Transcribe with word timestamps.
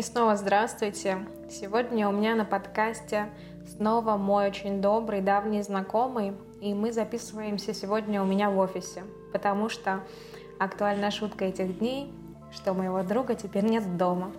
И 0.00 0.02
снова 0.02 0.34
здравствуйте. 0.34 1.18
Сегодня 1.50 2.08
у 2.08 2.12
меня 2.12 2.34
на 2.34 2.46
подкасте 2.46 3.28
снова 3.76 4.16
мой 4.16 4.48
очень 4.48 4.80
добрый, 4.80 5.20
давний 5.20 5.60
знакомый. 5.60 6.32
И 6.62 6.72
мы 6.72 6.90
записываемся 6.90 7.74
сегодня 7.74 8.22
у 8.22 8.24
меня 8.24 8.48
в 8.48 8.56
офисе, 8.56 9.02
потому 9.30 9.68
что 9.68 10.00
актуальная 10.58 11.10
шутка 11.10 11.44
этих 11.44 11.80
дней, 11.80 12.10
что 12.50 12.72
моего 12.72 13.02
друга 13.02 13.34
теперь 13.34 13.66
нет 13.66 13.98
дома. 13.98 14.32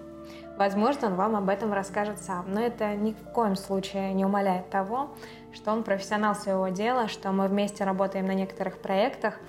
Возможно, 0.58 1.10
он 1.10 1.14
вам 1.14 1.36
об 1.36 1.48
этом 1.48 1.74
расскажет 1.74 2.18
сам, 2.18 2.52
но 2.52 2.60
это 2.60 2.96
ни 2.96 3.12
в 3.12 3.32
коем 3.32 3.56
случае 3.56 4.16
не 4.16 4.26
умаляет 4.26 4.72
того, 4.72 5.12
что 5.54 5.74
он 5.74 5.84
профессионал 5.84 6.34
своего 6.34 6.70
дела, 6.70 7.08
что 7.08 7.32
мы 7.32 7.48
вместе 7.48 7.84
работаем 7.84 8.26
на 8.26 8.34
некоторых 8.34 8.80
проектах, 8.80 9.40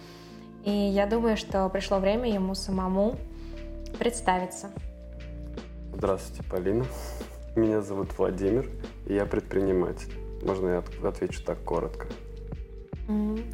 и 0.63 0.71
я 0.71 1.07
думаю, 1.07 1.39
что 1.39 1.67
пришло 1.71 2.01
время 2.01 2.31
ему 2.31 2.55
самому 2.55 3.17
представиться. 3.99 4.69
Здравствуйте, 5.95 6.43
Полина. 6.51 6.85
Меня 7.55 7.83
зовут 7.83 8.17
Владимир, 8.17 8.69
и 9.07 9.15
я 9.15 9.27
предприниматель. 9.27 10.13
Можно 10.43 10.69
я 10.69 11.09
отвечу 11.09 11.45
так 11.45 11.63
коротко? 11.63 12.07
Mm-hmm. 13.09 13.45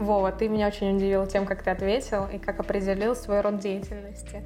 Вова, 0.00 0.32
ты 0.32 0.48
меня 0.48 0.68
очень 0.68 0.96
удивил 0.96 1.26
тем, 1.26 1.46
как 1.46 1.62
ты 1.62 1.70
ответил 1.70 2.26
и 2.26 2.38
как 2.38 2.60
определил 2.60 3.14
свой 3.14 3.40
род 3.40 3.58
деятельности. 3.58 4.42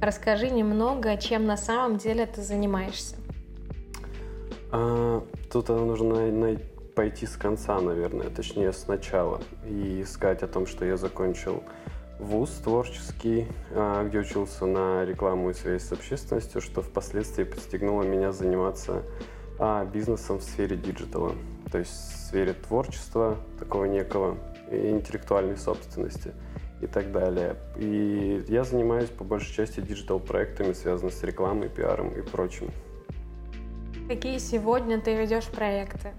Расскажи 0.00 0.50
немного, 0.50 1.16
чем 1.16 1.46
на 1.46 1.56
самом 1.56 1.96
деле 1.96 2.26
ты 2.26 2.42
занимаешься. 2.42 3.16
А, 4.72 5.24
тут 5.50 5.68
нужно 5.68 6.30
найти 6.30 6.64
пойти 7.00 7.24
с 7.24 7.36
конца, 7.36 7.80
наверное, 7.80 8.28
точнее 8.28 8.72
сначала, 8.74 9.40
и 9.66 10.02
искать 10.02 10.42
о 10.42 10.48
том, 10.48 10.66
что 10.66 10.84
я 10.84 10.98
закончил 10.98 11.62
вуз 12.20 12.50
творческий, 12.62 13.46
а, 13.72 14.04
где 14.04 14.18
учился 14.18 14.66
на 14.66 15.04
рекламу 15.04 15.50
и 15.50 15.54
связь 15.54 15.84
с 15.84 15.92
общественностью, 15.92 16.60
что 16.60 16.82
впоследствии 16.82 17.44
подстегнуло 17.44 18.02
меня 18.02 18.32
заниматься 18.32 19.02
а, 19.58 19.84
бизнесом 19.84 20.38
в 20.38 20.42
сфере 20.42 20.76
диджитала, 20.76 21.34
то 21.72 21.78
есть 21.78 21.90
в 21.90 22.26
сфере 22.28 22.52
творчества 22.52 23.38
такого 23.58 23.86
некого 23.86 24.36
интеллектуальной 24.70 25.56
собственности 25.56 26.32
и 26.80 26.86
так 26.86 27.10
далее. 27.10 27.56
И 27.76 28.44
я 28.48 28.64
занимаюсь 28.64 29.08
по 29.08 29.24
большей 29.24 29.54
части 29.54 29.80
диджитал-проектами, 29.80 30.72
связанными 30.72 31.14
с 31.14 31.22
рекламой, 31.22 31.68
пиаром 31.68 32.10
и 32.10 32.22
прочим. 32.22 32.70
Какие 34.08 34.38
сегодня 34.38 35.00
ты 35.00 35.14
ведешь 35.14 35.46
проекты? 35.46 36.12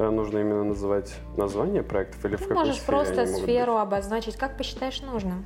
Э, 0.00 0.08
нужно 0.08 0.38
именно 0.38 0.64
называть 0.64 1.14
название 1.36 1.82
проектов 1.82 2.24
или 2.24 2.36
в 2.36 2.40
какой 2.40 2.54
Можешь 2.56 2.76
сфере 2.76 2.86
просто 2.86 3.26
сферу 3.26 3.74
быть? 3.74 3.82
обозначить, 3.82 4.36
как 4.36 4.56
посчитаешь 4.56 5.02
нужно. 5.02 5.44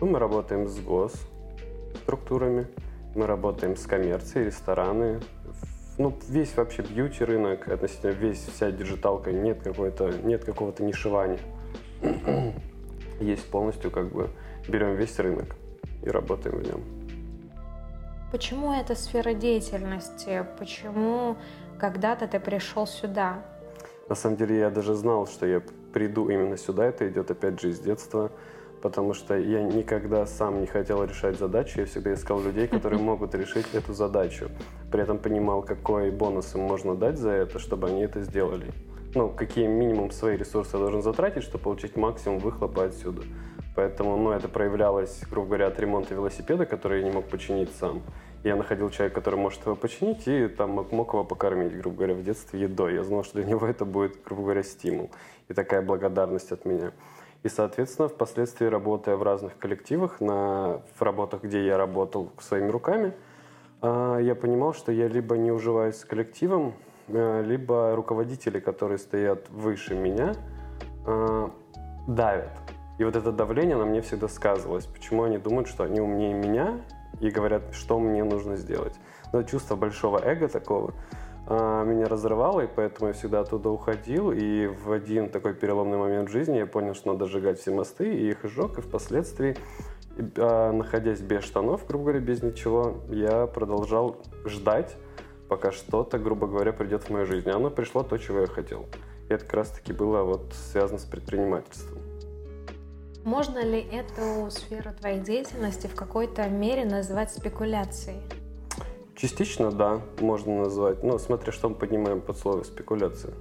Ну, 0.00 0.06
мы 0.06 0.18
работаем 0.18 0.66
с 0.66 0.78
гос 0.80 1.12
структурами, 2.02 2.66
мы 3.14 3.26
работаем 3.26 3.76
с 3.76 3.84
коммерцией, 3.84 4.46
рестораны, 4.46 5.20
ну, 5.98 6.16
весь 6.26 6.56
вообще 6.56 6.80
бьюти 6.80 7.22
рынок, 7.22 7.68
относительно 7.68 8.12
весь, 8.12 8.42
вся 8.46 8.70
диджиталка, 8.70 9.30
нет 9.30 9.60
какой-то, 9.62 10.10
нет 10.22 10.42
какого-то 10.42 10.82
нишевания. 10.82 11.38
Есть 13.20 13.46
полностью 13.50 13.90
как 13.90 14.10
бы, 14.10 14.30
берем 14.68 14.94
весь 14.94 15.18
рынок 15.18 15.54
и 16.02 16.08
работаем 16.08 16.56
в 16.56 16.62
нем. 16.62 16.82
Почему 18.32 18.72
эта 18.72 18.94
сфера 18.94 19.34
деятельности? 19.34 20.46
Почему 20.58 21.36
когда-то 21.78 22.26
ты 22.26 22.40
пришел 22.40 22.86
сюда? 22.86 23.42
На 24.08 24.14
самом 24.14 24.36
деле 24.36 24.58
я 24.58 24.70
даже 24.70 24.94
знал, 24.94 25.26
что 25.26 25.46
я 25.46 25.62
приду 25.92 26.28
именно 26.28 26.56
сюда. 26.56 26.86
Это 26.86 27.08
идет 27.08 27.30
опять 27.30 27.60
же 27.60 27.70
из 27.70 27.80
детства, 27.80 28.32
потому 28.80 29.14
что 29.14 29.38
я 29.38 29.62
никогда 29.62 30.26
сам 30.26 30.60
не 30.60 30.66
хотел 30.66 31.04
решать 31.04 31.38
задачу. 31.38 31.80
Я 31.80 31.86
всегда 31.86 32.14
искал 32.14 32.40
людей, 32.40 32.66
которые 32.66 33.00
могут 33.00 33.34
решить 33.34 33.66
эту 33.72 33.92
задачу. 33.94 34.50
При 34.90 35.02
этом 35.02 35.18
понимал, 35.18 35.62
какой 35.62 36.10
бонус 36.10 36.54
им 36.54 36.62
можно 36.62 36.94
дать 36.94 37.18
за 37.18 37.30
это, 37.30 37.58
чтобы 37.58 37.88
они 37.88 38.02
это 38.02 38.20
сделали. 38.20 38.72
Ну, 39.14 39.28
какие 39.28 39.66
минимум 39.66 40.10
свои 40.10 40.36
ресурсы 40.36 40.76
я 40.76 40.80
должен 40.80 41.02
затратить, 41.02 41.42
чтобы 41.42 41.64
получить 41.64 41.96
максимум 41.96 42.38
выхлопа 42.38 42.84
отсюда. 42.84 43.22
Поэтому, 43.76 44.16
ну, 44.16 44.30
это 44.30 44.48
проявлялось, 44.48 45.22
грубо 45.30 45.48
говоря, 45.48 45.66
от 45.68 45.78
ремонта 45.78 46.14
велосипеда, 46.14 46.66
который 46.66 47.00
я 47.00 47.04
не 47.04 47.10
мог 47.10 47.26
починить 47.28 47.74
сам 47.76 48.02
я 48.44 48.56
находил 48.56 48.90
человека, 48.90 49.20
который 49.20 49.38
может 49.38 49.64
его 49.64 49.76
починить, 49.76 50.26
и 50.26 50.48
там 50.48 50.70
мог, 50.70 51.12
его 51.12 51.24
покормить, 51.24 51.76
грубо 51.76 51.98
говоря, 51.98 52.14
в 52.14 52.24
детстве 52.24 52.62
едой. 52.62 52.94
Я 52.94 53.04
знал, 53.04 53.24
что 53.24 53.34
для 53.34 53.44
него 53.50 53.66
это 53.66 53.84
будет, 53.84 54.22
грубо 54.24 54.42
говоря, 54.42 54.62
стимул 54.62 55.10
и 55.48 55.54
такая 55.54 55.82
благодарность 55.82 56.52
от 56.52 56.64
меня. 56.64 56.92
И, 57.42 57.48
соответственно, 57.48 58.08
впоследствии, 58.08 58.66
работая 58.66 59.16
в 59.16 59.22
разных 59.22 59.58
коллективах, 59.58 60.20
на, 60.20 60.82
в 60.94 61.02
работах, 61.02 61.42
где 61.42 61.64
я 61.66 61.76
работал 61.76 62.30
своими 62.38 62.68
руками, 62.68 63.14
а, 63.80 64.18
я 64.18 64.34
понимал, 64.34 64.74
что 64.74 64.92
я 64.92 65.08
либо 65.08 65.36
не 65.36 65.50
уживаюсь 65.50 65.96
с 65.96 66.04
коллективом, 66.04 66.74
а, 67.08 67.42
либо 67.42 67.94
руководители, 67.96 68.60
которые 68.60 68.98
стоят 68.98 69.50
выше 69.50 69.94
меня, 69.94 70.34
а, 71.04 71.50
давят. 72.06 72.50
И 72.98 73.04
вот 73.04 73.16
это 73.16 73.32
давление 73.32 73.76
на 73.76 73.86
мне 73.86 74.02
всегда 74.02 74.28
сказывалось. 74.28 74.86
Почему 74.86 75.24
они 75.24 75.38
думают, 75.38 75.66
что 75.66 75.82
они 75.82 76.00
умнее 76.00 76.34
меня, 76.34 76.80
и 77.22 77.30
говорят, 77.30 77.62
что 77.72 77.98
мне 77.98 78.24
нужно 78.24 78.56
сделать. 78.56 78.94
Но 79.32 79.42
чувство 79.44 79.76
большого 79.76 80.18
эго 80.18 80.48
такого 80.48 80.92
а, 81.46 81.84
меня 81.84 82.06
разрывало, 82.06 82.62
и 82.62 82.66
поэтому 82.66 83.08
я 83.08 83.14
всегда 83.14 83.40
оттуда 83.40 83.70
уходил. 83.70 84.32
И 84.32 84.66
в 84.66 84.90
один 84.92 85.30
такой 85.30 85.54
переломный 85.54 85.98
момент 85.98 86.28
в 86.28 86.32
жизни 86.32 86.58
я 86.58 86.66
понял, 86.66 86.94
что 86.94 87.12
надо 87.12 87.26
сжигать 87.26 87.60
все 87.60 87.72
мосты, 87.72 88.12
и 88.12 88.30
их 88.30 88.38
сжег, 88.44 88.78
и 88.78 88.80
впоследствии, 88.80 89.56
а, 90.36 90.72
находясь 90.72 91.20
без 91.20 91.44
штанов, 91.44 91.86
грубо 91.86 92.04
говоря, 92.06 92.20
без 92.20 92.42
ничего, 92.42 92.98
я 93.08 93.46
продолжал 93.46 94.16
ждать, 94.44 94.96
пока 95.48 95.70
что-то, 95.70 96.18
грубо 96.18 96.48
говоря, 96.48 96.72
придет 96.72 97.04
в 97.04 97.10
мою 97.10 97.24
жизнь. 97.24 97.48
И 97.48 97.52
оно 97.52 97.70
пришло 97.70 98.02
то, 98.02 98.18
чего 98.18 98.40
я 98.40 98.46
хотел. 98.46 98.86
И 99.28 99.32
это 99.32 99.44
как 99.44 99.54
раз-таки 99.54 99.92
было 99.92 100.22
вот 100.24 100.52
связано 100.54 100.98
с 100.98 101.04
предпринимательством. 101.04 102.01
Можно 103.24 103.64
ли 103.64 103.80
эту 103.80 104.50
сферу 104.50 104.90
твоей 104.92 105.20
деятельности 105.20 105.86
в 105.86 105.94
какой-то 105.94 106.48
мере 106.48 106.84
назвать 106.84 107.30
спекуляцией? 107.30 108.20
Частично, 109.14 109.70
да, 109.70 110.00
можно 110.20 110.62
назвать. 110.62 111.04
Но 111.04 111.18
смотря 111.18 111.52
что 111.52 111.68
мы 111.68 111.76
поднимаем 111.76 112.20
под 112.20 112.36
слово 112.36 112.64
спекуляция. 112.64 113.34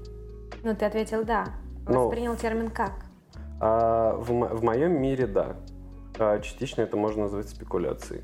Ну, 0.63 0.75
ты 0.75 0.85
ответил 0.85 1.23
«да». 1.23 1.47
Но, 1.87 2.07
Воспринял 2.07 2.35
термин 2.35 2.69
как? 2.69 2.91
А, 3.59 4.15
в, 4.17 4.27
в 4.27 4.63
моем 4.63 5.01
мире, 5.01 5.25
да. 5.25 5.55
А, 6.19 6.39
частично 6.39 6.81
это 6.81 6.97
можно 6.97 7.23
назвать 7.23 7.49
спекуляцией. 7.49 8.21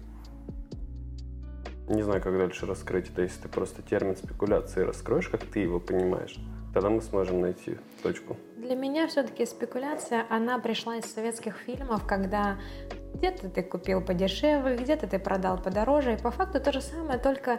Не 1.89 2.03
знаю, 2.03 2.21
как 2.21 2.37
дальше 2.37 2.67
раскрыть 2.67 3.09
это, 3.09 3.23
если 3.23 3.43
ты 3.43 3.49
просто 3.49 3.81
термин 3.81 4.15
спекуляции 4.15 4.81
раскроешь, 4.81 5.29
как 5.29 5.43
ты 5.43 5.59
его 5.59 5.79
понимаешь. 5.79 6.37
Тогда 6.77 6.91
мы 6.91 7.01
сможем 7.01 7.41
найти 7.41 7.79
точку. 8.03 8.37
Для 8.55 8.75
меня 8.75 9.07
все-таки 9.07 9.47
спекуляция, 9.47 10.27
она 10.29 10.59
пришла 10.59 10.97
из 10.97 11.11
советских 11.11 11.57
фильмов, 11.57 12.05
когда 12.05 12.57
где-то 13.15 13.49
ты 13.49 13.63
купил 13.63 13.99
подешевле, 13.99 14.77
где-то 14.77 15.07
ты 15.07 15.17
продал 15.17 15.57
подороже. 15.57 16.13
И 16.13 16.17
по 16.17 16.29
факту 16.29 16.59
то 16.59 16.71
же 16.71 16.81
самое, 16.81 17.17
только 17.17 17.57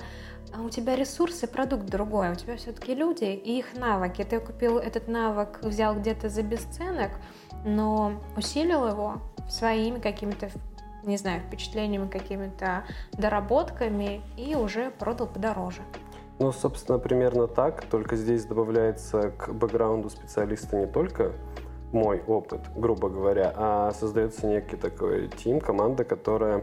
а, 0.55 0.63
у 0.63 0.71
тебя 0.71 0.95
ресурсы, 0.95 1.49
продукт 1.49 1.87
другой. 1.87 2.31
У 2.31 2.37
тебя 2.37 2.57
все-таки 2.57 2.95
люди 2.95 3.25
и 3.25 3.59
их 3.59 3.75
навыки. 3.75 4.23
Ты 4.23 4.39
купил 4.39 4.79
этот 4.79 5.09
навык, 5.09 5.59
взял 5.63 5.97
где-то 5.97 6.29
за 6.29 6.45
бесценок, 6.45 7.11
но 7.65 8.23
усилил 8.37 8.87
его 8.87 9.15
своими 9.51 9.99
какими-то 9.99 10.49
не 11.03 11.17
знаю, 11.17 11.41
впечатлениями, 11.41 12.09
какими-то 12.09 12.85
доработками 13.15 14.21
и 14.37 14.55
уже 14.55 14.91
продал 14.91 15.27
подороже. 15.27 15.83
Ну, 16.41 16.53
собственно, 16.53 16.99
примерно 16.99 17.49
так, 17.49 17.85
только 17.87 18.15
здесь 18.15 18.45
добавляется 18.45 19.31
к 19.31 19.53
бэкграунду 19.53 20.09
специалиста 20.09 20.77
не 20.77 20.87
только 20.87 21.33
мой 21.93 22.23
опыт, 22.27 22.61
грубо 22.77 23.09
говоря, 23.09 23.53
а 23.57 23.91
создается 23.93 24.47
некий 24.47 24.77
такой 24.77 25.29
тим, 25.29 25.59
команда, 25.59 26.05
которая 26.05 26.63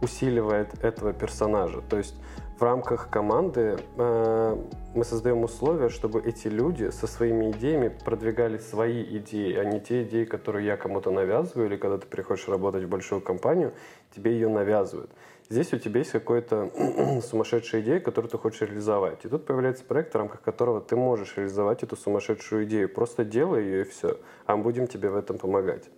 усиливает 0.00 0.82
этого 0.82 1.12
персонажа. 1.12 1.82
То 1.82 1.98
есть 1.98 2.16
в 2.58 2.62
рамках 2.64 3.10
команды 3.10 3.78
э, 3.96 4.56
мы 4.94 5.04
создаем 5.04 5.44
условия, 5.44 5.88
чтобы 5.88 6.20
эти 6.20 6.48
люди 6.48 6.90
со 6.90 7.06
своими 7.06 7.50
идеями 7.52 7.88
продвигали 7.88 8.58
свои 8.58 9.02
идеи, 9.18 9.54
а 9.54 9.64
не 9.64 9.80
те 9.80 10.02
идеи, 10.02 10.24
которые 10.24 10.66
я 10.66 10.76
кому-то 10.76 11.10
навязываю, 11.10 11.68
или 11.68 11.76
когда 11.76 11.98
ты 11.98 12.06
приходишь 12.06 12.48
работать 12.48 12.84
в 12.84 12.88
большую 12.88 13.20
компанию, 13.20 13.72
тебе 14.14 14.32
ее 14.32 14.48
навязывают. 14.48 15.10
Здесь 15.52 15.70
у 15.74 15.78
тебя 15.78 15.98
есть 15.98 16.12
какая-то 16.12 16.70
сумасшедшая 17.30 17.82
идея, 17.82 18.00
которую 18.00 18.30
ты 18.30 18.38
хочешь 18.38 18.62
реализовать. 18.62 19.26
И 19.26 19.28
тут 19.28 19.44
появляется 19.44 19.84
проект, 19.84 20.14
в 20.14 20.16
рамках 20.16 20.40
которого 20.40 20.80
ты 20.80 20.96
можешь 20.96 21.36
реализовать 21.36 21.82
эту 21.82 21.94
сумасшедшую 21.94 22.64
идею. 22.64 22.88
Просто 22.88 23.22
делай 23.22 23.62
ее 23.62 23.80
и 23.82 23.84
все. 23.84 24.18
А 24.46 24.56
мы 24.56 24.62
будем 24.62 24.86
тебе 24.86 25.10
в 25.10 25.14
этом 25.14 25.36
помогать. 25.36 25.90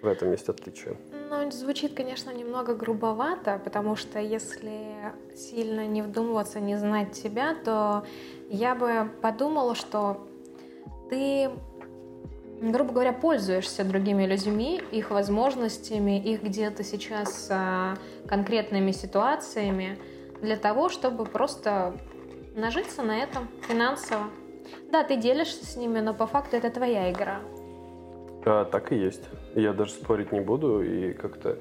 В 0.00 0.06
этом 0.06 0.30
есть 0.30 0.48
отличие. 0.48 0.96
Ну, 1.28 1.50
звучит, 1.50 1.94
конечно, 1.94 2.30
немного 2.30 2.74
грубовато, 2.74 3.60
потому 3.62 3.96
что 3.96 4.18
если 4.18 5.12
сильно 5.36 5.86
не 5.86 6.00
вдумываться, 6.00 6.58
не 6.58 6.78
знать 6.78 7.12
тебя, 7.12 7.54
то 7.54 8.06
я 8.48 8.74
бы 8.74 9.10
подумала, 9.20 9.74
что 9.74 10.26
ты 11.10 11.50
грубо 12.70 12.92
говоря, 12.92 13.12
пользуешься 13.12 13.84
другими 13.84 14.24
людьми, 14.24 14.80
их 14.92 15.10
возможностями, 15.10 16.22
их 16.22 16.42
где-то 16.42 16.84
сейчас 16.84 17.48
а, 17.50 17.96
конкретными 18.28 18.92
ситуациями, 18.92 19.98
для 20.40 20.56
того, 20.56 20.88
чтобы 20.88 21.24
просто 21.24 21.94
нажиться 22.54 23.02
на 23.02 23.18
этом 23.18 23.48
финансово. 23.68 24.24
Да, 24.90 25.02
ты 25.02 25.16
делишься 25.16 25.66
с 25.66 25.76
ними, 25.76 26.00
но 26.00 26.14
по 26.14 26.26
факту 26.26 26.56
это 26.56 26.70
твоя 26.70 27.10
игра. 27.10 27.40
А, 28.44 28.64
так 28.64 28.92
и 28.92 28.96
есть. 28.96 29.24
Я 29.54 29.72
даже 29.72 29.92
спорить 29.92 30.32
не 30.32 30.40
буду 30.40 30.82
и 30.82 31.12
как-то 31.12 31.58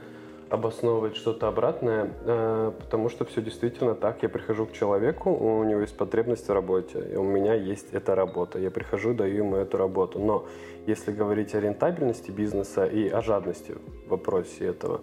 обосновывать 0.52 1.16
что-то 1.16 1.48
обратное, 1.48 2.12
э, 2.26 2.72
потому 2.78 3.08
что 3.08 3.24
все 3.24 3.42
действительно 3.42 3.96
так. 3.96 4.22
Я 4.22 4.28
прихожу 4.28 4.66
к 4.66 4.74
человеку, 4.74 5.32
у 5.32 5.64
него 5.64 5.80
есть 5.80 5.96
потребность 5.96 6.48
в 6.50 6.52
работе, 6.52 7.00
и 7.14 7.16
у 7.16 7.24
меня 7.24 7.54
есть 7.54 7.94
эта 7.94 8.16
работа. 8.16 8.60
Я 8.60 8.70
прихожу, 8.70 9.14
даю 9.14 9.38
ему 9.38 9.56
эту 9.56 9.78
работу. 9.78 10.20
Но 10.20 10.46
если 10.88 11.14
говорить 11.14 11.56
о 11.56 11.62
рентабельности 11.62 12.32
бизнеса 12.32 12.86
и 12.86 13.08
о 13.08 13.22
жадности 13.22 13.78
в 14.06 14.10
вопросе 14.10 14.66
этого, 14.66 15.00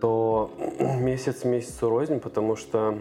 то 0.00 0.50
месяц 0.98 1.44
месяцу 1.44 1.90
рознь, 1.90 2.18
потому 2.18 2.56
что 2.56 2.98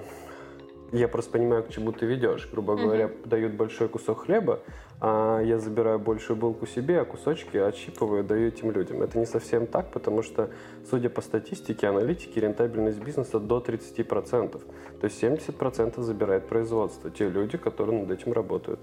я 0.93 1.07
просто 1.07 1.31
понимаю, 1.31 1.63
к 1.63 1.69
чему 1.69 1.91
ты 1.91 2.05
ведешь. 2.05 2.47
Грубо 2.51 2.75
говоря, 2.75 3.05
mm-hmm. 3.05 3.27
дают 3.27 3.53
большой 3.53 3.89
кусок 3.89 4.25
хлеба, 4.25 4.59
а 5.01 5.41
я 5.41 5.57
забираю 5.57 5.99
большую 5.99 6.37
булку 6.37 6.67
себе, 6.67 7.01
а 7.01 7.05
кусочки 7.05 7.57
отщипываю, 7.57 8.23
даю 8.23 8.47
этим 8.47 8.71
людям. 8.71 9.01
Это 9.01 9.17
не 9.17 9.25
совсем 9.25 9.65
так, 9.65 9.91
потому 9.91 10.21
что, 10.21 10.51
судя 10.89 11.09
по 11.09 11.21
статистике, 11.21 11.87
аналитики, 11.87 12.37
рентабельность 12.37 13.03
бизнеса 13.03 13.39
до 13.39 13.57
30%. 13.57 14.51
То 14.51 15.05
есть 15.05 15.21
70% 15.21 15.99
забирает 16.01 16.47
производство, 16.47 17.09
те 17.09 17.27
люди, 17.27 17.57
которые 17.57 17.99
над 17.99 18.11
этим 18.11 18.31
работают. 18.31 18.79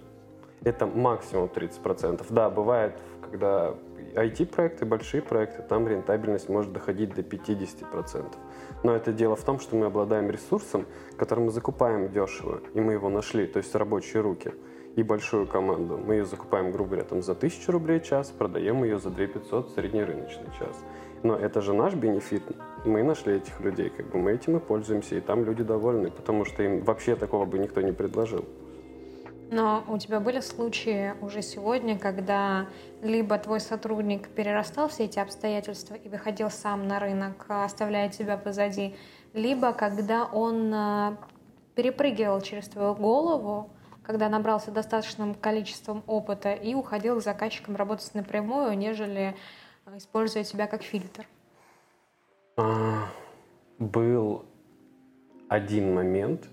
Это 0.64 0.86
максимум 0.86 1.48
30%. 1.54 2.26
Да, 2.30 2.50
бывает, 2.50 2.98
когда 3.30 3.74
IT-проекты, 4.14 4.84
большие 4.84 5.22
проекты, 5.22 5.62
там 5.62 5.86
рентабельность 5.88 6.48
может 6.48 6.72
доходить 6.72 7.14
до 7.14 7.22
50%. 7.22 8.34
Но 8.82 8.94
это 8.94 9.12
дело 9.12 9.36
в 9.36 9.44
том, 9.44 9.60
что 9.60 9.76
мы 9.76 9.86
обладаем 9.86 10.30
ресурсом, 10.30 10.86
который 11.16 11.44
мы 11.44 11.50
закупаем 11.50 12.10
дешево, 12.10 12.60
и 12.74 12.80
мы 12.80 12.94
его 12.94 13.08
нашли, 13.08 13.46
то 13.46 13.58
есть 13.58 13.74
рабочие 13.74 14.22
руки 14.22 14.52
и 14.96 15.02
большую 15.02 15.46
команду. 15.46 15.98
Мы 15.98 16.14
ее 16.14 16.24
закупаем, 16.24 16.72
грубо 16.72 16.90
говоря, 16.90 17.04
там, 17.04 17.22
за 17.22 17.32
1000 17.32 17.72
рублей 17.72 18.00
час, 18.00 18.30
продаем 18.30 18.82
ее 18.84 18.98
за 18.98 19.10
2500 19.10 19.70
среднерыночный 19.70 20.48
час. 20.58 20.76
Но 21.22 21.36
это 21.36 21.60
же 21.60 21.74
наш 21.74 21.94
бенефит. 21.94 22.42
Мы 22.84 23.02
нашли 23.02 23.34
этих 23.34 23.60
людей, 23.60 23.90
как 23.90 24.06
бы 24.10 24.18
мы 24.18 24.32
этим 24.32 24.56
и 24.56 24.60
пользуемся, 24.60 25.16
и 25.16 25.20
там 25.20 25.44
люди 25.44 25.62
довольны, 25.62 26.10
потому 26.10 26.44
что 26.44 26.62
им 26.62 26.80
вообще 26.80 27.14
такого 27.14 27.44
бы 27.44 27.58
никто 27.58 27.82
не 27.82 27.92
предложил. 27.92 28.44
Но 29.50 29.85
у 29.88 29.99
тебя 29.99 30.20
были 30.20 30.38
случаи 30.38 31.12
уже 31.20 31.43
сегодня, 31.43 31.99
когда 31.99 32.69
либо 33.02 33.37
твой 33.37 33.58
сотрудник 33.58 34.29
перерастал 34.29 34.88
все 34.88 35.06
эти 35.06 35.19
обстоятельства 35.19 35.94
и 35.94 36.08
выходил 36.08 36.50
сам 36.50 36.87
на 36.87 37.00
рынок, 37.00 37.47
оставляя 37.49 38.08
тебя 38.08 38.37
позади, 38.37 38.94
либо 39.35 39.73
когда 39.73 40.25
он 40.25 40.73
э, 40.73 41.17
перепрыгивал 41.75 42.41
через 42.43 42.69
твою 42.69 42.94
голову, 42.94 43.70
когда 44.05 44.29
набрался 44.29 44.70
достаточным 44.70 45.35
количеством 45.35 46.05
опыта 46.06 46.53
и 46.53 46.75
уходил 46.75 47.19
к 47.19 47.23
заказчикам 47.25 47.75
работать 47.75 48.14
напрямую, 48.14 48.79
нежели 48.79 49.35
э, 49.85 49.96
используя 49.96 50.44
тебя 50.44 50.69
как 50.69 50.85
фильтр? 50.85 51.26
А, 52.56 53.08
был 53.81 54.44
один 55.49 55.93
момент, 55.93 56.49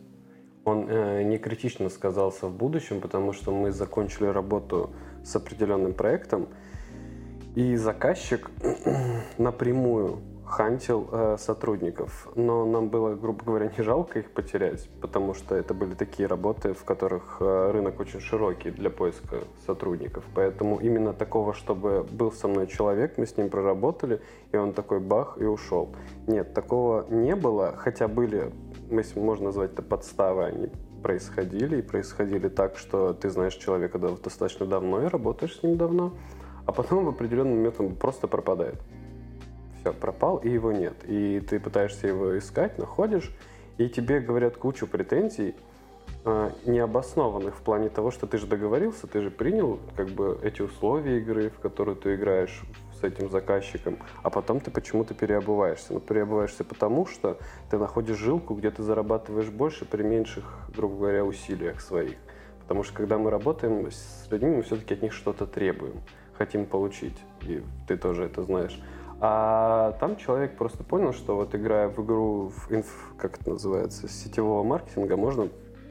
он 0.68 0.88
э, 0.90 1.24
не 1.24 1.38
критично 1.38 1.90
сказался 1.90 2.48
в 2.48 2.54
будущем, 2.54 3.00
потому 3.00 3.32
что 3.34 3.52
мы 3.52 3.72
закончили 3.72 4.26
работу 4.26 4.90
с 5.24 5.36
определенным 5.36 5.94
проектом, 5.94 6.48
и 7.56 7.76
заказчик 7.76 8.52
напрямую 9.38 10.20
хантил 10.48 11.10
э, 11.12 11.38
сотрудников. 11.40 12.30
Но 12.36 12.66
нам 12.66 12.90
было, 12.90 13.16
грубо 13.16 13.44
говоря, 13.44 13.72
не 13.78 13.84
жалко 13.84 14.20
их 14.20 14.32
потерять, 14.32 14.90
потому 15.02 15.34
что 15.34 15.56
это 15.56 15.74
были 15.74 15.94
такие 15.94 16.28
работы, 16.28 16.74
в 16.74 16.84
которых 16.84 17.38
э, 17.40 17.72
рынок 17.72 18.00
очень 18.00 18.20
широкий 18.20 18.72
для 18.72 18.90
поиска 18.90 19.44
сотрудников. 19.66 20.24
Поэтому 20.36 20.80
именно 20.80 21.14
такого, 21.14 21.54
чтобы 21.54 22.04
был 22.04 22.32
со 22.32 22.48
мной 22.48 22.68
человек, 22.68 23.18
мы 23.18 23.26
с 23.26 23.38
ним 23.38 23.50
проработали, 23.50 24.22
и 24.52 24.58
он 24.58 24.74
такой 24.74 25.00
бах 25.00 25.38
и 25.40 25.44
ушел. 25.44 25.90
Нет, 26.28 26.54
такого 26.54 27.06
не 27.10 27.36
было, 27.36 27.74
хотя 27.78 28.08
были 28.08 28.52
если 28.90 29.20
можно 29.20 29.46
назвать 29.46 29.74
это 29.74 29.82
подставы, 29.82 30.46
они 30.46 30.70
происходили, 31.02 31.78
и 31.78 31.82
происходили 31.82 32.48
так, 32.48 32.78
что 32.78 33.14
ты 33.14 33.30
знаешь 33.30 33.56
человека 33.56 34.00
достаточно 34.00 34.66
давно 34.66 35.04
и 35.04 35.08
работаешь 35.08 35.60
с 35.60 35.64
ним 35.64 35.78
давно, 35.78 36.14
а 36.66 36.72
потом 36.72 37.06
в 37.06 37.10
определенный 37.10 37.56
момент 37.56 37.80
он 37.80 37.96
просто 37.96 38.28
пропадает. 38.28 38.82
Все, 39.80 39.94
пропал, 39.94 40.38
и 40.38 40.50
его 40.50 40.72
нет. 40.72 40.96
И 41.06 41.40
ты 41.40 41.60
пытаешься 41.60 42.08
его 42.08 42.38
искать, 42.38 42.78
находишь, 42.78 43.32
и 43.78 43.88
тебе 43.90 44.20
говорят 44.20 44.58
кучу 44.58 44.88
претензий, 44.88 45.56
э, 46.26 46.50
необоснованных 46.66 47.56
в 47.56 47.62
плане 47.62 47.90
того, 47.90 48.12
что 48.12 48.28
ты 48.28 48.38
же 48.38 48.48
договорился, 48.48 49.08
ты 49.08 49.22
же 49.22 49.32
принял 49.32 49.80
как 49.96 50.10
бы 50.10 50.40
эти 50.44 50.62
условия 50.62 51.20
игры, 51.20 51.50
в 51.50 51.60
которую 51.60 51.96
ты 51.96 52.16
играешь 52.16 52.64
с 53.00 53.04
этим 53.04 53.30
заказчиком, 53.30 53.98
а 54.24 54.30
потом 54.30 54.60
ты 54.60 54.72
почему-то 54.72 55.14
переобуваешься. 55.14 55.94
Ну, 55.94 56.00
переобуваешься 56.00 56.64
потому, 56.64 57.06
что 57.06 57.38
ты 57.70 57.78
находишь 57.78 58.18
жилку, 58.18 58.56
где 58.56 58.72
ты 58.72 58.84
зарабатываешь 58.84 59.50
больше 59.50 59.86
при 59.86 60.04
меньших, 60.04 60.44
грубо 60.76 60.96
говоря, 60.96 61.26
усилиях 61.26 61.82
своих. 61.82 62.18
Потому 62.62 62.84
что 62.84 62.94
когда 62.96 63.18
мы 63.18 63.30
работаем 63.30 63.90
с 63.90 64.28
людьми, 64.30 64.58
мы 64.58 64.62
все-таки 64.64 64.94
от 64.94 65.02
них 65.02 65.14
что-то 65.14 65.46
требуем, 65.46 66.02
хотим 66.38 66.66
получить. 66.66 67.18
И 67.42 67.64
ты 67.88 67.98
тоже 67.98 68.26
это 68.26 68.44
знаешь. 68.44 68.78
А 69.20 69.94
там 70.00 70.16
человек 70.18 70.58
просто 70.58 70.84
понял, 70.84 71.14
что 71.14 71.36
вот 71.36 71.56
играя 71.56 71.88
в 71.88 72.04
игру, 72.04 72.50
в 72.50 72.72
инф, 72.72 73.14
как 73.18 73.40
это 73.40 73.52
называется, 73.52 74.08
сетевого 74.08 74.64
маркетинга, 74.64 75.18
можно, 75.18 75.48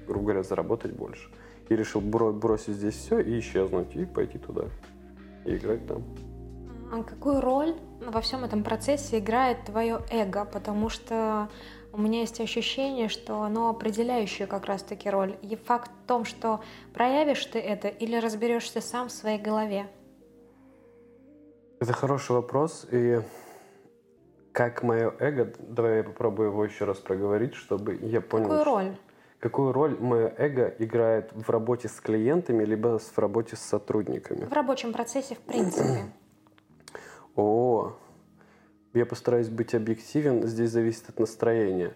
грубо 0.07 0.27
говоря, 0.27 0.43
заработать 0.43 0.93
больше. 0.93 1.29
И 1.69 1.75
решил 1.75 2.01
бросить 2.01 2.75
здесь 2.75 2.95
все 2.95 3.19
и 3.19 3.41
исчезнуть, 3.41 3.97
и 3.97 4.05
пойти 4.05 4.39
туда. 4.39 4.67
И 5.45 5.57
играть 5.57 5.87
там. 5.87 6.05
А 6.93 7.03
какую 7.03 7.41
роль 7.41 7.75
во 8.01 8.21
всем 8.21 8.45
этом 8.45 8.63
процессе 8.63 9.19
играет 9.19 9.65
твое 9.65 10.01
эго? 10.11 10.45
Потому 10.45 10.89
что 10.89 11.49
у 11.93 12.01
меня 12.01 12.21
есть 12.21 12.41
ощущение, 12.41 13.09
что 13.09 13.43
оно 13.43 13.71
определяющее 13.71 14.47
как 14.47 14.67
раз-таки 14.67 15.11
роль. 15.11 15.37
И 15.43 15.57
факт 15.57 15.91
в 15.91 16.07
том, 16.07 16.25
что 16.25 16.61
проявишь 16.95 17.45
ты 17.47 17.59
это 17.59 17.89
или 17.89 18.17
разберешься 18.17 18.81
сам 18.81 19.09
в 19.09 19.13
своей 19.13 19.39
голове. 19.39 19.89
Это 21.81 21.93
хороший 21.93 22.33
вопрос. 22.33 22.87
И 22.91 23.21
как 24.53 24.83
мое 24.83 25.13
эго, 25.19 25.53
давай 25.59 25.99
я 25.99 26.05
попробую 26.05 26.51
его 26.51 26.65
еще 26.65 26.85
раз 26.85 26.99
проговорить, 26.99 27.55
чтобы 27.55 27.97
я 27.97 28.21
понял. 28.21 28.49
Какую 28.49 28.65
роль? 28.65 28.97
Какую 29.41 29.73
роль 29.73 29.99
мое 29.99 30.33
эго 30.39 30.75
играет 30.79 31.31
в 31.35 31.51
работе 31.51 31.89
с 31.89 32.01
клиентами, 32.01 32.65
либо 32.65 32.99
в 32.99 33.19
работе 33.19 33.57
с 33.57 33.61
сотрудниками? 33.61 34.45
В 34.45 34.53
рабочем 34.53 34.93
процессе 34.93 35.35
в 35.35 35.41
принципе. 35.41 36.05
О, 37.37 37.93
я 38.95 39.05
постараюсь 39.05 39.49
быть 39.49 39.75
объективен, 39.75 40.47
здесь 40.47 40.71
зависит 40.71 41.09
от 41.11 41.21
настроения. 41.21 41.93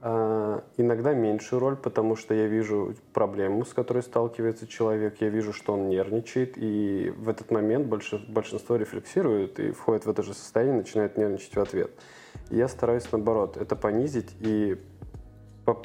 А, 0.00 0.64
иногда 0.78 1.12
меньшую 1.12 1.60
роль, 1.60 1.76
потому 1.76 2.16
что 2.16 2.32
я 2.32 2.46
вижу 2.46 2.94
проблему, 3.12 3.64
с 3.66 3.74
которой 3.74 4.02
сталкивается 4.02 4.66
человек, 4.66 5.20
я 5.20 5.28
вижу, 5.28 5.52
что 5.52 5.74
он 5.74 5.88
нервничает, 5.88 6.54
и 6.56 7.12
в 7.16 7.28
этот 7.28 7.50
момент 7.50 7.86
большинство 7.86 8.76
рефлексирует 8.76 9.60
и 9.60 9.72
входит 9.72 10.06
в 10.06 10.10
это 10.10 10.22
же 10.22 10.32
состояние, 10.32 10.76
начинает 10.76 11.18
нервничать 11.18 11.54
в 11.54 11.60
ответ. 11.60 11.90
Я 12.50 12.68
стараюсь, 12.68 13.10
наоборот, 13.12 13.56
это 13.56 13.76
понизить 13.76 14.34
и 14.40 14.78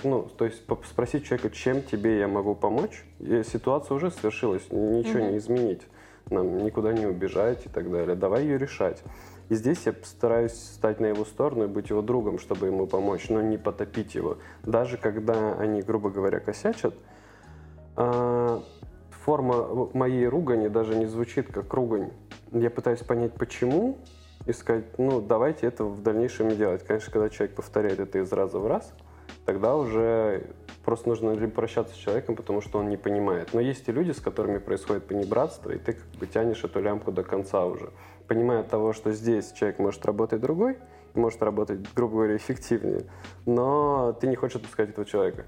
ну, 0.05 0.29
то 0.37 0.45
есть 0.45 0.63
спросить 0.85 1.25
человека, 1.25 1.49
чем 1.49 1.81
тебе 1.81 2.19
я 2.19 2.29
могу 2.29 2.55
помочь. 2.55 3.03
Ситуация 3.19 3.95
уже 3.95 4.11
свершилась, 4.11 4.71
ничего 4.71 5.19
mm-hmm. 5.19 5.31
не 5.31 5.37
изменить 5.39 5.81
нам 6.29 6.63
никуда 6.63 6.93
не 6.93 7.05
убежать 7.05 7.65
и 7.65 7.69
так 7.69 7.91
далее. 7.91 8.15
Давай 8.15 8.43
ее 8.43 8.57
решать. 8.57 9.03
И 9.49 9.55
здесь 9.55 9.85
я 9.85 9.93
стараюсь 10.03 10.53
стать 10.53 10.99
на 10.99 11.07
его 11.07 11.25
сторону 11.25 11.65
и 11.65 11.67
быть 11.67 11.89
его 11.89 12.01
другом, 12.01 12.39
чтобы 12.39 12.67
ему 12.67 12.87
помочь, 12.87 13.29
но 13.29 13.41
не 13.41 13.57
потопить 13.57 14.15
его. 14.15 14.37
Даже 14.63 14.97
когда 14.97 15.53
они, 15.55 15.81
грубо 15.81 16.09
говоря, 16.09 16.39
косячат, 16.39 16.95
а, 17.95 18.63
форма 19.11 19.89
моей 19.93 20.27
ругани 20.27 20.67
даже 20.67 20.95
не 20.95 21.05
звучит 21.05 21.51
как 21.51 21.73
ругань. 21.73 22.11
Я 22.51 22.69
пытаюсь 22.69 22.99
понять, 22.99 23.33
почему, 23.33 23.97
и 24.45 24.53
сказать, 24.53 24.97
ну, 24.97 25.21
давайте 25.21 25.67
это 25.67 25.85
в 25.85 26.01
дальнейшем 26.01 26.49
делать. 26.49 26.83
Конечно, 26.83 27.11
когда 27.11 27.29
человек 27.29 27.55
повторяет 27.55 27.99
это 27.99 28.19
из 28.19 28.31
раза 28.31 28.59
в 28.59 28.67
раз, 28.67 28.93
тогда 29.45 29.75
уже 29.75 30.53
Просто 30.83 31.07
нужно 31.07 31.31
либо 31.31 31.51
прощаться 31.51 31.95
с 31.95 31.97
человеком, 31.97 32.35
потому 32.35 32.59
что 32.59 32.79
он 32.79 32.89
не 32.89 32.97
понимает. 32.97 33.53
Но 33.53 33.61
есть 33.61 33.87
и 33.87 33.91
люди, 33.91 34.11
с 34.11 34.19
которыми 34.19 34.57
происходит 34.57 35.07
понебратство, 35.07 35.71
и 35.71 35.77
ты 35.77 35.93
как 35.93 36.07
бы 36.19 36.27
тянешь 36.27 36.63
эту 36.63 36.81
лямку 36.81 37.11
до 37.11 37.23
конца 37.23 37.65
уже. 37.65 37.91
Понимая 38.27 38.63
того, 38.63 38.91
что 38.91 39.13
здесь 39.13 39.53
человек 39.53 39.79
может 39.79 40.05
работать 40.05 40.41
другой, 40.41 40.77
может 41.13 41.41
работать, 41.41 41.79
грубо 41.95 42.15
говоря, 42.15 42.35
эффективнее, 42.35 43.05
но 43.45 44.13
ты 44.19 44.27
не 44.27 44.35
хочешь 44.35 44.57
отпускать 44.57 44.89
этого 44.89 45.05
человека. 45.05 45.45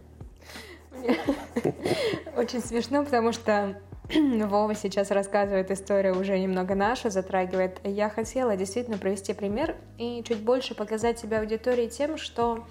Очень 2.37 2.61
смешно, 2.61 3.03
потому 3.03 3.33
что 3.33 3.75
Вова 4.13 4.73
сейчас 4.73 5.11
рассказывает 5.11 5.69
историю 5.69 6.17
уже 6.17 6.39
немного 6.39 6.75
наша, 6.75 7.09
затрагивает. 7.09 7.81
Я 7.83 8.09
хотела 8.09 8.55
действительно 8.55 8.97
провести 8.97 9.33
пример 9.33 9.75
и 9.97 10.23
чуть 10.25 10.39
больше 10.39 10.75
показать 10.75 11.19
себя 11.19 11.41
аудитории 11.41 11.87
тем, 11.87 12.17
что 12.17 12.63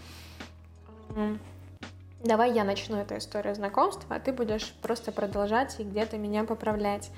Давай 2.21 2.53
я 2.53 2.65
начну 2.65 2.97
эту 2.97 3.19
историю 3.19 3.55
знакомства, 3.55 4.17
а 4.17 4.21
ты 4.21 4.33
будешь 4.33 4.75
просто 4.81 5.13
продолжать 5.13 5.79
и 5.79 5.85
где-то 5.85 6.17
меня 6.17 6.45
поправлять. 6.45 7.11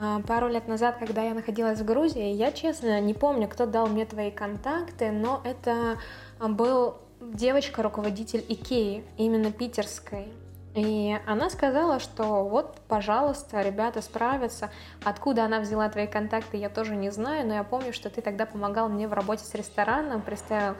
А, 0.00 0.20
пару 0.22 0.48
лет 0.48 0.66
назад, 0.66 0.96
когда 0.98 1.22
я 1.22 1.34
находилась 1.34 1.78
в 1.78 1.84
Грузии, 1.84 2.32
я, 2.32 2.50
честно, 2.50 3.00
не 3.00 3.14
помню, 3.14 3.46
кто 3.48 3.66
дал 3.66 3.86
мне 3.86 4.06
твои 4.06 4.30
контакты, 4.30 5.12
но 5.12 5.40
это 5.44 5.98
был 6.40 6.96
девочка-руководитель 7.20 8.44
Икеи, 8.48 9.04
именно 9.18 9.52
питерской. 9.52 10.32
И 10.74 11.18
она 11.26 11.50
сказала, 11.50 11.98
что 11.98 12.44
вот, 12.44 12.76
пожалуйста, 12.86 13.60
ребята 13.60 14.02
справятся. 14.02 14.70
Откуда 15.04 15.44
она 15.44 15.60
взяла 15.60 15.88
твои 15.88 16.06
контакты, 16.06 16.56
я 16.56 16.70
тоже 16.70 16.94
не 16.94 17.10
знаю, 17.10 17.46
но 17.46 17.54
я 17.54 17.64
помню, 17.64 17.92
что 17.92 18.08
ты 18.08 18.20
тогда 18.20 18.46
помогал 18.46 18.88
мне 18.88 19.08
в 19.08 19.12
работе 19.12 19.44
с 19.44 19.52
рестораном, 19.54 20.22
представил 20.22 20.76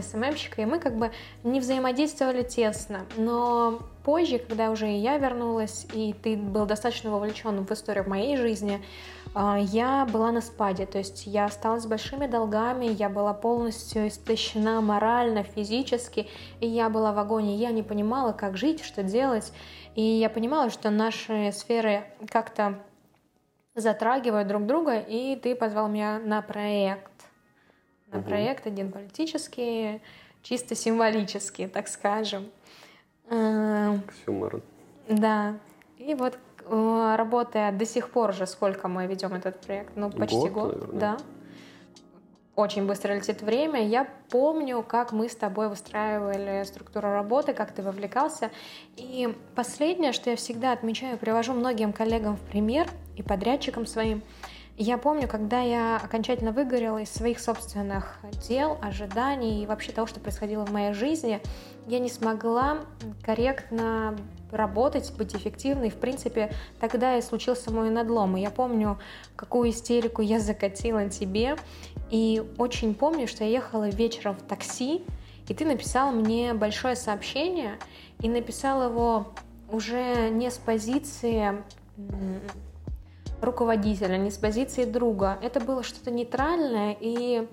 СММщика, 0.00 0.62
и 0.62 0.64
мы 0.64 0.78
как 0.78 0.96
бы 0.96 1.10
не 1.44 1.60
взаимодействовали 1.60 2.42
тесно. 2.42 3.06
Но 3.16 3.80
позже, 4.04 4.38
когда 4.38 4.70
уже 4.70 4.90
и 4.90 4.96
я 4.96 5.18
вернулась, 5.18 5.86
и 5.92 6.14
ты 6.14 6.36
был 6.36 6.66
достаточно 6.66 7.10
вовлечен 7.10 7.64
в 7.64 7.72
историю 7.72 8.08
моей 8.08 8.36
жизни, 8.36 8.82
а, 9.34 9.58
я 9.58 10.06
была 10.06 10.30
на 10.32 10.40
спаде, 10.40 10.84
то 10.84 10.98
есть 10.98 11.26
я 11.26 11.46
осталась 11.46 11.84
с 11.84 11.86
большими 11.86 12.26
долгами, 12.26 12.86
я 12.86 13.08
была 13.08 13.32
полностью 13.32 14.08
истощена 14.08 14.80
морально, 14.80 15.42
физически, 15.42 16.28
и 16.60 16.66
я 16.66 16.90
была 16.90 17.12
в 17.12 17.18
агонии, 17.18 17.56
я 17.56 17.70
не 17.70 17.82
понимала, 17.82 18.32
как 18.32 18.56
жить, 18.56 18.84
что 18.84 19.02
делать, 19.02 19.52
и 19.94 20.02
я 20.02 20.28
понимала, 20.28 20.70
что 20.70 20.90
наши 20.90 21.50
сферы 21.52 22.04
как-то 22.28 22.78
затрагивают 23.74 24.48
друг 24.48 24.66
друга, 24.66 24.98
и 24.98 25.36
ты 25.36 25.54
позвал 25.54 25.88
меня 25.88 26.18
на 26.18 26.42
проект. 26.42 27.11
Угу. 28.12 28.22
проект 28.22 28.66
один 28.66 28.92
политический, 28.92 30.00
чисто 30.42 30.74
символический, 30.74 31.66
так 31.68 31.88
скажем. 31.88 32.48
С 33.28 34.26
юмором. 34.26 34.62
Да. 35.08 35.56
И 35.98 36.14
вот 36.14 36.38
Э, 36.66 37.14
работая 37.16 37.72
до 37.72 37.84
сих 37.84 38.10
пор 38.10 38.32
же, 38.32 38.46
сколько 38.46 38.88
мы 38.88 39.06
ведем 39.06 39.34
этот 39.34 39.60
проект? 39.60 39.96
Ну, 39.96 40.10
почти 40.10 40.48
год, 40.48 40.52
год 40.52 40.72
наверное. 40.74 41.00
да. 41.00 41.16
Очень 42.54 42.86
быстро 42.86 43.14
летит 43.14 43.40
время. 43.40 43.86
Я 43.86 44.06
помню, 44.28 44.82
как 44.82 45.12
мы 45.12 45.28
с 45.28 45.34
тобой 45.34 45.68
выстраивали 45.70 46.62
структуру 46.64 47.08
работы, 47.08 47.54
как 47.54 47.72
ты 47.72 47.82
вовлекался. 47.82 48.50
И 48.96 49.34
последнее, 49.54 50.12
что 50.12 50.30
я 50.30 50.36
всегда 50.36 50.72
отмечаю, 50.72 51.16
привожу 51.16 51.54
многим 51.54 51.94
коллегам 51.94 52.36
в 52.36 52.40
пример 52.40 52.88
и 53.16 53.22
подрядчикам 53.22 53.86
своим. 53.86 54.22
Я 54.78 54.96
помню, 54.96 55.28
когда 55.28 55.60
я 55.60 55.96
окончательно 55.96 56.50
выгорела 56.50 56.98
из 56.98 57.10
своих 57.10 57.40
собственных 57.40 58.18
дел, 58.48 58.78
ожиданий 58.80 59.62
и 59.62 59.66
вообще 59.66 59.92
того, 59.92 60.06
что 60.06 60.18
происходило 60.18 60.64
в 60.64 60.72
моей 60.72 60.94
жизни, 60.94 61.40
я 61.86 61.98
не 61.98 62.08
смогла 62.08 62.78
корректно 63.22 64.16
работать, 64.50 65.12
быть 65.16 65.34
эффективной. 65.34 65.90
В 65.90 65.96
принципе, 65.96 66.52
тогда 66.80 67.18
и 67.18 67.22
случился 67.22 67.70
мой 67.70 67.90
надлом. 67.90 68.36
И 68.36 68.40
я 68.40 68.50
помню, 68.50 68.98
какую 69.36 69.70
истерику 69.70 70.22
я 70.22 70.40
закатила 70.40 71.08
тебе. 71.08 71.56
И 72.10 72.42
очень 72.56 72.94
помню, 72.94 73.28
что 73.28 73.44
я 73.44 73.50
ехала 73.50 73.88
вечером 73.88 74.36
в 74.36 74.42
такси, 74.42 75.02
и 75.48 75.54
ты 75.54 75.64
написал 75.66 76.12
мне 76.12 76.54
большое 76.54 76.96
сообщение, 76.96 77.78
и 78.20 78.28
написал 78.28 78.88
его 78.88 79.32
уже 79.70 80.30
не 80.30 80.50
с 80.50 80.56
позиции 80.56 81.62
руководителя, 83.42 84.16
не 84.16 84.30
с 84.30 84.36
позиции 84.36 84.84
друга. 84.84 85.38
Это 85.42 85.60
было 85.60 85.82
что-то 85.82 86.10
нейтральное, 86.10 86.96
и 87.00 87.48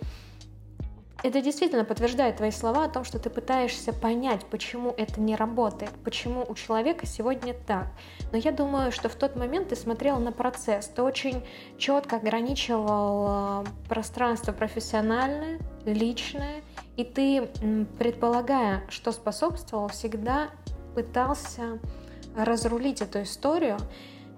это 1.21 1.41
действительно 1.41 1.83
подтверждает 1.83 2.37
твои 2.37 2.51
слова 2.51 2.85
о 2.85 2.89
том, 2.89 3.03
что 3.03 3.19
ты 3.19 3.29
пытаешься 3.29 3.91
понять, 3.91 4.45
почему 4.45 4.93
это 4.95 5.19
не 5.19 5.35
работает, 5.35 5.91
почему 6.03 6.45
у 6.47 6.55
человека 6.55 7.05
сегодня 7.05 7.53
так. 7.53 7.87
Но 8.31 8.37
я 8.37 8.51
думаю, 8.53 8.91
что 8.93 9.09
в 9.09 9.15
тот 9.15 9.35
момент 9.35 9.69
ты 9.69 9.75
смотрел 9.75 10.19
на 10.19 10.31
процесс, 10.31 10.87
ты 10.87 11.01
очень 11.01 11.43
четко 11.77 12.17
ограничивал 12.17 13.63
э, 13.63 13.65
пространство 13.89 14.53
профессиональное, 14.53 15.59
личное, 15.85 16.61
и 16.95 17.03
ты, 17.03 17.49
предполагая, 17.97 18.83
что 18.89 19.11
способствовал, 19.11 19.89
всегда 19.89 20.51
пытался 20.95 21.79
разрулить 22.35 23.01
эту 23.01 23.23
историю 23.23 23.77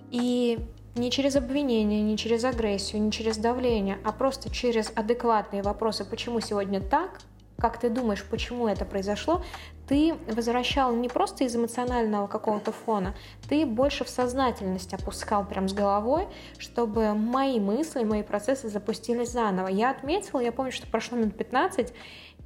и 0.10 0.60
не 0.96 1.12
через 1.12 1.36
обвинение, 1.36 2.02
не 2.02 2.18
через 2.18 2.44
агрессию, 2.44 3.02
не 3.02 3.12
через 3.12 3.38
давление, 3.38 3.98
а 4.04 4.12
просто 4.12 4.50
через 4.50 4.92
адекватные 4.96 5.64
вопросы, 5.64 6.04
почему 6.06 6.40
сегодня 6.42 6.82
так, 6.82 7.22
как 7.58 7.80
ты 7.80 7.90
думаешь, 7.90 8.24
почему 8.24 8.68
это 8.68 8.86
произошло, 8.86 9.44
ты 9.88 10.16
возвращал 10.28 10.96
не 10.96 11.10
просто 11.10 11.44
из 11.44 11.56
эмоционального 11.56 12.28
какого-то 12.28 12.72
фона, 12.72 13.14
ты 13.48 13.66
больше 13.66 14.04
в 14.04 14.10
сознательность 14.10 14.94
опускал 14.94 15.46
прям 15.46 15.70
с 15.70 15.74
головой, 15.74 16.28
чтобы 16.58 17.14
мои 17.14 17.60
мысли, 17.60 18.04
мои 18.04 18.24
процессы 18.24 18.68
запустились 18.68 19.32
заново. 19.32 19.68
Я 19.68 19.92
отметила, 19.92 20.40
я 20.40 20.52
помню, 20.52 20.72
что 20.72 20.88
прошло 20.88 21.18
минут 21.18 21.38
15, 21.38 21.94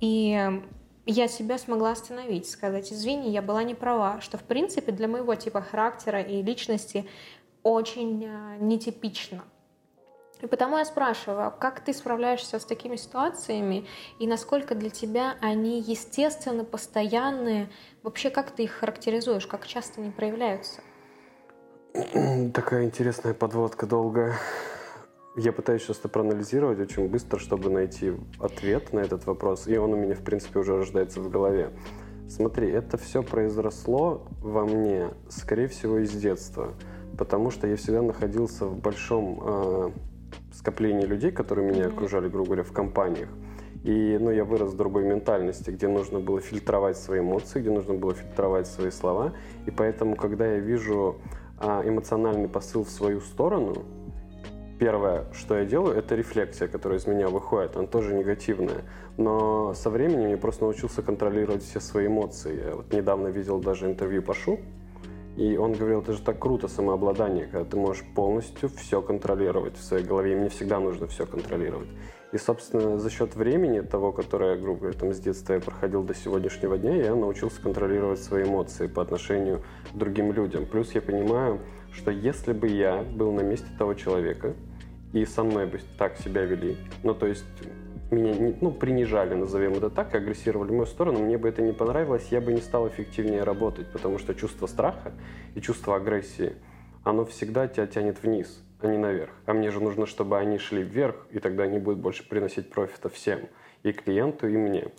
и 0.01 0.61
я 1.05 1.27
себя 1.27 1.57
смогла 1.57 1.91
остановить, 1.91 2.49
сказать, 2.49 2.91
извини, 2.91 3.29
я 3.31 3.41
была 3.43 3.63
не 3.63 3.75
права, 3.75 4.19
что 4.21 4.37
в 4.37 4.43
принципе 4.43 4.91
для 4.91 5.07
моего 5.07 5.35
типа 5.35 5.61
характера 5.61 6.19
и 6.21 6.41
личности 6.41 7.05
очень 7.65 8.23
э, 8.23 8.57
нетипично. 8.59 9.43
И 10.41 10.45
потому 10.45 10.77
я 10.77 10.85
спрашиваю, 10.85 11.51
как 11.59 11.79
ты 11.79 11.93
справляешься 11.93 12.59
с 12.59 12.65
такими 12.65 12.95
ситуациями 12.95 13.87
и 14.19 14.27
насколько 14.27 14.75
для 14.75 14.91
тебя 14.91 15.33
они 15.41 15.81
естественно, 15.81 16.63
постоянные, 16.63 17.69
вообще 18.03 18.29
как 18.29 18.51
ты 18.51 18.65
их 18.65 18.71
характеризуешь, 18.71 19.47
как 19.47 19.65
часто 19.65 20.01
они 20.01 20.11
проявляются? 20.11 20.81
Такая 22.53 22.83
интересная 22.83 23.33
подводка 23.33 23.87
долгая. 23.87 24.35
Я 25.35 25.51
пытаюсь 25.51 25.81
сейчас 25.81 25.97
это 25.99 26.09
проанализировать 26.09 26.79
очень 26.79 27.07
быстро, 27.07 27.39
чтобы 27.39 27.71
найти 27.71 28.13
ответ 28.39 28.93
на 28.93 28.99
этот 28.99 29.25
вопрос, 29.25 29.67
и 29.67 29.75
он 29.77 29.93
у 29.93 29.97
меня, 29.97 30.13
в 30.13 30.23
принципе, 30.23 30.59
уже 30.59 30.77
рождается 30.77 31.19
в 31.19 31.29
голове. 31.29 31.71
Смотри, 32.29 32.69
это 32.69 32.97
все 32.97 33.23
произросло 33.23 34.27
во 34.41 34.65
мне, 34.65 35.09
скорее 35.29 35.67
всего, 35.67 35.97
из 35.97 36.11
детства 36.11 36.75
потому 37.17 37.51
что 37.51 37.67
я 37.67 37.75
всегда 37.75 38.01
находился 38.01 38.65
в 38.65 38.77
большом 38.77 39.39
э, 39.41 39.91
скоплении 40.53 41.05
людей, 41.05 41.31
которые 41.31 41.69
меня 41.69 41.87
окружали, 41.87 42.27
грубо 42.29 42.47
говоря, 42.47 42.63
в 42.63 42.71
компаниях. 42.71 43.29
И 43.83 44.17
ну, 44.19 44.31
я 44.31 44.45
вырос 44.45 44.73
в 44.73 44.77
другой 44.77 45.03
ментальности, 45.03 45.69
где 45.69 45.87
нужно 45.87 46.19
было 46.19 46.41
фильтровать 46.41 46.97
свои 46.97 47.19
эмоции, 47.19 47.59
где 47.59 47.69
нужно 47.69 47.93
было 47.93 48.15
фильтровать 48.15 48.65
свои 48.65 48.89
слова. 48.89 49.33
И 49.67 49.71
поэтому, 49.71 50.15
когда 50.15 50.47
я 50.47 50.57
вижу 50.57 51.17
а, 51.59 51.87
эмоциональный 51.87 52.49
посыл 52.49 52.83
в 52.83 52.89
свою 52.89 53.21
сторону, 53.21 53.83
первое, 54.79 55.25
что 55.33 55.55
я 55.55 55.65
делаю, 55.65 55.95
это 55.95 56.15
рефлексия, 56.15 56.67
которая 56.67 56.97
из 56.97 57.05
меня 57.05 57.27
выходит. 57.27 57.77
Она 57.77 57.85
тоже 57.85 58.15
негативная. 58.15 58.81
Но 59.17 59.75
со 59.75 59.91
временем 59.91 60.29
я 60.29 60.37
просто 60.37 60.63
научился 60.63 61.03
контролировать 61.03 61.63
все 61.63 61.79
свои 61.79 62.07
эмоции. 62.07 62.65
Я 62.65 62.75
вот 62.75 62.91
недавно 62.91 63.27
видел 63.27 63.59
даже 63.59 63.85
интервью 63.85 64.23
Пашу, 64.23 64.59
и 65.35 65.57
он 65.57 65.73
говорил, 65.73 66.01
это 66.01 66.13
же 66.13 66.21
так 66.21 66.39
круто, 66.39 66.67
самообладание, 66.67 67.45
когда 67.45 67.65
ты 67.65 67.75
можешь 67.75 68.03
полностью 68.15 68.69
все 68.69 69.01
контролировать 69.01 69.75
в 69.77 69.83
своей 69.83 70.05
голове. 70.05 70.33
И 70.33 70.35
мне 70.35 70.49
всегда 70.49 70.79
нужно 70.79 71.07
все 71.07 71.25
контролировать. 71.25 71.89
И, 72.31 72.37
собственно, 72.37 72.97
за 72.97 73.09
счет 73.09 73.35
времени 73.35 73.81
того, 73.81 74.11
которое, 74.11 74.57
грубо 74.57 74.81
говоря, 74.81 74.97
там, 74.97 75.13
с 75.13 75.19
детства 75.19 75.53
я 75.53 75.59
проходил 75.59 76.03
до 76.03 76.13
сегодняшнего 76.13 76.77
дня, 76.77 76.95
я 76.95 77.15
научился 77.15 77.61
контролировать 77.61 78.19
свои 78.19 78.43
эмоции 78.43 78.87
по 78.87 79.01
отношению 79.01 79.63
к 79.93 79.97
другим 79.97 80.31
людям. 80.31 80.65
Плюс 80.65 80.93
я 80.93 81.01
понимаю, 81.01 81.59
что 81.91 82.11
если 82.11 82.53
бы 82.53 82.67
я 82.67 83.03
был 83.03 83.31
на 83.31 83.41
месте 83.41 83.67
того 83.77 83.93
человека, 83.93 84.53
и 85.13 85.25
со 85.25 85.43
мной 85.43 85.65
бы 85.65 85.79
так 85.97 86.17
себя 86.17 86.43
вели, 86.43 86.77
ну, 87.03 87.13
то 87.13 87.25
есть 87.25 87.45
меня 88.11 88.55
ну, 88.61 88.71
принижали, 88.71 89.33
назовем 89.33 89.73
это 89.73 89.89
так, 89.89 90.13
агрессировали 90.13 90.69
в 90.69 90.73
мою 90.73 90.85
сторону, 90.85 91.19
мне 91.19 91.37
бы 91.37 91.49
это 91.49 91.61
не 91.61 91.73
понравилось, 91.73 92.27
я 92.29 92.41
бы 92.41 92.53
не 92.53 92.61
стал 92.61 92.87
эффективнее 92.87 93.43
работать, 93.43 93.87
потому 93.91 94.19
что 94.19 94.35
чувство 94.35 94.67
страха 94.67 95.13
и 95.55 95.61
чувство 95.61 95.95
агрессии, 95.95 96.53
оно 97.03 97.25
всегда 97.25 97.67
тебя 97.67 97.87
тянет 97.87 98.21
вниз, 98.21 98.63
а 98.81 98.87
не 98.87 98.97
наверх. 98.97 99.31
А 99.45 99.53
мне 99.53 99.71
же 99.71 99.81
нужно, 99.81 100.05
чтобы 100.05 100.37
они 100.37 100.57
шли 100.57 100.83
вверх, 100.83 101.27
и 101.31 101.39
тогда 101.39 101.63
они 101.63 101.79
будут 101.79 101.99
больше 101.99 102.27
приносить 102.27 102.69
профита 102.69 103.09
всем, 103.09 103.41
и 103.83 103.91
клиенту, 103.91 104.47
и 104.47 104.57
мне. 104.57 104.91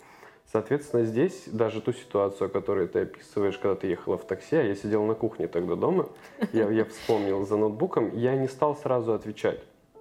Соответственно, 0.52 1.04
здесь 1.04 1.44
даже 1.46 1.80
ту 1.80 1.92
ситуацию, 1.92 2.48
которую 2.48 2.88
ты 2.88 3.00
описываешь, 3.00 3.58
когда 3.58 3.74
ты 3.74 3.88
ехала 3.88 4.16
в 4.16 4.24
такси, 4.24 4.56
а 4.56 4.62
я 4.62 4.74
сидел 4.76 5.04
на 5.04 5.14
кухне 5.14 5.48
тогда 5.48 5.74
дома, 5.74 6.08
я, 6.52 6.70
я 6.70 6.84
вспомнил 6.84 7.44
за 7.44 7.56
ноутбуком, 7.56 8.16
я 8.16 8.36
не 8.36 8.46
стал 8.46 8.76
сразу 8.76 9.12
отвечать. 9.12 9.60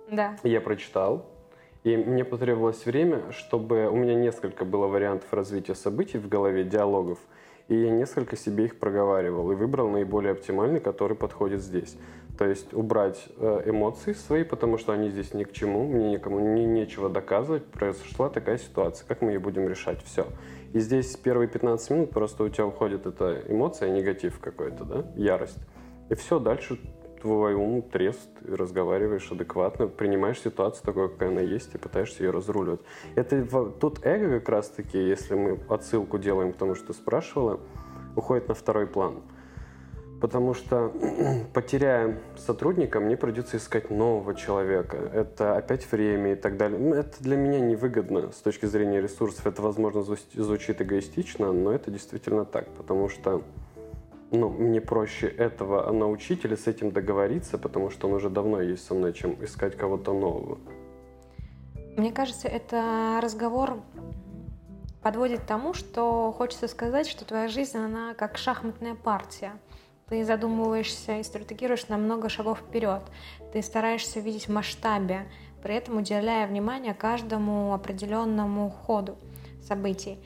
Да. 0.10 0.38
Я 0.44 0.62
прочитал, 0.62 1.26
и 1.86 1.96
мне 1.98 2.26
потребовалось 2.26 2.84
время, 2.88 3.32
чтобы... 3.32 3.88
У 3.88 3.96
меня 3.96 4.16
несколько 4.16 4.66
было 4.66 4.88
вариантов 4.88 5.32
развития 5.32 5.76
событий 5.76 6.18
в 6.18 6.28
голове, 6.28 6.64
диалогов, 6.64 7.20
и 7.68 7.76
я 7.76 7.92
несколько 7.92 8.36
себе 8.36 8.66
их 8.66 8.80
проговаривал 8.80 9.52
и 9.52 9.56
выбрал 9.56 9.90
наиболее 9.90 10.32
оптимальный, 10.32 10.80
который 10.80 11.16
подходит 11.16 11.62
здесь. 11.62 11.96
То 12.40 12.46
есть 12.46 12.74
убрать 12.74 13.28
э, 13.38 13.62
эмоции 13.68 14.14
свои, 14.14 14.44
потому 14.44 14.80
что 14.80 14.94
они 14.94 15.12
здесь 15.12 15.36
ни 15.36 15.44
к 15.44 15.52
чему, 15.54 15.86
мне 15.86 16.14
никому 16.14 16.40
не, 16.40 16.66
нечего 16.66 17.08
доказывать, 17.08 17.66
произошла 17.66 18.30
такая 18.30 18.58
ситуация, 18.58 19.08
как 19.08 19.22
мы 19.22 19.34
ее 19.34 19.40
будем 19.40 19.70
решать, 19.70 20.04
все. 20.04 20.26
И 20.74 20.80
здесь 20.80 21.16
первые 21.16 21.48
15 21.48 21.90
минут 21.92 22.10
просто 22.10 22.44
у 22.44 22.50
тебя 22.50 22.66
уходит 22.66 23.06
эта 23.06 23.44
эмоция, 23.48 23.92
негатив 23.92 24.40
какой-то, 24.40 24.86
да, 24.86 25.06
ярость. 25.16 25.60
И 26.10 26.16
все, 26.16 26.40
дальше 26.40 26.80
твой 27.26 27.56
ум 27.56 27.82
трест, 27.82 28.30
разговариваешь 28.48 29.32
адекватно, 29.32 29.88
принимаешь 29.88 30.40
ситуацию 30.40 30.86
такой, 30.86 31.10
какая 31.10 31.30
она 31.30 31.42
есть, 31.42 31.74
и 31.74 31.80
пытаешься 31.80 32.24
ее 32.24 32.30
разруливать. 32.30 32.82
Это 33.16 33.44
тут 33.82 34.06
эго 34.06 34.40
как 34.40 34.50
раз-таки, 34.50 35.00
если 35.00 35.34
мы 35.34 35.60
отсылку 35.68 36.20
делаем 36.20 36.54
к 36.54 36.58
тому, 36.58 36.76
что 36.76 36.94
спрашивала, 36.94 37.60
уходит 38.16 38.48
на 38.48 38.54
второй 38.54 38.86
план. 38.86 39.24
Потому 40.22 40.54
что, 40.54 40.94
потеряя 41.56 42.20
сотрудника, 42.38 43.00
мне 43.00 43.18
придется 43.18 43.58
искать 43.58 43.90
нового 43.90 44.36
человека. 44.36 44.98
Это 45.12 45.58
опять 45.58 45.92
время 45.92 46.34
и 46.34 46.36
так 46.36 46.58
далее. 46.58 46.78
Ну, 46.78 46.94
это 46.94 47.24
для 47.24 47.38
меня 47.38 47.60
невыгодно 47.60 48.32
с 48.34 48.38
точки 48.38 48.68
зрения 48.68 49.02
ресурсов. 49.02 49.48
Это, 49.48 49.64
возможно, 49.64 50.04
звучит 50.04 50.80
эгоистично, 50.80 51.52
но 51.52 51.72
это 51.72 51.90
действительно 51.90 52.46
так. 52.46 52.68
Потому 52.76 53.10
что 53.10 53.42
ну, 54.36 54.50
мне 54.50 54.82
проще 54.82 55.28
этого 55.28 55.92
научить 55.92 56.46
или 56.46 56.56
с 56.56 56.68
этим 56.68 56.92
договориться, 56.92 57.58
потому 57.58 57.90
что 57.90 58.08
он 58.08 58.14
уже 58.14 58.30
давно 58.30 58.62
есть 58.62 58.86
со 58.86 58.94
мной, 58.94 59.14
чем 59.14 59.44
искать 59.44 59.76
кого-то 59.76 60.14
нового. 60.14 60.58
Мне 61.98 62.12
кажется, 62.12 62.48
это 62.48 63.20
разговор 63.22 63.80
подводит 65.02 65.42
к 65.42 65.46
тому, 65.46 65.74
что 65.74 66.34
хочется 66.38 66.68
сказать, 66.68 67.08
что 67.08 67.26
твоя 67.26 67.48
жизнь, 67.48 67.78
она 67.78 68.14
как 68.16 68.38
шахматная 68.38 68.96
партия. 68.96 69.54
Ты 70.10 70.24
задумываешься 70.24 71.20
и 71.20 71.24
стратегируешь 71.24 71.88
на 71.88 71.98
много 71.98 72.28
шагов 72.30 72.60
вперед. 72.60 73.02
Ты 73.54 73.62
стараешься 73.62 74.20
видеть 74.20 74.48
в 74.48 74.52
масштабе, 74.52 75.28
при 75.64 75.76
этом 75.76 75.98
уделяя 75.98 76.48
внимание 76.48 76.94
каждому 76.94 77.74
определенному 77.74 78.70
ходу 78.70 79.18
событий. 79.64 80.20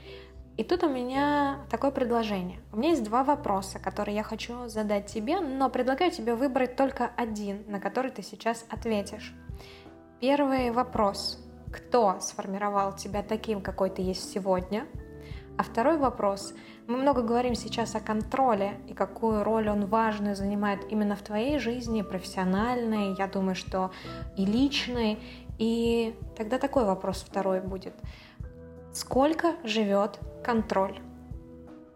И 0.59 0.63
тут 0.65 0.83
у 0.83 0.89
меня 0.89 1.59
такое 1.69 1.89
предложение. 1.89 2.59
У 2.73 2.77
меня 2.77 2.89
есть 2.89 3.05
два 3.05 3.23
вопроса, 3.23 3.79
которые 3.79 4.17
я 4.17 4.23
хочу 4.23 4.67
задать 4.67 5.05
тебе, 5.05 5.39
но 5.39 5.69
предлагаю 5.69 6.11
тебе 6.11 6.35
выбрать 6.35 6.75
только 6.75 7.11
один, 7.15 7.63
на 7.69 7.79
который 7.79 8.11
ты 8.11 8.21
сейчас 8.23 8.65
ответишь. 8.69 9.33
Первый 10.19 10.71
вопрос. 10.71 11.41
Кто 11.71 12.19
сформировал 12.19 12.93
тебя 12.93 13.23
таким, 13.23 13.61
какой 13.61 13.89
ты 13.89 14.01
есть 14.01 14.33
сегодня? 14.33 14.85
А 15.57 15.63
второй 15.63 15.97
вопрос. 15.97 16.53
Мы 16.87 16.97
много 16.97 17.21
говорим 17.21 17.55
сейчас 17.55 17.95
о 17.95 18.01
контроле 18.01 18.81
и 18.89 18.93
какую 18.93 19.45
роль 19.45 19.69
он 19.69 19.85
важную 19.85 20.35
занимает 20.35 20.81
именно 20.91 21.15
в 21.15 21.21
твоей 21.21 21.57
жизни, 21.59 22.01
профессиональной, 22.01 23.15
я 23.17 23.27
думаю, 23.27 23.55
что 23.55 23.91
и 24.35 24.45
личной. 24.45 25.19
И 25.57 26.17
тогда 26.35 26.57
такой 26.59 26.83
вопрос 26.83 27.23
второй 27.25 27.61
будет. 27.61 27.93
Сколько 28.93 29.55
живет 29.63 30.19
контроль? 30.43 30.99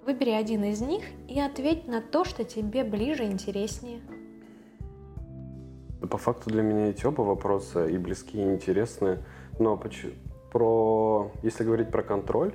Выбери 0.06 0.32
один 0.32 0.64
из 0.66 0.82
них 0.82 1.04
и 1.28 1.40
ответь 1.40 1.88
на 1.88 2.02
то, 2.02 2.26
что 2.26 2.44
тебе 2.44 2.84
ближе, 2.84 3.24
интереснее. 3.24 4.02
По 6.10 6.18
факту 6.18 6.50
для 6.50 6.62
меня 6.62 6.90
эти 6.90 7.06
оба 7.06 7.22
вопроса 7.22 7.88
и 7.88 7.98
близкие, 7.98 8.46
и 8.46 8.54
интересные. 8.54 9.24
Но 9.60 9.82
про, 10.52 11.32
если 11.42 11.64
говорить 11.64 11.90
про 11.90 12.04
контроль, 12.04 12.54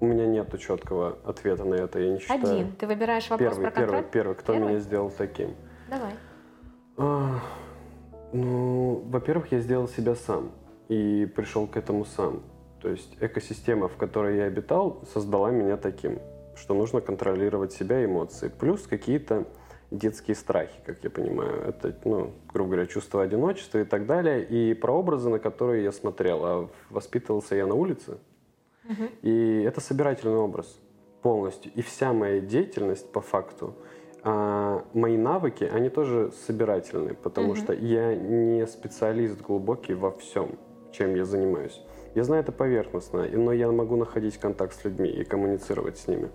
у 0.00 0.06
меня 0.06 0.26
нет 0.26 0.58
четкого 0.60 1.18
ответа 1.24 1.64
на 1.64 1.74
это, 1.74 1.98
я 2.00 2.12
не 2.12 2.18
считаю. 2.18 2.42
Один. 2.42 2.72
Ты 2.72 2.86
выбираешь 2.86 3.30
вопрос 3.30 3.54
первый, 3.54 3.62
про 3.62 3.70
контроль? 3.70 3.88
Первый, 3.96 4.10
первый. 4.10 4.34
Кто 4.34 4.52
первый? 4.52 4.68
меня 4.68 4.78
сделал 4.80 5.10
таким? 5.10 5.54
Давай. 5.88 6.12
А, 6.96 7.40
ну, 8.32 9.02
во-первых, 9.06 9.52
я 9.52 9.60
сделал 9.60 9.88
себя 9.88 10.14
сам 10.14 10.50
и 10.88 11.26
пришел 11.34 11.66
к 11.66 11.76
этому 11.76 12.04
сам. 12.04 12.42
То 12.80 12.88
есть 12.88 13.16
экосистема, 13.20 13.88
в 13.88 13.96
которой 13.96 14.36
я 14.36 14.44
обитал, 14.44 15.02
создала 15.12 15.50
меня 15.50 15.76
таким, 15.76 16.20
что 16.56 16.74
нужно 16.74 17.00
контролировать 17.00 17.72
себя 17.72 18.02
и 18.02 18.06
эмоции. 18.06 18.48
Плюс 18.48 18.86
какие-то 18.86 19.46
детские 19.90 20.34
страхи, 20.34 20.78
как 20.84 21.02
я 21.02 21.10
понимаю. 21.10 21.62
Это, 21.62 21.96
ну, 22.04 22.32
грубо 22.52 22.72
говоря, 22.72 22.86
чувство 22.86 23.22
одиночества 23.22 23.78
и 23.78 23.84
так 23.84 24.06
далее. 24.06 24.44
И 24.44 24.74
про 24.74 24.92
образы, 24.92 25.28
на 25.28 25.38
которые 25.38 25.84
я 25.84 25.92
смотрел. 25.92 26.44
А 26.44 26.68
воспитывался 26.90 27.54
я 27.54 27.66
на 27.66 27.74
улице. 27.74 28.18
Угу. 28.84 29.04
И 29.22 29.62
это 29.62 29.80
собирательный 29.80 30.36
образ 30.36 30.78
полностью. 31.22 31.72
И 31.74 31.82
вся 31.82 32.12
моя 32.12 32.40
деятельность 32.40 33.10
по 33.12 33.20
факту, 33.20 33.74
а, 34.22 34.84
мои 34.94 35.16
навыки, 35.16 35.64
они 35.64 35.88
тоже 35.88 36.32
собирательные, 36.46 37.14
потому 37.14 37.50
угу. 37.50 37.56
что 37.56 37.72
я 37.72 38.14
не 38.14 38.66
специалист 38.66 39.40
глубокий 39.40 39.94
во 39.94 40.10
всем, 40.12 40.58
чем 40.92 41.14
я 41.14 41.24
занимаюсь. 41.24 41.80
Я 42.18 42.24
знаю 42.24 42.42
это 42.42 42.50
поверхностно, 42.50 43.28
но 43.32 43.52
я 43.52 43.70
могу 43.70 43.94
находить 43.94 44.38
контакт 44.38 44.74
с 44.74 44.84
людьми 44.84 45.08
и 45.08 45.22
коммуницировать 45.22 45.98
с 45.98 46.08
ними. 46.08 46.30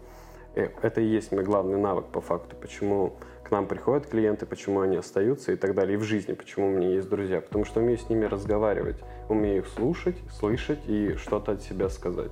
Э, 0.56 0.70
это 0.82 1.02
и 1.02 1.06
есть 1.06 1.34
мой 1.34 1.44
главный 1.44 1.78
навык 1.78 2.06
по 2.06 2.22
факту, 2.22 2.56
почему 2.56 3.18
к 3.44 3.52
нам 3.52 3.68
приходят 3.68 4.08
клиенты, 4.08 4.46
почему 4.46 4.80
они 4.80 4.96
остаются 4.96 5.52
и 5.52 5.58
так 5.58 5.76
далее, 5.76 5.96
и 5.96 5.98
в 5.98 6.04
жизни, 6.04 6.32
почему 6.32 6.68
у 6.68 6.70
меня 6.70 6.88
есть 6.92 7.10
друзья, 7.10 7.42
потому 7.42 7.66
что 7.66 7.82
умею 7.82 7.98
с 7.98 8.08
ними 8.08 8.24
разговаривать, 8.24 8.96
умею 9.28 9.58
их 9.58 9.68
слушать, 9.68 10.16
слышать 10.32 10.80
и 10.88 11.16
что-то 11.16 11.52
от 11.52 11.62
себя 11.64 11.90
сказать. 11.90 12.32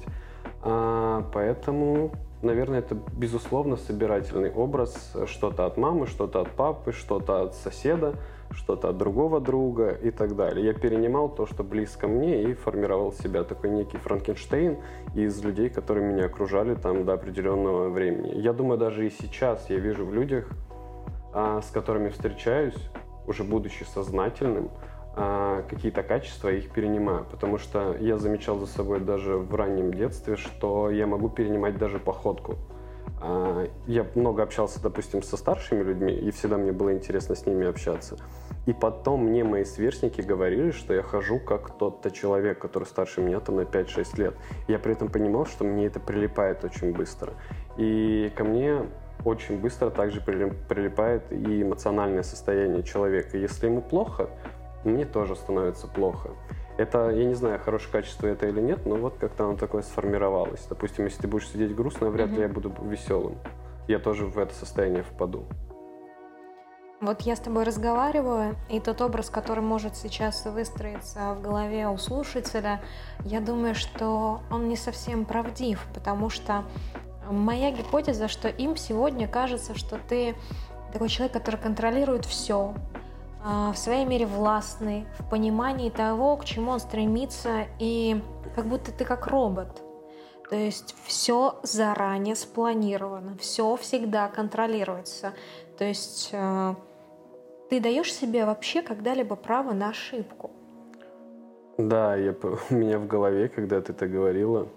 А, 0.62 1.30
поэтому, 1.34 2.14
наверное, 2.42 2.80
это 2.80 2.96
безусловно 2.96 3.76
собирательный 3.76 4.54
образ, 4.54 5.14
что-то 5.26 5.66
от 5.66 5.76
мамы, 5.76 6.08
что-то 6.08 6.40
от 6.40 6.52
папы, 6.52 6.94
что-то 6.94 7.42
от 7.42 7.56
соседа, 7.56 8.16
что-то 8.54 8.90
от 8.90 8.98
другого 8.98 9.40
друга 9.40 9.92
и 9.92 10.12
так 10.12 10.36
далее. 10.36 10.66
Я 10.66 10.74
перенимал 10.74 11.30
то, 11.30 11.46
что 11.46 11.64
близко 11.64 12.08
мне, 12.08 12.44
и 12.44 12.54
формировал 12.54 13.12
себя 13.12 13.44
такой 13.44 13.70
некий 13.70 13.98
Франкенштейн 13.98 14.78
из 15.16 15.44
людей, 15.44 15.70
которые 15.70 16.06
меня 16.06 16.26
окружали 16.26 16.76
там 16.76 17.06
до 17.06 17.14
определенного 17.14 17.90
времени. 17.90 18.34
Я 18.36 18.54
думаю, 18.54 18.78
даже 18.78 19.08
и 19.08 19.10
сейчас 19.10 19.70
я 19.70 19.78
вижу 19.78 20.06
в 20.06 20.14
людях, 20.14 20.50
а, 21.34 21.62
с 21.62 21.70
которыми 21.72 22.10
встречаюсь, 22.10 22.90
уже 23.28 23.44
будучи 23.44 23.84
сознательным, 23.84 24.70
а, 25.16 25.64
какие-то 25.64 26.04
качества, 26.04 26.50
я 26.50 26.58
их 26.58 26.72
перенимаю. 26.72 27.26
Потому 27.30 27.58
что 27.58 27.96
я 28.00 28.18
замечал 28.18 28.58
за 28.60 28.68
собой 28.68 29.00
даже 29.00 29.38
в 29.38 29.54
раннем 29.56 29.94
детстве, 29.94 30.36
что 30.36 30.90
я 30.90 31.08
могу 31.08 31.30
перенимать 31.30 31.78
даже 31.78 32.00
походку. 32.00 32.56
А, 33.22 33.68
я 33.86 34.06
много 34.16 34.44
общался, 34.44 34.82
допустим, 34.82 35.22
со 35.22 35.38
старшими 35.38 35.84
людьми, 35.84 36.14
и 36.14 36.32
всегда 36.32 36.58
мне 36.58 36.72
было 36.72 36.92
интересно 36.94 37.36
с 37.36 37.46
ними 37.46 37.68
общаться. 37.68 38.18
И 38.66 38.74
потом 38.74 39.26
мне 39.26 39.44
мои 39.44 39.64
сверстники 39.64 40.22
говорили, 40.22 40.72
что 40.72 40.94
я 40.94 41.04
хожу 41.04 41.40
как 41.40 41.78
тот-то 41.78 42.12
человек, 42.12 42.60
который 42.60 42.86
старше 42.86 43.22
меня 43.22 43.40
там 43.40 43.58
на 43.58 43.62
5-6 43.62 44.18
лет. 44.18 44.36
Я 44.68 44.80
при 44.80 44.94
этом 44.94 45.10
понимал, 45.10 45.46
что 45.46 45.64
мне 45.64 45.86
это 45.86 46.00
прилипает 46.00 46.64
очень 46.64 46.94
быстро. 46.94 47.34
И 47.78 48.32
ко 48.36 48.44
мне 48.44 48.86
очень 49.24 49.60
быстро 49.60 49.90
также 49.92 50.20
прилипает 50.22 51.32
и 51.32 51.62
эмоциональное 51.62 52.24
состояние 52.24 52.84
человека. 52.84 53.38
Если 53.38 53.68
ему 53.68 53.82
плохо, 53.82 54.30
мне 54.84 55.06
тоже 55.06 55.36
становится 55.36 55.88
плохо. 55.88 56.32
Это, 56.82 57.12
я 57.12 57.26
не 57.26 57.36
знаю, 57.36 57.60
хорошее 57.60 57.92
качество 57.92 58.26
это 58.26 58.48
или 58.48 58.60
нет, 58.60 58.88
но 58.88 58.96
вот 58.96 59.16
как-то 59.20 59.44
оно 59.44 59.56
такое 59.56 59.84
сформировалось. 59.84 60.66
Допустим, 60.68 61.06
если 61.06 61.22
ты 61.22 61.28
будешь 61.28 61.48
сидеть 61.48 61.76
грустно, 61.76 62.10
вряд 62.10 62.30
ли 62.32 62.38
mm-hmm. 62.38 62.42
я 62.42 62.48
буду 62.48 62.74
веселым. 62.82 63.38
Я 63.88 64.00
тоже 64.00 64.26
в 64.26 64.40
это 64.40 64.56
состояние 64.56 65.04
впаду. 65.04 65.46
Вот 67.00 67.22
я 67.22 67.36
с 67.36 67.40
тобой 67.40 67.66
разговариваю, 67.66 68.56
и 68.68 68.80
тот 68.80 69.00
образ, 69.02 69.30
который 69.30 69.60
может 69.60 69.96
сейчас 69.96 70.44
выстроиться 70.46 71.36
в 71.36 71.42
голове 71.44 71.88
у 71.88 71.98
слушателя, 71.98 72.82
я 73.26 73.42
думаю, 73.42 73.76
что 73.76 74.42
он 74.50 74.68
не 74.68 74.76
совсем 74.76 75.26
правдив, 75.26 75.86
потому 75.94 76.32
что 76.32 76.64
моя 77.30 77.70
гипотеза, 77.70 78.28
что 78.28 78.48
им 78.48 78.76
сегодня 78.76 79.28
кажется, 79.28 79.78
что 79.78 80.00
ты 80.10 80.34
такой 80.92 81.10
человек, 81.10 81.34
который 81.34 81.58
контролирует 81.58 82.26
все, 82.26 82.74
в 83.44 83.76
своей 83.76 84.06
мере 84.06 84.26
властный, 84.26 85.06
в 85.18 85.30
понимании 85.30 85.90
того, 85.90 86.38
к 86.38 86.46
чему 86.46 86.72
он 86.72 86.80
стремится, 86.80 87.66
и 87.80 88.22
как 88.56 88.66
будто 88.66 88.92
ты 88.92 89.06
как 89.06 89.28
робот. 89.28 89.82
То 90.52 90.58
есть 90.58 90.96
все 91.06 91.60
заранее 91.64 92.36
спланировано, 92.36 93.38
все 93.38 93.76
всегда 93.78 94.28
контролируется. 94.28 95.34
То 95.78 95.86
есть 95.86 96.30
э, 96.34 96.76
ты 97.70 97.80
даешь 97.80 98.14
себе 98.14 98.46
вообще 98.46 98.82
когда-либо 98.82 99.38
право 99.38 99.72
на 99.72 99.90
ошибку. 99.90 100.52
Да, 101.78 102.18
я, 102.18 102.36
у 102.70 102.74
меня 102.74 103.00
в 103.00 103.08
голове, 103.08 103.48
когда 103.48 103.80
ты 103.80 103.94
это 103.94 104.08
говорила, 104.08 104.68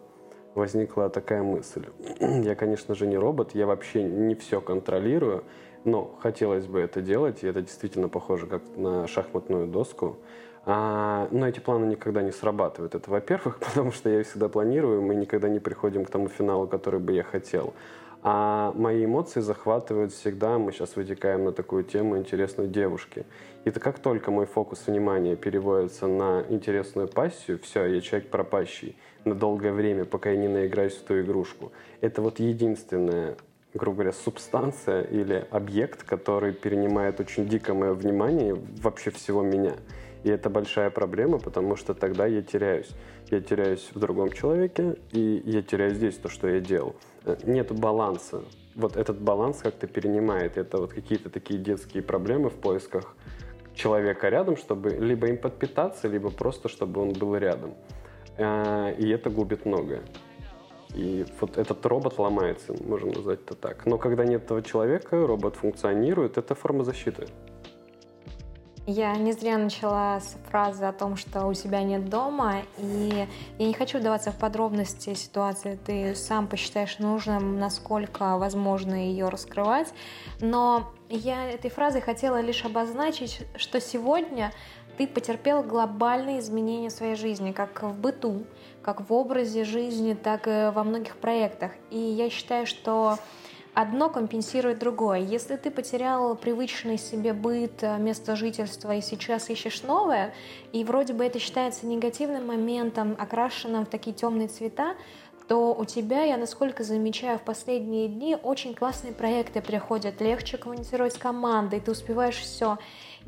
возникла 0.54 1.08
такая 1.10 1.42
мысль. 1.42 1.86
Я, 2.20 2.54
конечно 2.54 2.94
же, 2.94 3.08
не 3.08 3.18
робот, 3.18 3.54
я 3.54 3.66
вообще 3.66 4.04
не 4.04 4.36
все 4.36 4.60
контролирую, 4.60 5.42
но 5.84 6.16
хотелось 6.20 6.66
бы 6.66 6.80
это 6.80 7.00
делать, 7.00 7.42
и 7.42 7.46
это 7.46 7.60
действительно 7.60 8.08
похоже 8.08 8.46
как 8.46 8.62
на 8.76 9.06
шахматную 9.06 9.66
доску. 9.66 10.18
А, 10.66 11.28
но 11.30 11.46
эти 11.46 11.60
планы 11.60 11.84
никогда 11.84 12.22
не 12.22 12.32
срабатывают. 12.32 12.94
Это, 12.94 13.10
во-первых, 13.10 13.58
потому 13.60 13.92
что 13.92 14.08
я 14.08 14.22
всегда 14.22 14.48
планирую, 14.48 15.02
мы 15.02 15.14
никогда 15.14 15.48
не 15.48 15.60
приходим 15.60 16.04
к 16.04 16.10
тому 16.10 16.28
финалу, 16.28 16.66
который 16.66 17.00
бы 17.00 17.12
я 17.12 17.22
хотел. 17.22 17.74
А 18.26 18.72
мои 18.74 19.04
эмоции 19.04 19.40
захватывают 19.40 20.10
всегда, 20.14 20.56
мы 20.56 20.72
сейчас 20.72 20.96
вытекаем 20.96 21.44
на 21.44 21.52
такую 21.52 21.84
тему 21.84 22.16
интересной 22.16 22.68
девушки. 22.68 23.26
И 23.66 23.68
это 23.68 23.80
как 23.80 23.98
только 23.98 24.30
мой 24.30 24.46
фокус 24.46 24.86
внимания 24.86 25.36
переводится 25.36 26.06
на 26.06 26.42
интересную 26.48 27.06
пассию, 27.06 27.58
все, 27.58 27.84
я 27.84 28.00
человек 28.00 28.30
пропащий 28.30 28.96
на 29.26 29.34
долгое 29.34 29.72
время, 29.72 30.06
пока 30.06 30.30
я 30.30 30.38
не 30.38 30.48
наиграюсь 30.48 30.94
в 30.94 31.02
ту 31.02 31.20
игрушку. 31.20 31.72
Это 32.00 32.22
вот 32.22 32.40
единственная, 32.40 33.36
грубо 33.74 33.96
говоря, 33.96 34.12
субстанция 34.12 35.02
или 35.02 35.46
объект, 35.50 36.04
который 36.04 36.52
перенимает 36.52 37.20
очень 37.20 37.48
дико 37.48 37.74
мое 37.74 37.92
внимание 37.92 38.54
вообще 38.80 39.10
всего 39.10 39.42
меня. 39.42 39.74
И 40.22 40.30
это 40.30 40.48
большая 40.48 40.90
проблема, 40.90 41.38
потому 41.38 41.76
что 41.76 41.92
тогда 41.92 42.26
я 42.26 42.40
теряюсь. 42.40 42.90
Я 43.30 43.40
теряюсь 43.40 43.90
в 43.92 43.98
другом 43.98 44.32
человеке, 44.32 44.96
и 45.12 45.42
я 45.44 45.60
теряю 45.60 45.94
здесь 45.94 46.16
то, 46.16 46.28
что 46.28 46.48
я 46.48 46.60
делал. 46.60 46.96
Э, 47.24 47.36
нет 47.44 47.72
баланса. 47.72 48.42
Вот 48.74 48.96
этот 48.96 49.20
баланс 49.20 49.58
как-то 49.62 49.86
перенимает. 49.86 50.56
Это 50.56 50.78
вот 50.78 50.94
какие-то 50.94 51.28
такие 51.28 51.60
детские 51.60 52.02
проблемы 52.02 52.48
в 52.48 52.54
поисках 52.54 53.16
человека 53.74 54.28
рядом, 54.28 54.56
чтобы 54.56 54.90
либо 54.90 55.26
им 55.26 55.36
подпитаться, 55.36 56.08
либо 56.08 56.30
просто, 56.30 56.68
чтобы 56.68 57.02
он 57.02 57.12
был 57.12 57.36
рядом. 57.36 57.74
Э, 58.38 58.94
и 58.96 59.10
это 59.10 59.28
губит 59.28 59.66
многое. 59.66 60.00
И 60.94 61.26
вот 61.40 61.58
этот 61.58 61.84
робот 61.86 62.18
ломается, 62.18 62.74
можем 62.84 63.10
назвать 63.10 63.40
это 63.42 63.54
так. 63.54 63.84
Но 63.86 63.98
когда 63.98 64.24
нет 64.24 64.44
этого 64.44 64.62
человека, 64.62 65.26
робот 65.26 65.56
функционирует, 65.56 66.38
это 66.38 66.54
форма 66.54 66.84
защиты. 66.84 67.26
Я 68.86 69.16
не 69.16 69.32
зря 69.32 69.56
начала 69.56 70.20
с 70.20 70.36
фразы 70.50 70.84
о 70.84 70.92
том, 70.92 71.16
что 71.16 71.46
у 71.46 71.54
тебя 71.54 71.82
нет 71.82 72.10
дома, 72.10 72.56
и 72.76 73.26
я 73.58 73.66
не 73.66 73.72
хочу 73.72 73.98
вдаваться 73.98 74.30
в 74.30 74.38
подробности 74.38 75.14
ситуации, 75.14 75.78
ты 75.82 76.14
сам 76.14 76.46
посчитаешь 76.46 76.98
нужным, 76.98 77.58
насколько 77.58 78.36
возможно 78.36 78.94
ее 78.94 79.30
раскрывать, 79.30 79.94
но 80.42 80.92
я 81.08 81.50
этой 81.50 81.70
фразой 81.70 82.02
хотела 82.02 82.42
лишь 82.42 82.66
обозначить, 82.66 83.46
что 83.56 83.80
сегодня 83.80 84.52
ты 84.96 85.06
потерпел 85.06 85.62
глобальные 85.62 86.40
изменения 86.40 86.88
в 86.88 86.92
своей 86.92 87.16
жизни, 87.16 87.52
как 87.52 87.82
в 87.82 87.98
быту, 87.98 88.44
как 88.82 89.08
в 89.08 89.12
образе 89.12 89.64
жизни, 89.64 90.14
так 90.14 90.46
и 90.46 90.70
во 90.74 90.84
многих 90.84 91.16
проектах. 91.16 91.72
И 91.90 91.98
я 91.98 92.30
считаю, 92.30 92.66
что 92.66 93.18
одно 93.74 94.08
компенсирует 94.08 94.78
другое. 94.78 95.18
Если 95.18 95.56
ты 95.56 95.70
потерял 95.70 96.36
привычный 96.36 96.96
себе 96.96 97.32
быт, 97.32 97.82
э, 97.82 97.98
место 97.98 98.36
жительства 98.36 98.94
и 98.94 99.00
сейчас 99.00 99.50
ищешь 99.50 99.82
новое, 99.82 100.32
и 100.72 100.84
вроде 100.84 101.12
бы 101.12 101.24
это 101.24 101.38
считается 101.38 101.86
негативным 101.86 102.46
моментом, 102.46 103.16
окрашенным 103.18 103.84
в 103.84 103.88
такие 103.88 104.14
темные 104.14 104.48
цвета, 104.48 104.94
то 105.48 105.74
у 105.74 105.84
тебя, 105.84 106.22
я 106.22 106.38
насколько 106.38 106.84
замечаю, 106.84 107.38
в 107.38 107.42
последние 107.42 108.08
дни 108.08 108.36
очень 108.42 108.74
классные 108.74 109.12
проекты 109.12 109.60
приходят, 109.60 110.20
легче 110.20 110.56
коммуницировать 110.56 111.12
с 111.12 111.18
командой, 111.18 111.80
ты 111.80 111.90
успеваешь 111.90 112.38
все. 112.38 112.78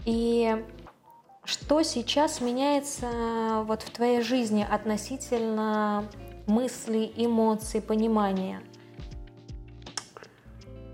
И 0.06 0.64
что 1.46 1.82
сейчас 1.82 2.40
меняется 2.40 3.06
э, 3.06 3.62
вот 3.62 3.82
в 3.82 3.90
твоей 3.90 4.20
жизни 4.20 4.66
относительно 4.68 6.04
мыслей, 6.46 7.12
эмоций, 7.16 7.80
понимания? 7.80 8.60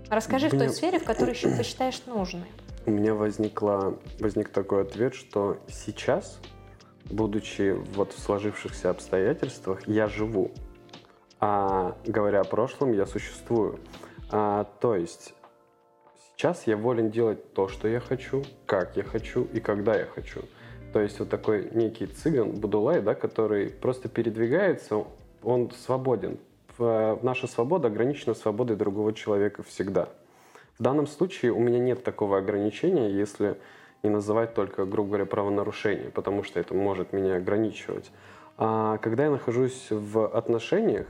Расскажи 0.09 0.47
меня... 0.47 0.55
в 0.55 0.59
той 0.59 0.69
сфере, 0.69 0.99
в 0.99 1.03
которой 1.03 1.31
еще 1.31 1.49
ты 1.49 1.63
считаешь 1.63 2.01
нужной. 2.05 2.45
У 2.85 2.91
меня 2.91 3.15
возникла, 3.15 3.97
возник 4.19 4.49
такой 4.49 4.83
ответ, 4.83 5.15
что 5.15 5.57
сейчас, 5.67 6.39
будучи 7.05 7.71
вот 7.95 8.13
в 8.13 8.19
сложившихся 8.19 8.89
обстоятельствах, 8.89 9.87
я 9.87 10.07
живу. 10.07 10.51
А 11.39 11.97
говоря 12.05 12.41
о 12.41 12.43
прошлом, 12.43 12.93
я 12.93 13.05
существую. 13.05 13.79
А, 14.29 14.65
то 14.79 14.95
есть 14.95 15.33
сейчас 16.35 16.67
я 16.67 16.77
волен 16.77 17.09
делать 17.09 17.53
то, 17.53 17.67
что 17.67 17.87
я 17.87 17.99
хочу, 17.99 18.43
как 18.65 18.97
я 18.97 19.03
хочу 19.03 19.47
и 19.53 19.59
когда 19.59 19.95
я 19.95 20.05
хочу. 20.05 20.41
То 20.91 20.99
есть 20.99 21.19
вот 21.19 21.29
такой 21.29 21.69
некий 21.73 22.05
цыган, 22.05 22.51
будулай, 22.51 23.01
да, 23.01 23.15
который 23.15 23.69
просто 23.69 24.09
передвигается, 24.09 25.05
он 25.41 25.71
свободен 25.71 26.37
наша 26.79 27.47
свобода 27.47 27.87
ограничена 27.87 28.33
свободой 28.33 28.75
другого 28.75 29.13
человека 29.13 29.63
всегда. 29.63 30.09
В 30.79 30.83
данном 30.83 31.07
случае 31.07 31.51
у 31.51 31.59
меня 31.59 31.79
нет 31.79 32.03
такого 32.03 32.37
ограничения, 32.37 33.11
если 33.11 33.57
не 34.01 34.09
называть 34.09 34.53
только, 34.53 34.85
грубо 34.85 35.09
говоря, 35.09 35.25
правонарушение, 35.25 36.09
потому 36.09 36.43
что 36.43 36.59
это 36.59 36.73
может 36.73 37.13
меня 37.13 37.37
ограничивать. 37.37 38.11
А 38.57 38.97
когда 38.97 39.25
я 39.25 39.31
нахожусь 39.31 39.87
в 39.89 40.27
отношениях, 40.27 41.07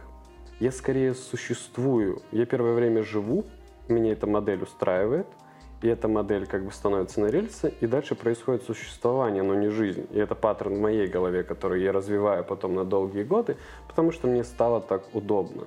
я 0.60 0.72
скорее 0.72 1.14
существую. 1.14 2.22
Я 2.32 2.46
первое 2.46 2.74
время 2.74 3.04
живу, 3.04 3.46
меня 3.88 4.14
эта 4.14 4.28
модель 4.28 4.64
устраивает– 4.64 5.28
и 5.84 5.88
эта 5.90 6.08
модель 6.08 6.48
как 6.48 6.64
бы 6.64 6.72
становится 6.72 7.20
на 7.20 7.26
рельсы, 7.26 7.74
и 7.82 7.88
дальше 7.88 8.16
происходит 8.16 8.64
существование, 8.64 9.44
но 9.44 9.54
не 9.54 9.68
жизнь. 9.68 10.08
И 10.12 10.18
это 10.18 10.34
паттерн 10.34 10.76
в 10.76 10.80
моей 10.80 11.08
голове, 11.08 11.44
который 11.44 11.84
я 11.84 11.92
развиваю 11.92 12.46
потом 12.46 12.74
на 12.74 12.86
долгие 12.86 13.24
годы, 13.24 13.58
потому 13.90 14.14
что 14.14 14.28
мне 14.28 14.46
стало 14.46 14.80
так 14.80 15.14
удобно. 15.14 15.66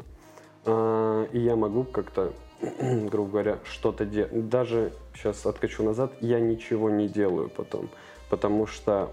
А, 0.64 1.24
и 1.32 1.38
я 1.38 1.54
могу 1.54 1.84
как-то, 1.84 2.32
грубо 3.10 3.30
говоря, 3.30 3.58
что-то 3.64 4.06
делать. 4.06 4.48
Даже 4.48 4.94
сейчас 5.14 5.44
откачу 5.44 5.82
назад, 5.82 6.12
я 6.22 6.40
ничего 6.40 6.88
не 6.88 7.08
делаю 7.08 7.50
потом, 7.50 7.90
потому 8.30 8.66
что 8.66 9.10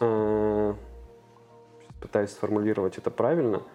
а, 0.00 0.74
пытаюсь 2.00 2.30
сформулировать 2.30 2.96
это 2.96 3.10
правильно– 3.10 3.62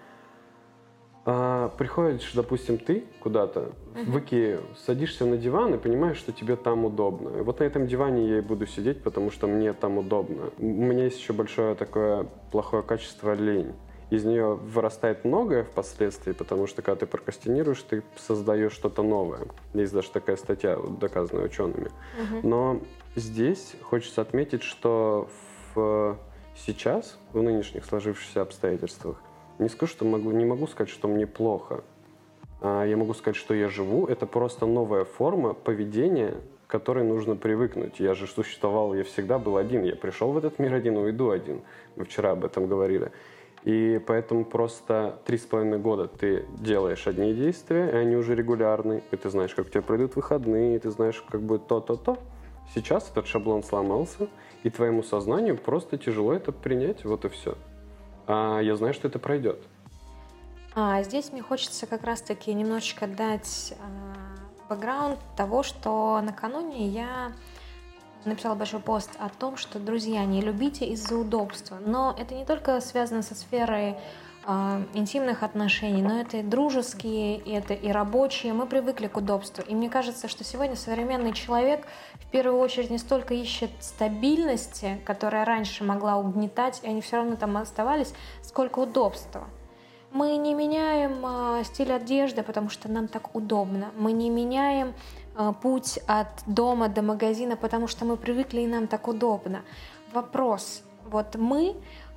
а, 1.26 1.70
приходишь, 1.78 2.34
допустим, 2.34 2.78
ты 2.78 3.06
куда-то 3.22 3.72
uh-huh. 3.96 4.12
в 4.12 4.20
Икею, 4.20 4.62
садишься 4.86 5.26
на 5.26 5.38
диван 5.38 5.74
и 5.74 5.78
понимаешь, 5.78 6.18
что 6.18 6.34
тебе 6.34 6.58
там 6.58 6.84
удобно. 6.84 7.30
И 7.38 7.42
вот 7.42 7.60
на 7.60 7.64
этом 7.64 7.88
диване 7.88 8.28
я 8.28 8.38
и 8.40 8.42
буду 8.42 8.68
сидеть, 8.68 9.02
потому 9.02 9.32
что 9.32 9.48
мне 9.48 9.72
там 9.72 9.98
удобно. 9.98 10.52
У 10.60 10.66
меня 10.66 11.06
есть 11.06 11.20
еще 11.20 11.32
большое 11.32 11.76
такое 11.76 12.28
плохое 12.52 12.84
качество 12.84 13.34
лень. 13.34 13.74
Из 14.10 14.26
нее 14.26 14.56
вырастает 14.56 15.24
многое 15.24 15.64
впоследствии, 15.64 16.34
потому 16.34 16.68
что 16.68 16.82
когда 16.82 17.00
ты 17.00 17.06
прокрастинируешь, 17.06 17.82
ты 17.84 18.04
создаешь 18.18 18.74
что-то 18.74 19.02
новое. 19.02 19.48
Есть 19.74 19.94
даже 19.94 20.12
такая 20.12 20.36
статья, 20.36 20.78
доказанная 21.00 21.46
учеными. 21.46 21.88
Uh-huh. 21.88 22.40
Но 22.44 22.82
здесь 23.16 23.76
хочется 23.82 24.22
отметить, 24.22 24.62
что 24.62 25.30
в 25.74 26.18
сейчас, 26.56 27.18
в 27.32 27.42
нынешних 27.42 27.86
сложившихся 27.86 28.42
обстоятельствах, 28.42 29.18
не 29.60 29.70
скажу, 29.70 29.92
что 29.92 30.06
могу, 30.06 30.32
не 30.32 30.46
могу 30.46 30.68
сказать, 30.68 30.92
что 30.92 31.08
мне 31.08 31.28
плохо. 31.28 31.84
А, 32.62 32.86
я 32.86 32.98
могу 32.98 33.14
сказать, 33.14 33.36
что 33.36 33.54
я 33.54 33.70
живу. 33.70 34.08
Это 34.08 34.26
просто 34.26 34.66
новая 34.66 35.06
форма 35.06 35.54
поведения, 35.54 36.36
к 36.68 36.72
которой 36.72 37.04
нужно 37.04 37.36
привыкнуть. 37.36 38.00
Я 38.00 38.16
же 38.16 38.26
существовал, 38.26 38.94
я 38.94 39.04
всегда 39.04 39.38
был 39.38 39.58
один. 39.58 39.84
Я 39.84 39.96
пришел 39.96 40.32
в 40.32 40.38
этот 40.38 40.60
мир 40.60 40.74
один, 40.74 40.98
уйду 40.98 41.30
один. 41.30 41.62
Мы 41.96 42.06
вчера 42.06 42.32
об 42.32 42.46
этом 42.46 42.68
говорили. 42.68 43.12
И 43.64 44.02
поэтому 44.06 44.44
просто 44.44 45.20
три 45.26 45.38
с 45.38 45.46
половиной 45.46 45.78
года 45.78 46.08
ты 46.08 46.46
делаешь 46.60 47.08
одни 47.08 47.34
действия, 47.34 47.90
и 47.90 47.96
они 47.96 48.18
уже 48.18 48.36
регулярны, 48.36 49.04
и 49.12 49.16
ты 49.16 49.30
знаешь, 49.30 49.56
как 49.56 49.68
у 49.68 49.70
тебя 49.70 49.82
пройдут 49.82 50.18
выходные, 50.18 50.76
и 50.76 50.80
ты 50.80 50.90
знаешь, 50.90 51.24
как 51.30 51.42
будет 51.42 51.68
то-то-то. 51.68 52.18
Сейчас 52.76 53.10
этот 53.10 53.26
шаблон 53.28 53.64
сломался, 53.64 54.28
и 54.64 54.70
твоему 54.70 55.02
сознанию 55.02 55.58
просто 55.58 55.98
тяжело 55.98 56.34
это 56.34 56.52
принять, 56.52 57.06
вот 57.06 57.24
и 57.24 57.30
все 57.30 57.56
а 58.28 58.60
я 58.60 58.76
знаю, 58.76 58.94
что 58.94 59.08
это 59.08 59.20
пройдет. 59.20 59.60
А 60.76 61.04
здесь 61.04 61.32
мне 61.32 61.42
хочется 61.42 61.86
как 61.86 62.04
раз-таки 62.04 62.54
немножечко 62.54 63.06
дать 63.06 63.76
а, 63.80 64.70
бэкграунд 64.70 65.20
того, 65.38 65.62
что 65.62 66.20
накануне 66.24 66.88
я 66.88 67.32
написала 68.26 68.56
большой 68.56 68.80
пост 68.80 69.12
о 69.20 69.30
том, 69.30 69.58
что, 69.58 69.80
друзья, 69.80 70.26
не 70.26 70.42
любите 70.42 70.86
из-за 70.88 71.16
удобства. 71.18 71.78
Но 71.86 72.16
это 72.18 72.34
не 72.34 72.46
только 72.46 72.80
связано 72.82 73.22
со 73.22 73.36
сферой 73.36 73.96
э, 74.46 74.84
интимных 74.94 75.44
отношений, 75.44 76.02
но 76.02 76.20
это 76.20 76.38
и 76.38 76.44
дружеские, 76.44 77.38
и 77.38 77.52
это 77.52 77.74
и 77.74 77.92
рабочие. 77.92 78.54
Мы 78.54 78.66
привыкли 78.66 79.08
к 79.08 79.18
удобству. 79.18 79.64
И 79.68 79.76
мне 79.76 79.90
кажется, 79.90 80.28
что 80.28 80.44
сегодня 80.44 80.76
современный 80.76 81.34
человек 81.34 81.88
в 82.16 82.26
первую 82.28 82.60
очередь 82.60 82.90
не 82.90 82.98
столько 82.98 83.34
ищет 83.34 83.72
стабильности, 83.80 85.02
которая 85.06 85.46
раньше 85.46 85.84
могла 85.84 86.18
угнетать, 86.18 86.80
и 86.84 86.88
они 86.88 87.02
все 87.02 87.18
равно 87.18 87.36
там 87.36 87.58
оставались, 87.58 88.14
сколько 88.42 88.80
удобства. 88.80 89.48
Мы 90.14 90.38
не 90.38 90.54
меняем 90.54 91.26
э, 91.26 91.64
стиль 91.64 91.92
одежды, 91.92 92.44
потому 92.44 92.70
что 92.70 92.88
нам 92.88 93.08
так 93.08 93.36
удобно. 93.36 93.92
Мы 93.98 94.12
не 94.12 94.30
меняем 94.30 94.94
э, 95.36 95.54
путь 95.60 96.00
от 96.06 96.28
дома 96.46 96.88
до 96.88 97.02
магазина, 97.02 97.56
потому 97.56 97.88
что 97.88 98.06
мы 98.06 98.16
привыкли 98.16 98.62
и 98.62 98.68
нам 98.68 98.86
так 98.86 99.08
удобно. 99.08 99.64
Вопрос. 100.14 100.84
Вот 101.06 101.36
мы 101.36 101.76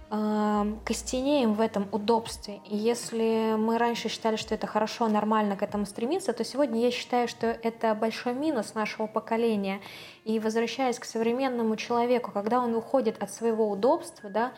костенеем 0.08 1.54
в 1.54 1.60
этом 1.60 1.88
удобстве. 1.90 2.60
И 2.68 2.76
если 2.76 3.56
мы 3.56 3.76
раньше 3.76 4.08
считали, 4.08 4.36
что 4.36 4.54
это 4.54 4.66
хорошо, 4.66 5.08
нормально 5.08 5.56
к 5.56 5.62
этому 5.62 5.84
стремиться, 5.84 6.32
то 6.32 6.44
сегодня 6.44 6.80
я 6.80 6.90
считаю, 6.92 7.26
что 7.26 7.46
это 7.48 7.94
большой 7.94 8.34
минус 8.34 8.74
нашего 8.74 9.08
поколения. 9.08 9.80
И 10.24 10.38
возвращаясь 10.38 10.98
к 11.00 11.04
современному 11.04 11.74
человеку, 11.76 12.30
когда 12.30 12.60
он 12.60 12.74
уходит 12.76 13.20
от 13.20 13.32
своего 13.32 13.68
удобства, 13.68 14.30
да, 14.30 14.52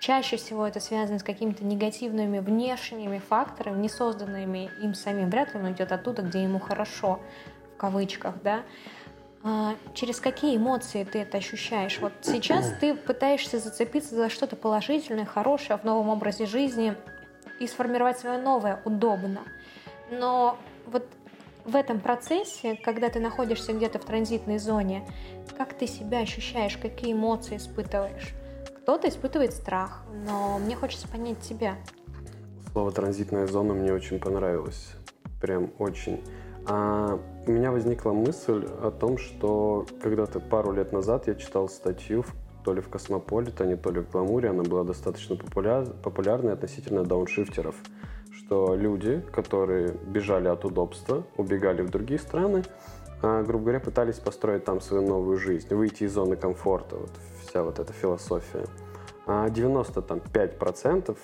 чаще 0.00 0.36
всего 0.36 0.66
это 0.66 0.80
связано 0.80 1.20
с 1.20 1.22
какими-то 1.22 1.64
негативными 1.64 2.40
внешними 2.40 3.18
факторами, 3.18 3.80
не 3.80 3.88
созданными 3.88 4.70
им 4.82 4.94
самим. 4.94 5.30
Вряд 5.30 5.54
ли 5.54 5.60
он 5.60 5.72
идет 5.72 5.92
оттуда, 5.92 6.22
где 6.22 6.42
ему 6.42 6.58
хорошо, 6.58 7.20
в 7.74 7.76
кавычках, 7.76 8.42
да. 8.42 8.62
А, 9.42 9.74
через 9.94 10.20
какие 10.20 10.56
эмоции 10.56 11.04
ты 11.04 11.20
это 11.20 11.38
ощущаешь? 11.38 11.98
Вот 12.00 12.12
сейчас 12.22 12.72
ты 12.80 12.94
пытаешься 12.94 13.58
зацепиться 13.58 14.14
за 14.14 14.28
что-то 14.28 14.56
положительное, 14.56 15.24
хорошее 15.24 15.78
в 15.78 15.84
новом 15.84 16.10
образе 16.10 16.46
жизни 16.46 16.94
и 17.58 17.66
сформировать 17.66 18.18
свое 18.18 18.38
новое 18.38 18.82
удобно. 18.84 19.40
Но 20.10 20.58
вот 20.86 21.06
в 21.64 21.76
этом 21.76 22.00
процессе, 22.00 22.76
когда 22.76 23.08
ты 23.08 23.20
находишься 23.20 23.72
где-то 23.72 23.98
в 23.98 24.04
транзитной 24.04 24.58
зоне, 24.58 25.06
как 25.56 25.74
ты 25.74 25.86
себя 25.86 26.20
ощущаешь, 26.20 26.76
какие 26.76 27.12
эмоции 27.12 27.56
испытываешь? 27.56 28.34
Кто-то 28.82 29.08
испытывает 29.08 29.52
страх, 29.52 30.02
но 30.26 30.58
мне 30.58 30.74
хочется 30.74 31.06
понять 31.06 31.40
тебя. 31.40 31.76
Слово 32.72 32.92
«транзитная 32.92 33.46
зона» 33.46 33.74
мне 33.74 33.92
очень 33.92 34.18
понравилось. 34.18 34.92
Прям 35.40 35.70
очень. 35.78 36.22
А 36.66 37.20
у 37.46 37.50
меня 37.50 37.70
возникла 37.70 38.12
мысль 38.12 38.66
о 38.82 38.90
том, 38.90 39.18
что 39.18 39.86
когда-то 40.02 40.40
пару 40.40 40.72
лет 40.72 40.92
назад 40.92 41.26
я 41.26 41.34
читал 41.34 41.68
статью 41.68 42.24
то 42.64 42.74
ли 42.74 42.80
в 42.80 42.88
Космополитане, 42.88 43.76
то 43.76 43.90
ли 43.90 44.00
в 44.00 44.10
Гламуре, 44.10 44.50
она 44.50 44.62
была 44.62 44.84
достаточно 44.84 45.36
популяр, 45.36 45.86
популярной 46.02 46.52
относительно 46.52 47.04
дауншифтеров, 47.04 47.74
что 48.32 48.74
люди, 48.74 49.24
которые 49.32 49.94
бежали 50.06 50.48
от 50.48 50.64
удобства, 50.64 51.24
убегали 51.38 51.80
в 51.82 51.90
другие 51.90 52.20
страны, 52.20 52.62
а, 53.22 53.42
грубо 53.42 53.64
говоря, 53.64 53.80
пытались 53.80 54.18
построить 54.18 54.64
там 54.64 54.80
свою 54.80 55.06
новую 55.06 55.38
жизнь, 55.38 55.74
выйти 55.74 56.04
из 56.04 56.12
зоны 56.12 56.36
комфорта, 56.36 56.96
вот 56.96 57.10
вся 57.42 57.62
вот 57.62 57.78
эта 57.78 57.92
философия. 57.92 58.66
А 59.26 59.48
95% 59.48 61.16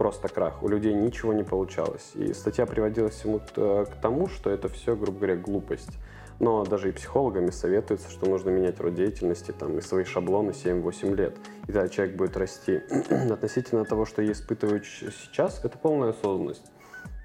просто 0.00 0.28
крах. 0.28 0.62
У 0.62 0.68
людей 0.68 0.94
ничего 0.94 1.34
не 1.34 1.42
получалось. 1.42 2.12
И 2.14 2.32
статья 2.32 2.64
приводилась 2.64 3.16
всему 3.16 3.42
к 3.54 3.86
тому, 4.00 4.28
что 4.28 4.48
это 4.48 4.70
все, 4.70 4.96
грубо 4.96 5.18
говоря, 5.18 5.36
глупость. 5.36 5.98
Но 6.38 6.64
даже 6.64 6.88
и 6.88 6.92
психологами 6.92 7.50
советуется, 7.50 8.10
что 8.10 8.24
нужно 8.24 8.48
менять 8.48 8.80
род 8.80 8.94
деятельности 8.94 9.52
там, 9.52 9.76
и 9.76 9.82
свои 9.82 10.04
шаблоны 10.04 10.52
7-8 10.52 11.14
лет. 11.16 11.36
И 11.64 11.72
тогда 11.72 11.86
человек 11.90 12.16
будет 12.16 12.34
расти. 12.38 12.80
Относительно 13.30 13.84
того, 13.84 14.06
что 14.06 14.22
я 14.22 14.32
испытываю 14.32 14.82
сейчас, 14.82 15.62
это 15.66 15.76
полная 15.76 16.12
осознанность. 16.12 16.72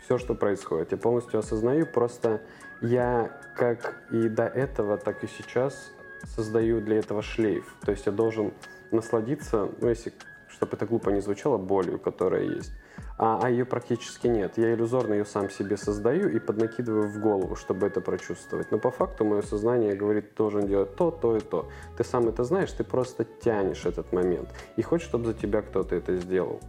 Все, 0.04 0.18
что 0.18 0.36
происходит, 0.36 0.92
я 0.92 0.98
полностью 0.98 1.40
осознаю. 1.40 1.86
Просто 1.86 2.42
я, 2.82 3.40
как 3.56 4.04
и 4.12 4.28
до 4.28 4.48
этого, 4.48 4.98
так 4.98 5.24
и 5.24 5.28
сейчас, 5.28 5.94
создаю 6.26 6.82
для 6.82 6.98
этого 6.98 7.22
шлейф. 7.22 7.74
То 7.86 7.92
есть 7.92 8.06
я 8.06 8.12
должен 8.12 8.52
насладиться, 8.92 9.70
ну, 9.80 9.88
если 9.88 10.12
чтобы 10.56 10.78
это 10.78 10.86
глупо 10.86 11.10
не 11.10 11.22
звучало, 11.22 11.58
болью, 11.58 12.00
которая 12.00 12.44
есть. 12.44 12.72
А, 13.18 13.40
а 13.44 13.50
ее 13.50 13.66
практически 13.66 14.28
нет. 14.28 14.58
Я 14.58 14.74
иллюзорно 14.74 15.14
ее 15.14 15.26
сам 15.26 15.50
себе 15.50 15.78
создаю 15.78 16.30
и 16.30 16.40
поднакидываю 16.40 17.10
в 17.10 17.20
голову, 17.20 17.56
чтобы 17.56 17.88
это 17.88 18.02
прочувствовать. 18.02 18.72
Но 18.72 18.80
по 18.80 18.90
факту 18.90 19.26
мое 19.26 19.42
сознание 19.42 19.96
говорит, 19.96 20.34
должен 20.36 20.68
делать 20.68 20.96
то, 20.96 21.12
то 21.12 21.36
и 21.36 21.42
то. 21.42 21.70
Ты 21.98 22.04
сам 22.04 22.28
это 22.28 22.44
знаешь, 22.44 22.72
ты 22.72 22.84
просто 22.84 23.26
тянешь 23.26 23.86
этот 23.86 24.14
момент. 24.14 24.50
И 24.78 24.82
хочешь, 24.82 25.08
чтобы 25.08 25.26
за 25.26 25.34
тебя 25.34 25.62
кто-то 25.62 25.96
это 25.96 26.16
сделал. 26.16 26.60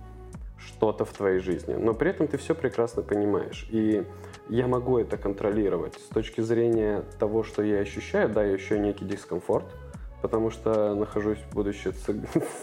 Что-то 0.58 1.04
в 1.04 1.12
твоей 1.12 1.38
жизни. 1.38 1.74
Но 1.74 1.94
при 1.94 2.10
этом 2.10 2.26
ты 2.26 2.38
все 2.38 2.54
прекрасно 2.54 3.02
понимаешь. 3.02 3.68
И 3.70 4.04
я 4.48 4.66
могу 4.66 4.98
это 4.98 5.16
контролировать. 5.16 5.94
С 5.94 6.08
точки 6.08 6.40
зрения 6.40 7.04
того, 7.18 7.44
что 7.44 7.62
я 7.62 7.78
ощущаю, 7.78 8.28
да, 8.28 8.44
я 8.44 8.54
ощущаю 8.54 8.80
некий 8.80 9.04
дискомфорт– 9.04 9.66
потому 10.26 10.50
что 10.50 10.92
нахожусь, 10.96 11.38
будучи 11.52 11.92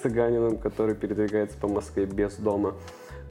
цыганином, 0.02 0.58
который 0.66 0.96
передвигается 0.96 1.58
по 1.58 1.70
Москве 1.70 2.06
без 2.06 2.36
дома. 2.36 2.76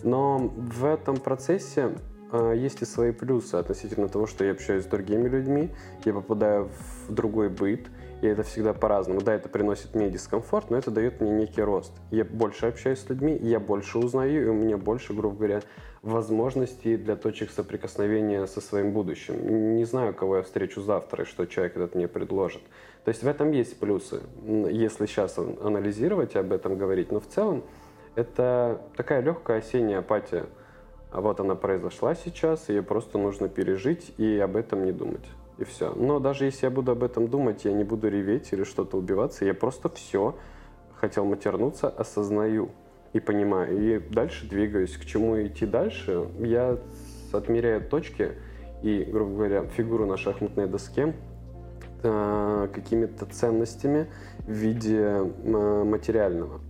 Но 0.02 0.38
в 0.38 0.86
этом 0.86 1.18
процессе 1.18 1.90
э, 2.32 2.54
есть 2.56 2.80
и 2.80 2.86
свои 2.86 3.12
плюсы 3.12 3.56
относительно 3.56 4.08
того, 4.08 4.26
что 4.26 4.42
я 4.42 4.52
общаюсь 4.52 4.84
с 4.84 4.86
другими 4.86 5.28
людьми, 5.28 5.68
я 6.06 6.14
попадаю 6.14 6.70
в 7.06 7.12
другой 7.12 7.50
быт, 7.50 7.90
и 8.22 8.26
это 8.26 8.42
всегда 8.42 8.72
по-разному. 8.72 9.20
Да, 9.20 9.34
это 9.34 9.50
приносит 9.50 9.94
мне 9.94 10.08
дискомфорт, 10.08 10.70
но 10.70 10.78
это 10.78 10.90
дает 10.90 11.20
мне 11.20 11.30
некий 11.30 11.60
рост. 11.60 11.92
Я 12.10 12.24
больше 12.24 12.64
общаюсь 12.64 13.00
с 13.00 13.08
людьми, 13.10 13.36
я 13.38 13.60
больше 13.60 13.98
узнаю, 13.98 14.46
и 14.46 14.48
у 14.48 14.54
меня 14.54 14.78
больше, 14.78 15.12
грубо 15.12 15.36
говоря, 15.36 15.60
возможностей 16.00 16.96
для 16.96 17.16
точек 17.16 17.50
соприкосновения 17.50 18.46
со 18.46 18.62
своим 18.62 18.92
будущим. 18.92 19.76
Не 19.76 19.84
знаю, 19.84 20.14
кого 20.14 20.38
я 20.38 20.42
встречу 20.42 20.80
завтра 20.80 21.24
и 21.24 21.26
что 21.26 21.44
человек 21.44 21.76
этот 21.76 21.94
мне 21.94 22.08
предложит. 22.08 22.62
То 23.04 23.08
есть 23.08 23.22
в 23.22 23.26
этом 23.26 23.50
есть 23.50 23.78
плюсы, 23.80 24.20
если 24.44 25.06
сейчас 25.06 25.36
анализировать 25.38 26.34
и 26.34 26.38
об 26.38 26.52
этом 26.52 26.78
говорить. 26.78 27.10
Но 27.10 27.18
в 27.18 27.26
целом 27.26 27.64
это 28.14 28.80
такая 28.96 29.20
легкая 29.22 29.58
осенняя 29.58 29.98
апатия. 29.98 30.46
А 31.10 31.20
вот 31.20 31.40
она 31.40 31.54
произошла 31.54 32.14
сейчас, 32.14 32.68
ее 32.68 32.82
просто 32.82 33.18
нужно 33.18 33.48
пережить 33.48 34.14
и 34.18 34.38
об 34.38 34.56
этом 34.56 34.84
не 34.84 34.92
думать. 34.92 35.26
И 35.58 35.64
все. 35.64 35.92
Но 35.94 36.20
даже 36.20 36.46
если 36.46 36.66
я 36.66 36.70
буду 36.70 36.92
об 36.92 37.02
этом 37.02 37.28
думать, 37.28 37.64
я 37.64 37.72
не 37.72 37.84
буду 37.84 38.08
реветь 38.08 38.52
или 38.52 38.64
что-то 38.64 38.96
убиваться, 38.96 39.44
я 39.44 39.52
просто 39.52 39.88
все 39.90 40.36
хотел 40.94 41.24
матернуться, 41.24 41.88
осознаю 41.88 42.70
и 43.12 43.20
понимаю. 43.20 43.78
И 43.78 43.98
дальше 43.98 44.48
двигаюсь. 44.48 44.96
К 44.96 45.04
чему 45.04 45.42
идти 45.42 45.66
дальше? 45.66 46.28
Я 46.38 46.78
отмеряю 47.32 47.86
точки 47.86 48.32
и, 48.82 49.04
грубо 49.04 49.34
говоря, 49.34 49.66
фигуру 49.66 50.06
на 50.06 50.16
шахматной 50.16 50.66
доске 50.66 51.14
Э, 52.04 52.68
какими-то 52.72 53.26
ценностями 53.26 54.08
в 54.40 54.50
виде 54.50 54.98
э, 54.98 55.84
материального. 55.84 56.60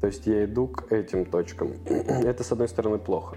То 0.00 0.08
есть 0.08 0.26
я 0.26 0.46
иду 0.46 0.66
к 0.66 0.92
этим 0.92 1.26
точкам. 1.26 1.74
Это, 1.86 2.42
с 2.42 2.50
одной 2.50 2.66
стороны, 2.66 2.98
плохо. 2.98 3.36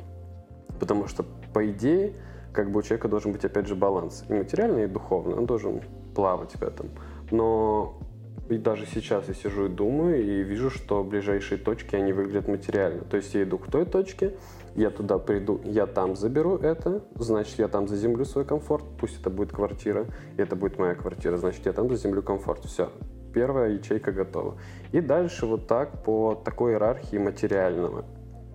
Потому 0.80 1.08
что, 1.08 1.24
по 1.54 1.70
идее, 1.70 2.14
как 2.54 2.72
бы 2.72 2.80
у 2.80 2.82
человека 2.82 3.08
должен 3.08 3.34
быть, 3.34 3.46
опять 3.46 3.68
же, 3.68 3.76
баланс. 3.76 4.26
И 4.30 4.34
материальный, 4.34 4.86
и 4.86 4.88
духовный. 4.88 5.36
Он 5.36 5.46
должен 5.46 5.82
плавать 6.16 6.54
в 6.54 6.64
этом. 6.64 6.90
Но 7.30 8.00
и 8.50 8.58
даже 8.58 8.86
сейчас 8.86 9.28
я 9.28 9.34
сижу 9.34 9.66
и 9.66 9.70
думаю, 9.70 10.24
и 10.24 10.44
вижу, 10.44 10.70
что 10.70 11.04
ближайшие 11.04 11.58
точки, 11.58 11.96
они 11.96 12.14
выглядят 12.14 12.48
материально. 12.48 13.04
То 13.04 13.18
есть 13.18 13.34
я 13.34 13.44
иду 13.44 13.58
к 13.58 13.70
той 13.70 13.86
точке, 13.86 14.34
я 14.76 14.90
туда 14.90 15.18
приду, 15.18 15.60
я 15.64 15.86
там 15.86 16.16
заберу 16.16 16.58
это, 16.58 17.04
значит, 17.16 17.60
я 17.60 17.68
там 17.68 17.88
заземлю 17.88 18.26
свой 18.26 18.46
комфорт, 18.46 18.86
пусть 19.00 19.20
это 19.20 19.30
будет 19.30 19.52
квартира, 19.52 20.06
и 20.38 20.42
это 20.42 20.56
будет 20.56 20.78
моя 20.78 20.96
квартира, 20.96 21.38
значит, 21.38 21.66
я 21.66 21.74
там 21.74 21.90
заземлю 21.90 22.22
комфорт. 22.22 22.64
Все, 22.66 22.92
первая 23.34 23.72
ячейка 23.72 24.12
готова. 24.12 24.58
И 24.92 25.02
дальше 25.02 25.46
вот 25.46 25.68
так 25.68 26.04
по 26.04 26.36
такой 26.36 26.74
иерархии 26.74 27.18
материального 27.18 28.06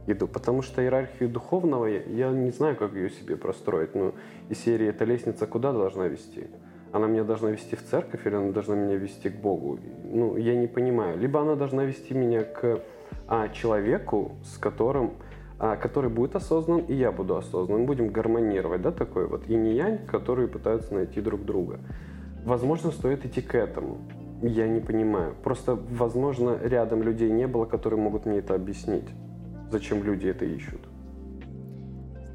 иду, 0.07 0.26
потому 0.26 0.62
что 0.62 0.83
иерархию 0.83 1.28
духовного 1.28 1.87
я, 1.87 2.02
я 2.05 2.31
не 2.31 2.50
знаю, 2.50 2.76
как 2.76 2.94
ее 2.94 3.11
себе 3.11 3.37
простроить. 3.37 3.94
Ну, 3.94 4.14
из 4.48 4.59
серии 4.59 4.88
«Эта 4.88 5.05
лестница 5.05 5.46
куда 5.46 5.72
должна 5.72 6.09
вести?» 6.09 6.48
Она 6.92 7.07
меня 7.07 7.24
должна 7.24 7.50
вести 7.50 7.74
в 7.74 7.83
церковь 7.83 8.26
или 8.26 8.35
она 8.35 8.52
должна 8.52 8.74
меня 8.74 8.96
вести 8.96 9.31
к 9.31 9.37
Богу? 9.37 9.78
Ну, 10.05 10.37
я 10.37 10.55
не 10.55 10.66
понимаю. 10.66 11.18
Либо 11.18 11.40
она 11.40 11.55
должна 11.55 11.85
вести 11.85 12.12
меня 12.12 12.44
к 12.44 12.81
а, 13.26 13.48
человеку, 13.48 14.33
с 14.44 14.59
которым, 14.59 15.14
а, 15.59 15.76
который 15.76 16.11
будет 16.11 16.37
осознан, 16.37 16.81
и 16.81 16.94
я 16.94 17.11
буду 17.11 17.37
осознан. 17.37 17.81
Мы 17.81 17.87
будем 17.87 18.09
гармонировать, 18.09 18.83
да, 18.83 18.92
такой 18.92 19.26
вот 19.26 19.48
инь-янь, 19.48 20.07
которые 20.07 20.48
пытаются 20.48 20.92
найти 20.92 21.22
друг 21.22 21.44
друга. 21.44 21.81
Возможно, 22.44 22.90
стоит 22.90 23.24
идти 23.24 23.40
к 23.40 23.55
этому. 23.55 23.96
Я 24.42 24.68
не 24.68 24.81
понимаю. 24.81 25.35
Просто, 25.42 25.78
возможно, 25.90 26.59
рядом 26.62 27.02
людей 27.02 27.31
не 27.31 27.46
было, 27.46 27.64
которые 27.64 28.00
могут 28.00 28.26
мне 28.26 28.38
это 28.38 28.55
объяснить. 28.55 29.09
Зачем 29.70 30.02
люди 30.02 30.26
это 30.26 30.44
ищут? 30.44 30.81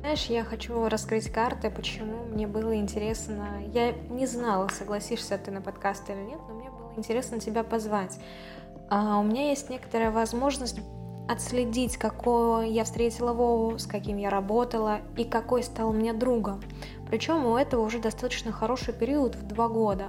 Знаешь, 0.07 0.27
я 0.27 0.45
хочу 0.45 0.87
раскрыть 0.87 1.29
карты, 1.29 1.69
почему 1.69 2.23
мне 2.23 2.47
было 2.47 2.77
интересно. 2.77 3.61
Я 3.73 3.91
не 3.91 4.25
знала, 4.25 4.69
согласишься 4.69 5.37
ты 5.37 5.51
на 5.51 5.59
подкаст 5.59 6.09
или 6.09 6.21
нет, 6.21 6.39
но 6.47 6.53
мне 6.53 6.69
было 6.69 6.93
интересно 6.95 7.41
тебя 7.41 7.65
позвать. 7.65 8.17
А 8.89 9.19
у 9.19 9.23
меня 9.23 9.49
есть 9.49 9.69
некоторая 9.69 10.09
возможность 10.09 10.79
отследить, 11.27 11.97
какой 11.97 12.71
я 12.71 12.85
встретила 12.85 13.33
Вову, 13.33 13.77
с 13.77 13.85
каким 13.85 14.15
я 14.15 14.29
работала 14.29 15.01
и 15.17 15.25
какой 15.25 15.61
стал 15.61 15.91
мне 15.91 16.13
другом. 16.13 16.63
Причем 17.09 17.45
у 17.45 17.57
этого 17.57 17.81
уже 17.81 17.99
достаточно 17.99 18.53
хороший 18.53 18.93
период 18.93 19.35
в 19.35 19.45
два 19.45 19.67
года. 19.67 20.05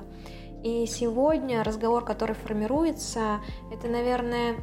И 0.62 0.86
сегодня 0.86 1.64
разговор, 1.64 2.04
который 2.04 2.36
формируется, 2.36 3.40
это, 3.72 3.88
наверное, 3.88 4.54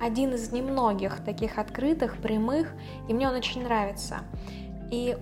один 0.00 0.34
из 0.34 0.52
немногих 0.52 1.24
таких 1.24 1.58
открытых, 1.58 2.18
прямых, 2.18 2.72
и 3.08 3.14
мне 3.14 3.28
он 3.28 3.34
очень 3.34 3.62
нравится. 3.62 4.20
И 4.90 5.16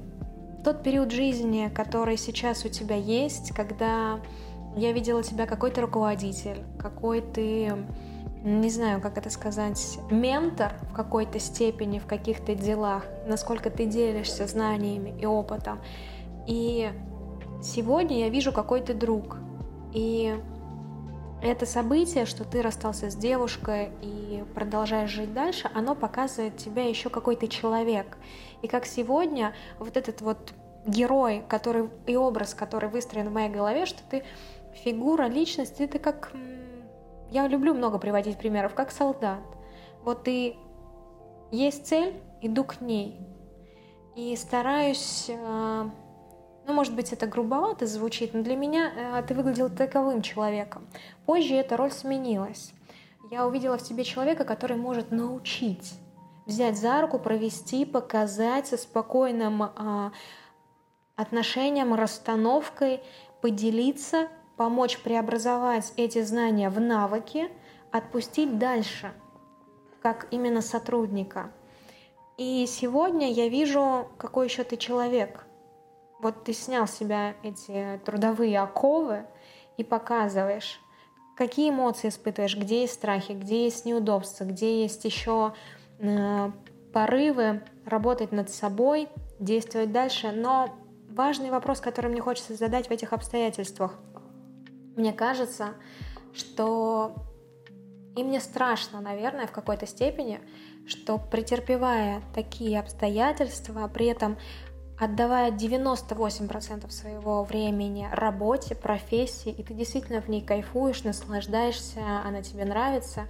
тот 0.65 0.83
период 0.83 1.13
жизни, 1.13 1.71
который 1.75 2.17
сейчас 2.17 2.65
у 2.65 2.69
тебя 2.69 2.97
есть, 2.97 3.53
когда 3.53 4.21
я 4.77 4.93
видела 4.93 5.23
тебя 5.23 5.47
какой 5.47 5.71
то 5.71 5.81
руководитель, 5.81 6.65
какой 6.79 7.21
ты, 7.23 7.73
не 8.45 8.71
знаю, 8.71 9.01
как 9.01 9.17
это 9.17 9.31
сказать, 9.31 9.99
ментор 10.11 10.75
в 10.91 10.93
какой-то 10.93 11.39
степени, 11.39 11.99
в 11.99 12.07
каких-то 12.07 12.55
делах, 12.55 13.05
насколько 13.27 13.71
ты 13.71 13.87
делишься 13.87 14.47
знаниями 14.47 15.15
и 15.19 15.25
опытом. 15.25 15.79
И 16.47 16.91
сегодня 17.63 18.19
я 18.19 18.29
вижу 18.29 18.53
какой 18.53 18.81
то 18.81 18.93
друг. 18.93 19.39
И 19.95 20.37
это 21.47 21.67
событие, 21.67 22.27
что 22.27 22.45
ты 22.45 22.63
расстался 22.63 23.11
с 23.11 23.17
девушкой 23.17 23.91
и 24.03 24.45
продолжаешь 24.55 25.11
жить 25.11 25.33
дальше, 25.33 25.71
оно 25.75 25.95
показывает 25.95 26.57
тебя 26.57 26.85
еще 26.85 27.11
какой 27.11 27.37
то 27.37 27.49
человек. 27.49 28.19
И 28.63 28.69
как 28.69 28.87
сегодня 28.87 29.55
вот 29.79 29.97
этот 29.97 30.21
вот 30.21 30.53
герой, 30.87 31.45
который 31.49 31.89
и 32.07 32.17
образ, 32.17 32.55
который 32.55 32.89
выстроен 32.89 33.29
в 33.29 33.33
моей 33.33 33.51
голове, 33.51 33.87
что 33.87 34.03
ты 34.09 34.25
фигура, 34.75 35.25
личность, 35.25 35.81
это 35.81 35.99
как... 35.99 36.33
Я 37.31 37.49
люблю 37.49 37.75
много 37.75 37.99
приводить 37.99 38.39
примеров, 38.39 38.75
как 38.75 38.93
солдат. 38.93 39.41
Вот 40.05 40.23
ты 40.23 40.57
есть 41.51 41.87
цель, 41.87 42.15
иду 42.41 42.65
к 42.65 42.81
ней. 42.81 43.21
И 44.15 44.35
стараюсь 44.37 45.27
э, 45.29 45.91
ну, 46.67 46.73
может 46.73 46.95
быть, 46.95 47.13
это 47.13 47.27
грубовато 47.27 47.87
звучит, 47.87 48.35
но 48.35 48.43
для 48.43 48.57
меня 48.57 48.93
э, 48.95 49.23
ты 49.27 49.35
выглядел 49.35 49.71
таковым 49.71 50.21
человеком. 50.21 50.87
Позже 51.25 51.55
эта 51.55 51.77
роль 51.77 51.93
сменилась. 51.93 52.73
Я 53.31 53.47
увидела 53.47 53.79
в 53.79 53.83
тебе 53.83 54.03
человека, 54.03 54.45
который 54.45 54.77
может 54.77 55.13
научить, 55.13 55.95
взять 56.45 56.77
за 56.77 57.01
руку, 57.01 57.19
провести, 57.21 57.85
показать 57.85 58.67
со 58.67 58.77
спокойным 58.77 59.63
э, 59.63 60.11
отношением, 61.15 61.95
расстановкой, 61.95 63.01
поделиться, 63.41 64.29
помочь 64.57 64.99
преобразовать 64.99 65.93
эти 65.97 66.23
знания 66.23 66.69
в 66.69 66.81
навыки, 66.81 67.49
отпустить 67.93 68.59
дальше, 68.59 69.13
как 70.03 70.27
именно 70.33 70.63
сотрудника. 70.63 71.53
И 72.39 72.67
сегодня 72.67 73.31
я 73.31 73.49
вижу, 73.49 74.09
какой 74.19 74.47
еще 74.49 74.65
ты 74.65 74.77
человек– 74.77 75.46
вот 76.21 76.45
ты 76.45 76.53
снял 76.53 76.87
с 76.87 76.93
себя 76.93 77.35
эти 77.43 78.01
трудовые 78.05 78.61
оковы 78.61 79.27
и 79.77 79.85
показываешь, 79.85 80.81
какие 81.37 81.71
эмоции 81.71 82.09
испытываешь, 82.09 82.57
где 82.57 82.83
есть 82.83 82.95
страхи, 82.95 83.33
где 83.33 83.65
есть 83.65 83.85
неудобства, 83.85 84.45
где 84.45 84.83
есть 84.83 85.05
еще 85.05 85.55
э, 85.99 86.51
порывы 86.93 87.63
работать 87.85 88.33
над 88.33 88.51
собой, 88.51 89.09
действовать 89.39 89.93
дальше. 89.93 90.33
Но 90.33 90.75
важный 91.11 91.51
вопрос, 91.51 91.81
который 91.81 92.11
мне 92.11 92.21
хочется 92.21 92.55
задать 92.55 92.89
в 92.89 92.91
этих 92.91 93.13
обстоятельствах. 93.13 93.95
Мне 94.97 95.13
кажется, 95.13 95.75
что 96.33 97.15
и 98.17 98.25
мне 98.25 98.41
страшно, 98.41 99.03
наверное, 99.03 99.47
в 99.47 99.53
какой-то 99.53 99.87
степени, 99.87 100.41
что 100.87 101.19
претерпевая 101.19 102.23
такие 102.35 102.81
обстоятельства, 102.81 103.87
при 103.93 104.07
этом 104.07 104.39
отдавая 104.99 105.51
98% 105.51 106.91
своего 106.91 107.45
времени 107.45 108.09
работе, 108.13 108.75
профессии, 108.75 109.51
и 109.51 109.63
ты 109.63 109.75
действительно 109.75 110.23
в 110.23 110.29
ней 110.29 110.41
кайфуешь, 110.41 111.05
наслаждаешься, 111.05 112.01
она 112.25 112.43
тебе 112.43 112.65
нравится, 112.65 113.27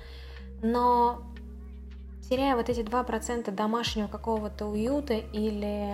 но 0.63 1.23
теряя 2.29 2.57
вот 2.57 2.69
эти 2.69 2.81
2% 2.81 3.51
домашнего 3.51 4.07
какого-то 4.07 4.67
уюта 4.67 5.15
или 5.15 5.93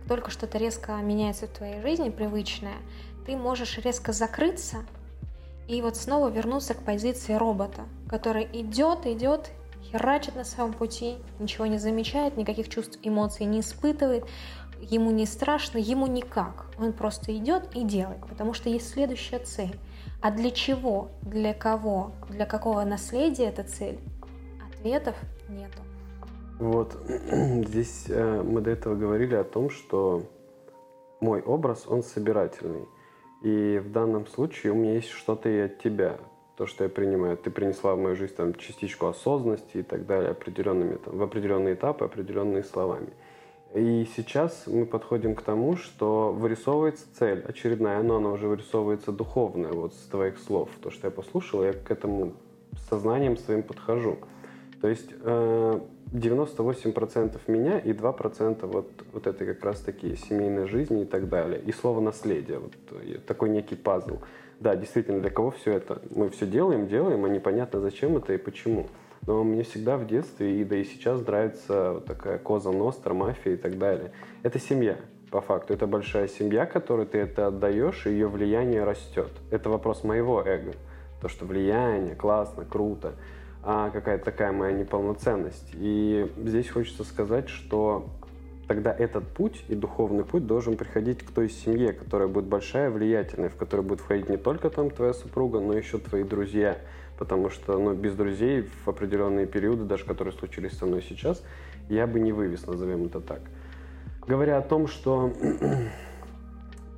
как 0.00 0.08
только 0.08 0.30
что-то 0.30 0.58
резко 0.58 0.96
меняется 0.96 1.46
в 1.46 1.50
твоей 1.50 1.80
жизни, 1.80 2.10
привычное, 2.10 2.74
ты 3.26 3.36
можешь 3.36 3.78
резко 3.78 4.12
закрыться 4.12 4.78
и 5.68 5.80
вот 5.80 5.96
снова 5.96 6.28
вернуться 6.28 6.74
к 6.74 6.82
позиции 6.82 7.34
робота, 7.34 7.82
который 8.08 8.48
идет, 8.52 9.06
идет, 9.06 9.50
херачит 9.84 10.34
на 10.34 10.44
своем 10.44 10.72
пути, 10.72 11.16
ничего 11.38 11.66
не 11.66 11.78
замечает, 11.78 12.36
никаких 12.36 12.68
чувств, 12.68 12.98
эмоций 13.02 13.46
не 13.46 13.60
испытывает, 13.60 14.24
ему 14.82 15.10
не 15.10 15.26
страшно, 15.26 15.78
ему 15.78 16.06
никак. 16.06 16.66
Он 16.78 16.92
просто 16.92 17.34
идет 17.36 17.74
и 17.74 17.84
делает, 17.84 18.20
потому 18.28 18.52
что 18.52 18.68
есть 18.68 18.90
следующая 18.90 19.38
цель. 19.38 19.78
А 20.20 20.30
для 20.30 20.50
чего, 20.50 21.08
для 21.22 21.54
кого, 21.54 22.12
для 22.28 22.46
какого 22.46 22.84
наследия 22.84 23.46
эта 23.46 23.64
цель? 23.64 23.98
Ответов 24.68 25.16
нету. 25.48 25.78
Вот 26.58 26.96
здесь 27.68 28.06
э, 28.08 28.42
мы 28.42 28.60
до 28.60 28.70
этого 28.70 28.94
говорили 28.94 29.34
о 29.34 29.44
том, 29.44 29.70
что 29.70 30.22
мой 31.20 31.40
образ, 31.40 31.84
он 31.86 32.02
собирательный. 32.02 32.86
И 33.42 33.80
в 33.84 33.90
данном 33.90 34.26
случае 34.26 34.72
у 34.72 34.76
меня 34.76 34.94
есть 34.94 35.10
что-то 35.10 35.48
и 35.48 35.58
от 35.58 35.78
тебя. 35.78 36.18
То, 36.56 36.66
что 36.66 36.84
я 36.84 36.90
принимаю. 36.90 37.36
Ты 37.36 37.50
принесла 37.50 37.94
в 37.94 37.98
мою 37.98 38.14
жизнь 38.14 38.34
там, 38.34 38.54
частичку 38.54 39.06
осознанности 39.06 39.78
и 39.78 39.82
так 39.82 40.06
далее, 40.06 40.30
определенными, 40.30 40.96
там, 40.96 41.16
в 41.16 41.22
определенные 41.22 41.74
этапы, 41.74 42.04
определенные 42.04 42.62
словами. 42.62 43.08
И 43.74 44.06
сейчас 44.14 44.64
мы 44.66 44.84
подходим 44.84 45.34
к 45.34 45.40
тому, 45.40 45.76
что 45.76 46.30
вырисовывается 46.30 47.06
цель 47.18 47.40
очередная, 47.40 48.02
но 48.02 48.16
она 48.16 48.30
уже 48.30 48.46
вырисовывается 48.46 49.12
духовная, 49.12 49.72
вот 49.72 49.94
с 49.94 50.06
твоих 50.10 50.38
слов. 50.38 50.68
То, 50.82 50.90
что 50.90 51.06
я 51.06 51.10
послушал, 51.10 51.64
я 51.64 51.72
к 51.72 51.90
этому 51.90 52.34
сознанием 52.90 53.38
своим 53.38 53.62
подхожу. 53.62 54.18
То 54.82 54.88
есть 54.88 55.10
98% 55.12 55.94
э, 56.12 57.52
меня 57.52 57.78
и 57.78 57.92
2% 57.92 58.66
вот, 58.66 58.90
вот 59.12 59.26
этой 59.26 59.46
как 59.46 59.64
раз 59.64 59.80
таки 59.80 60.16
семейной 60.16 60.66
жизни 60.66 61.02
и 61.02 61.06
так 61.06 61.30
далее. 61.30 61.62
И 61.64 61.72
слово 61.72 62.00
наследие, 62.00 62.58
вот 62.58 62.72
такой 63.26 63.48
некий 63.48 63.76
пазл. 63.76 64.18
Да, 64.60 64.76
действительно, 64.76 65.20
для 65.20 65.30
кого 65.30 65.50
все 65.50 65.72
это? 65.72 66.02
Мы 66.14 66.28
все 66.28 66.46
делаем, 66.46 66.88
делаем, 66.88 67.24
а 67.24 67.28
непонятно 67.28 67.80
зачем 67.80 68.18
это 68.18 68.34
и 68.34 68.36
почему. 68.36 68.86
Но 69.26 69.44
мне 69.44 69.62
всегда 69.62 69.96
в 69.96 70.06
детстве, 70.06 70.60
и 70.60 70.64
да 70.64 70.76
и 70.76 70.84
сейчас 70.84 71.24
нравится 71.24 71.92
вот 71.94 72.06
такая 72.06 72.38
коза 72.38 72.72
ностра, 72.72 73.14
мафия 73.14 73.54
и 73.54 73.56
так 73.56 73.78
далее. 73.78 74.10
Это 74.42 74.58
семья, 74.58 74.98
по 75.32 75.40
факту. 75.40 75.72
Это 75.72 75.86
большая 75.86 76.28
семья, 76.28 76.66
которой 76.66 77.06
ты 77.06 77.18
это 77.18 77.46
отдаешь, 77.46 78.06
и 78.06 78.10
ее 78.10 78.28
влияние 78.28 78.84
растет. 78.84 79.30
Это 79.50 79.70
вопрос 79.70 80.04
моего 80.04 80.42
эго. 80.42 80.72
То, 81.20 81.28
что 81.28 81.46
влияние, 81.46 82.14
классно, 82.14 82.64
круто, 82.64 83.14
а 83.62 83.90
какая-то 83.90 84.24
такая 84.24 84.52
моя 84.52 84.72
неполноценность. 84.72 85.70
И 85.74 86.30
здесь 86.36 86.68
хочется 86.68 87.04
сказать, 87.04 87.48
что 87.48 88.10
тогда 88.66 88.92
этот 88.92 89.26
путь 89.28 89.64
и 89.68 89.74
духовный 89.74 90.24
путь 90.24 90.46
должен 90.46 90.76
приходить 90.76 91.22
к 91.22 91.30
той 91.30 91.48
семье, 91.48 91.92
которая 91.92 92.28
будет 92.28 92.46
большая, 92.46 92.90
влиятельная, 92.90 93.48
в 93.48 93.56
которой 93.56 93.82
будет 93.82 94.00
входить 94.00 94.28
не 94.28 94.36
только 94.36 94.68
там 94.68 94.90
твоя 94.90 95.12
супруга, 95.12 95.60
но 95.60 95.74
еще 95.74 95.98
твои 95.98 96.24
друзья– 96.24 96.78
потому 97.18 97.50
что 97.50 97.78
ну, 97.78 97.94
без 97.94 98.14
друзей 98.14 98.68
в 98.84 98.88
определенные 98.88 99.46
периоды, 99.46 99.84
даже 99.84 100.04
которые 100.04 100.32
случились 100.32 100.76
со 100.76 100.86
мной 100.86 101.02
сейчас, 101.02 101.44
я 101.88 102.06
бы 102.06 102.20
не 102.20 102.32
вывез, 102.32 102.66
назовем 102.66 103.06
это 103.06 103.20
так. 103.20 103.40
Говоря 104.26 104.58
о 104.58 104.62
том, 104.62 104.86
что 104.86 105.32
э, 105.40 105.86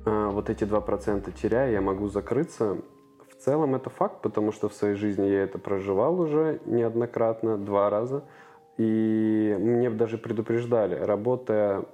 вот 0.31 0.49
эти 0.49 0.63
2% 0.63 1.31
теряя, 1.41 1.71
я 1.71 1.81
могу 1.81 2.07
закрыться, 2.07 2.77
в 3.29 3.43
целом 3.43 3.75
это 3.75 3.89
факт, 3.89 4.21
потому 4.21 4.51
что 4.51 4.69
в 4.69 4.73
своей 4.73 4.95
жизни 4.95 5.25
я 5.25 5.43
это 5.43 5.59
проживал 5.59 6.19
уже 6.19 6.61
неоднократно, 6.65 7.57
два 7.57 7.89
раза. 7.89 8.23
И 8.77 9.55
мне 9.59 9.89
даже 9.89 10.17
предупреждали, 10.17 10.95
работая, 10.95 11.85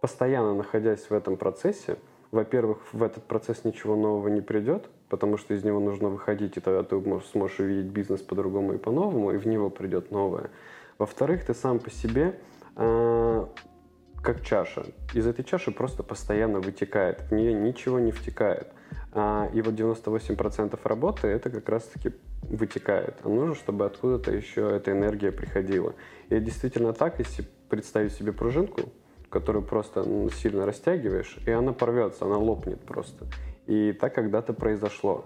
постоянно 0.00 0.54
находясь 0.54 1.10
в 1.10 1.12
этом 1.12 1.36
процессе, 1.36 1.96
во-первых, 2.30 2.78
в 2.92 3.02
этот 3.02 3.24
процесс 3.24 3.64
ничего 3.64 3.96
нового 3.96 4.28
не 4.28 4.40
придет, 4.40 4.88
потому 5.08 5.38
что 5.38 5.54
из 5.54 5.64
него 5.64 5.80
нужно 5.80 6.08
выходить, 6.08 6.56
и 6.56 6.60
тогда 6.60 6.82
ты 6.82 7.00
сможешь 7.32 7.58
увидеть 7.58 7.90
бизнес 7.90 8.20
по-другому 8.20 8.74
и 8.74 8.78
по-новому, 8.78 9.32
и 9.32 9.38
в 9.38 9.46
него 9.46 9.70
придет 9.70 10.10
новое. 10.10 10.50
Во-вторых, 10.98 11.44
ты 11.44 11.54
сам 11.54 11.78
по 11.78 11.90
себе 11.90 12.38
э, 12.76 13.46
как 14.22 14.42
чаша. 14.42 14.84
Из 15.14 15.26
этой 15.26 15.44
чаши 15.44 15.70
просто 15.70 16.02
постоянно 16.02 16.60
вытекает, 16.60 17.22
в 17.22 17.32
нее 17.32 17.54
ничего 17.54 17.98
не 17.98 18.12
втекает. 18.12 18.68
А, 19.12 19.48
и 19.54 19.62
вот 19.62 19.74
98% 19.74 20.78
работы 20.84 21.28
это 21.28 21.50
как 21.50 21.68
раз-таки 21.68 22.12
вытекает. 22.42 23.16
А 23.22 23.28
нужно, 23.28 23.54
чтобы 23.54 23.86
откуда-то 23.86 24.32
еще 24.32 24.76
эта 24.76 24.92
энергия 24.92 25.32
приходила. 25.32 25.94
И 26.28 26.38
действительно 26.40 26.92
так, 26.92 27.18
если 27.18 27.44
представить 27.68 28.12
себе 28.12 28.32
пружинку, 28.32 28.92
которую 29.30 29.64
просто 29.64 30.02
ну, 30.02 30.28
сильно 30.30 30.66
растягиваешь, 30.66 31.38
и 31.46 31.50
она 31.50 31.72
порвется, 31.72 32.24
она 32.24 32.38
лопнет 32.38 32.80
просто. 32.80 33.26
И 33.66 33.92
так 33.92 34.14
когда-то 34.14 34.52
произошло. 34.52 35.24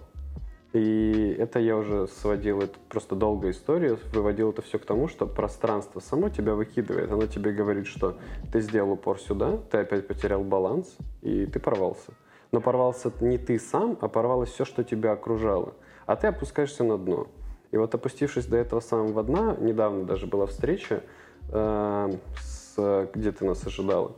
И 0.72 1.36
это 1.38 1.58
я 1.58 1.76
уже 1.76 2.08
сводил, 2.08 2.60
это 2.60 2.78
просто 2.88 3.14
долгая 3.14 3.52
история, 3.52 3.98
выводил 4.14 4.50
это 4.50 4.62
все 4.62 4.78
к 4.78 4.86
тому, 4.86 5.06
что 5.06 5.26
пространство 5.26 6.00
само 6.00 6.30
тебя 6.30 6.54
выкидывает. 6.54 7.12
Оно 7.12 7.26
тебе 7.26 7.52
говорит, 7.52 7.86
что 7.86 8.16
ты 8.50 8.60
сделал 8.60 8.92
упор 8.92 9.20
сюда, 9.20 9.58
ты 9.70 9.78
опять 9.78 10.06
потерял 10.06 10.42
баланс, 10.42 10.96
и 11.20 11.44
ты 11.44 11.60
порвался. 11.60 12.12
Но 12.52 12.60
порвался 12.60 13.12
не 13.20 13.36
ты 13.36 13.58
сам, 13.58 13.98
а 14.00 14.08
порвалось 14.08 14.50
все, 14.50 14.64
что 14.64 14.82
тебя 14.82 15.12
окружало. 15.12 15.74
А 16.06 16.16
ты 16.16 16.28
опускаешься 16.28 16.84
на 16.84 16.96
дно. 16.96 17.26
И 17.70 17.76
вот 17.76 17.94
опустившись 17.94 18.46
до 18.46 18.56
этого 18.56 18.80
самого 18.80 19.22
дна, 19.22 19.56
недавно 19.58 20.04
даже 20.04 20.26
была 20.26 20.46
встреча, 20.46 21.03
э, 21.50 22.12
с, 22.40 22.61
где 22.77 23.33
ты 23.33 23.45
нас 23.45 23.66
ожидала, 23.66 24.16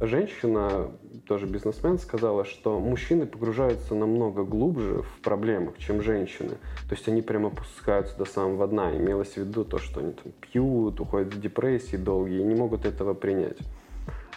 женщина, 0.00 0.90
тоже 1.26 1.46
бизнесмен, 1.46 1.98
сказала, 1.98 2.44
что 2.44 2.78
мужчины 2.78 3.26
погружаются 3.26 3.94
намного 3.94 4.44
глубже 4.44 5.02
в 5.02 5.20
проблемах, 5.22 5.78
чем 5.78 6.02
женщины. 6.02 6.50
То 6.88 6.94
есть 6.94 7.08
они 7.08 7.20
прямо 7.22 7.48
опускаются 7.48 8.16
до 8.16 8.24
самого 8.24 8.68
дна. 8.68 8.96
Имелось 8.96 9.32
в 9.32 9.38
виду 9.38 9.64
то, 9.64 9.78
что 9.78 10.00
они 10.00 10.12
там 10.12 10.32
пьют, 10.40 11.00
уходят 11.00 11.34
в 11.34 11.40
депрессии 11.40 11.96
долгие 11.96 12.40
и 12.40 12.44
не 12.44 12.54
могут 12.54 12.84
этого 12.84 13.14
принять. 13.14 13.58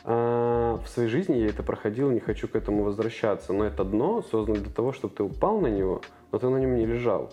А 0.04 0.80
в 0.84 0.90
своей 0.90 1.10
жизни 1.10 1.36
я 1.36 1.48
это 1.48 1.62
проходил, 1.62 2.10
не 2.10 2.20
хочу 2.20 2.48
к 2.48 2.56
этому 2.56 2.84
возвращаться. 2.84 3.54
Но 3.54 3.66
это 3.66 3.84
дно 3.84 4.24
создано 4.24 4.58
для 4.58 4.74
того, 4.74 4.94
чтобы 4.94 5.14
ты 5.14 5.22
упал 5.22 5.62
на 5.62 5.68
него, 5.68 6.02
но 6.32 6.40
ты 6.40 6.50
на 6.50 6.58
нем 6.58 6.76
не 6.76 6.88
лежал. 6.88 7.32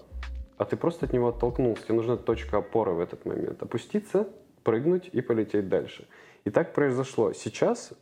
а 0.59 0.65
ты 0.65 0.77
просто 0.77 1.07
от 1.07 1.13
него 1.13 1.29
оттолкнулся. 1.29 1.85
Тебе 1.85 1.95
нужна 1.95 2.17
точка 2.17 2.59
опоры 2.59 2.93
в 2.93 3.01
этот 3.01 3.25
момент. 3.25 3.63
Опуститься, 3.63 4.29
прыгнуть 4.65 5.09
и 5.13 5.21
полететь 5.21 5.69
дальше. 5.69 6.07
И 6.45 6.51
так 6.51 6.73
произошло. 6.73 7.33
Сейчас 7.33 7.93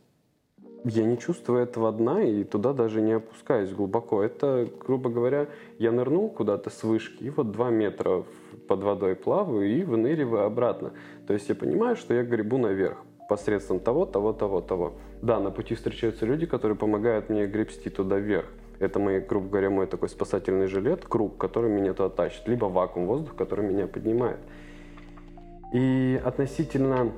я 0.83 1.03
не 1.03 1.17
чувствую 1.17 1.61
этого 1.61 1.91
дна 1.91 2.23
и 2.23 2.43
туда 2.43 2.73
даже 2.73 3.01
не 3.01 3.13
опускаюсь 3.13 3.71
глубоко. 3.71 4.23
Это, 4.23 4.67
грубо 4.79 5.09
говоря, 5.09 5.47
я 5.79 5.91
нырнул 5.91 6.29
куда-то 6.29 6.69
с 6.69 6.83
вышки, 6.83 7.23
и 7.23 7.29
вот 7.29 7.51
два 7.51 7.69
метра 7.69 8.23
под 8.67 8.83
водой 8.83 9.15
плаваю 9.15 9.67
и 9.67 9.83
выныриваю 9.83 10.45
обратно. 10.45 10.93
То 11.25 11.33
есть 11.33 11.49
я 11.49 11.55
понимаю, 11.55 11.95
что 11.95 12.13
я 12.13 12.23
гребу 12.23 12.57
наверх 12.57 12.97
посредством 13.27 13.79
того, 13.79 14.05
того, 14.05 14.33
того, 14.33 14.61
того. 14.61 14.93
Да, 15.21 15.39
на 15.39 15.51
пути 15.51 15.75
встречаются 15.75 16.25
люди, 16.25 16.45
которые 16.45 16.77
помогают 16.77 17.29
мне 17.29 17.45
гребсти 17.45 17.89
туда 17.89 18.17
вверх. 18.17 18.47
Это, 18.79 18.99
мой, 18.99 19.19
грубо 19.19 19.49
говоря, 19.49 19.69
мой 19.69 19.87
такой 19.87 20.07
спасательный 20.07 20.67
жилет, 20.67 21.03
круг, 21.05 21.37
который 21.37 21.69
меня 21.69 21.93
туда 21.93 22.09
тащит, 22.09 22.47
либо 22.47 22.65
вакуум, 22.65 23.07
воздух, 23.07 23.35
который 23.35 23.65
меня 23.65 23.87
поднимает. 23.87 24.39
И 25.73 26.21
относительно 26.23 27.11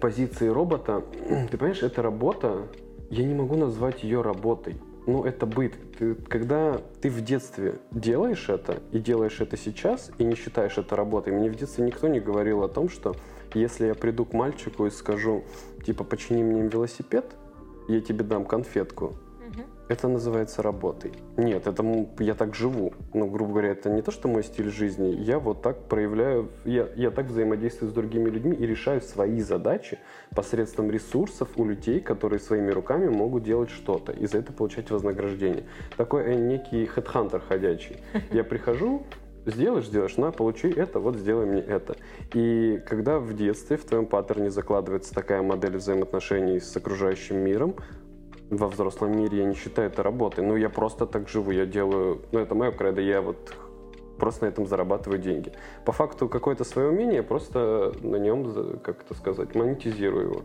позиции 0.00 0.48
робота, 0.48 1.02
ты 1.50 1.56
понимаешь, 1.56 1.82
эта 1.82 2.02
работа, 2.02 2.68
я 3.10 3.24
не 3.24 3.34
могу 3.34 3.56
назвать 3.56 4.04
ее 4.04 4.22
работой. 4.22 4.76
Ну, 5.06 5.24
это 5.24 5.46
быт. 5.46 5.74
Ты, 5.98 6.14
когда 6.14 6.80
ты 7.00 7.10
в 7.10 7.22
детстве 7.22 7.80
делаешь 7.90 8.48
это, 8.48 8.80
и 8.92 9.00
делаешь 9.00 9.40
это 9.40 9.56
сейчас, 9.56 10.10
и 10.18 10.24
не 10.24 10.36
считаешь 10.36 10.78
это 10.78 10.94
работой, 10.94 11.32
мне 11.32 11.50
в 11.50 11.56
детстве 11.56 11.84
никто 11.84 12.06
не 12.06 12.20
говорил 12.20 12.62
о 12.62 12.68
том, 12.68 12.88
что 12.88 13.16
если 13.52 13.86
я 13.86 13.94
приду 13.94 14.24
к 14.24 14.32
мальчику 14.32 14.86
и 14.86 14.90
скажу, 14.90 15.42
типа, 15.84 16.04
почини 16.04 16.42
мне 16.44 16.68
велосипед, 16.68 17.26
я 17.88 18.00
тебе 18.00 18.24
дам 18.24 18.44
конфетку, 18.44 19.14
это 19.88 20.08
называется 20.08 20.62
работой. 20.62 21.12
Нет, 21.36 21.66
это 21.66 21.84
я 22.18 22.34
так 22.34 22.54
живу. 22.54 22.92
Ну, 23.12 23.26
грубо 23.26 23.52
говоря, 23.52 23.70
это 23.70 23.90
не 23.90 24.02
то, 24.02 24.10
что 24.10 24.28
мой 24.28 24.42
стиль 24.42 24.70
жизни. 24.70 25.08
Я 25.08 25.38
вот 25.38 25.62
так 25.62 25.88
проявляю, 25.88 26.50
я, 26.64 26.88
я 26.96 27.10
так 27.10 27.26
взаимодействую 27.26 27.90
с 27.90 27.94
другими 27.94 28.30
людьми 28.30 28.56
и 28.56 28.66
решаю 28.66 29.00
свои 29.00 29.40
задачи 29.40 29.98
посредством 30.34 30.90
ресурсов 30.90 31.48
у 31.56 31.64
людей, 31.64 32.00
которые 32.00 32.40
своими 32.40 32.70
руками 32.70 33.08
могут 33.08 33.42
делать 33.42 33.70
что-то 33.70 34.12
и 34.12 34.26
за 34.26 34.38
это 34.38 34.52
получать 34.52 34.90
вознаграждение. 34.90 35.64
Такой 35.96 36.24
э, 36.24 36.34
некий 36.34 36.86
хедхантер 36.86 37.40
ходячий. 37.40 37.96
Я 38.32 38.44
прихожу, 38.44 39.02
сделаешь, 39.46 39.86
сделаешь, 39.86 40.16
на, 40.16 40.30
получи 40.30 40.68
это, 40.68 41.00
вот 41.00 41.16
сделай 41.16 41.46
мне 41.46 41.60
это. 41.60 41.96
И 42.34 42.80
когда 42.86 43.18
в 43.18 43.34
детстве 43.34 43.76
в 43.76 43.84
твоем 43.84 44.06
паттерне 44.06 44.50
закладывается 44.50 45.14
такая 45.14 45.42
модель 45.42 45.76
взаимоотношений 45.76 46.60
с 46.60 46.76
окружающим 46.76 47.38
миром, 47.38 47.74
во 48.52 48.68
взрослом 48.68 49.16
мире 49.16 49.38
я 49.38 49.44
не 49.44 49.54
считаю 49.54 49.88
это 49.88 50.02
работой. 50.02 50.44
Ну, 50.44 50.56
я 50.56 50.68
просто 50.68 51.06
так 51.06 51.28
живу, 51.28 51.50
я 51.50 51.64
делаю... 51.64 52.20
Ну, 52.32 52.38
это 52.38 52.54
мое 52.54 52.70
кредо, 52.70 53.00
я 53.00 53.22
вот 53.22 53.54
просто 54.18 54.44
на 54.44 54.50
этом 54.50 54.66
зарабатываю 54.66 55.18
деньги. 55.18 55.52
По 55.84 55.92
факту, 55.92 56.28
какое-то 56.28 56.64
свое 56.64 56.88
умение, 56.88 57.16
я 57.16 57.22
просто 57.22 57.92
на 58.02 58.16
нем, 58.16 58.78
как 58.84 59.02
это 59.02 59.14
сказать, 59.14 59.54
монетизирую 59.54 60.30
его. 60.30 60.42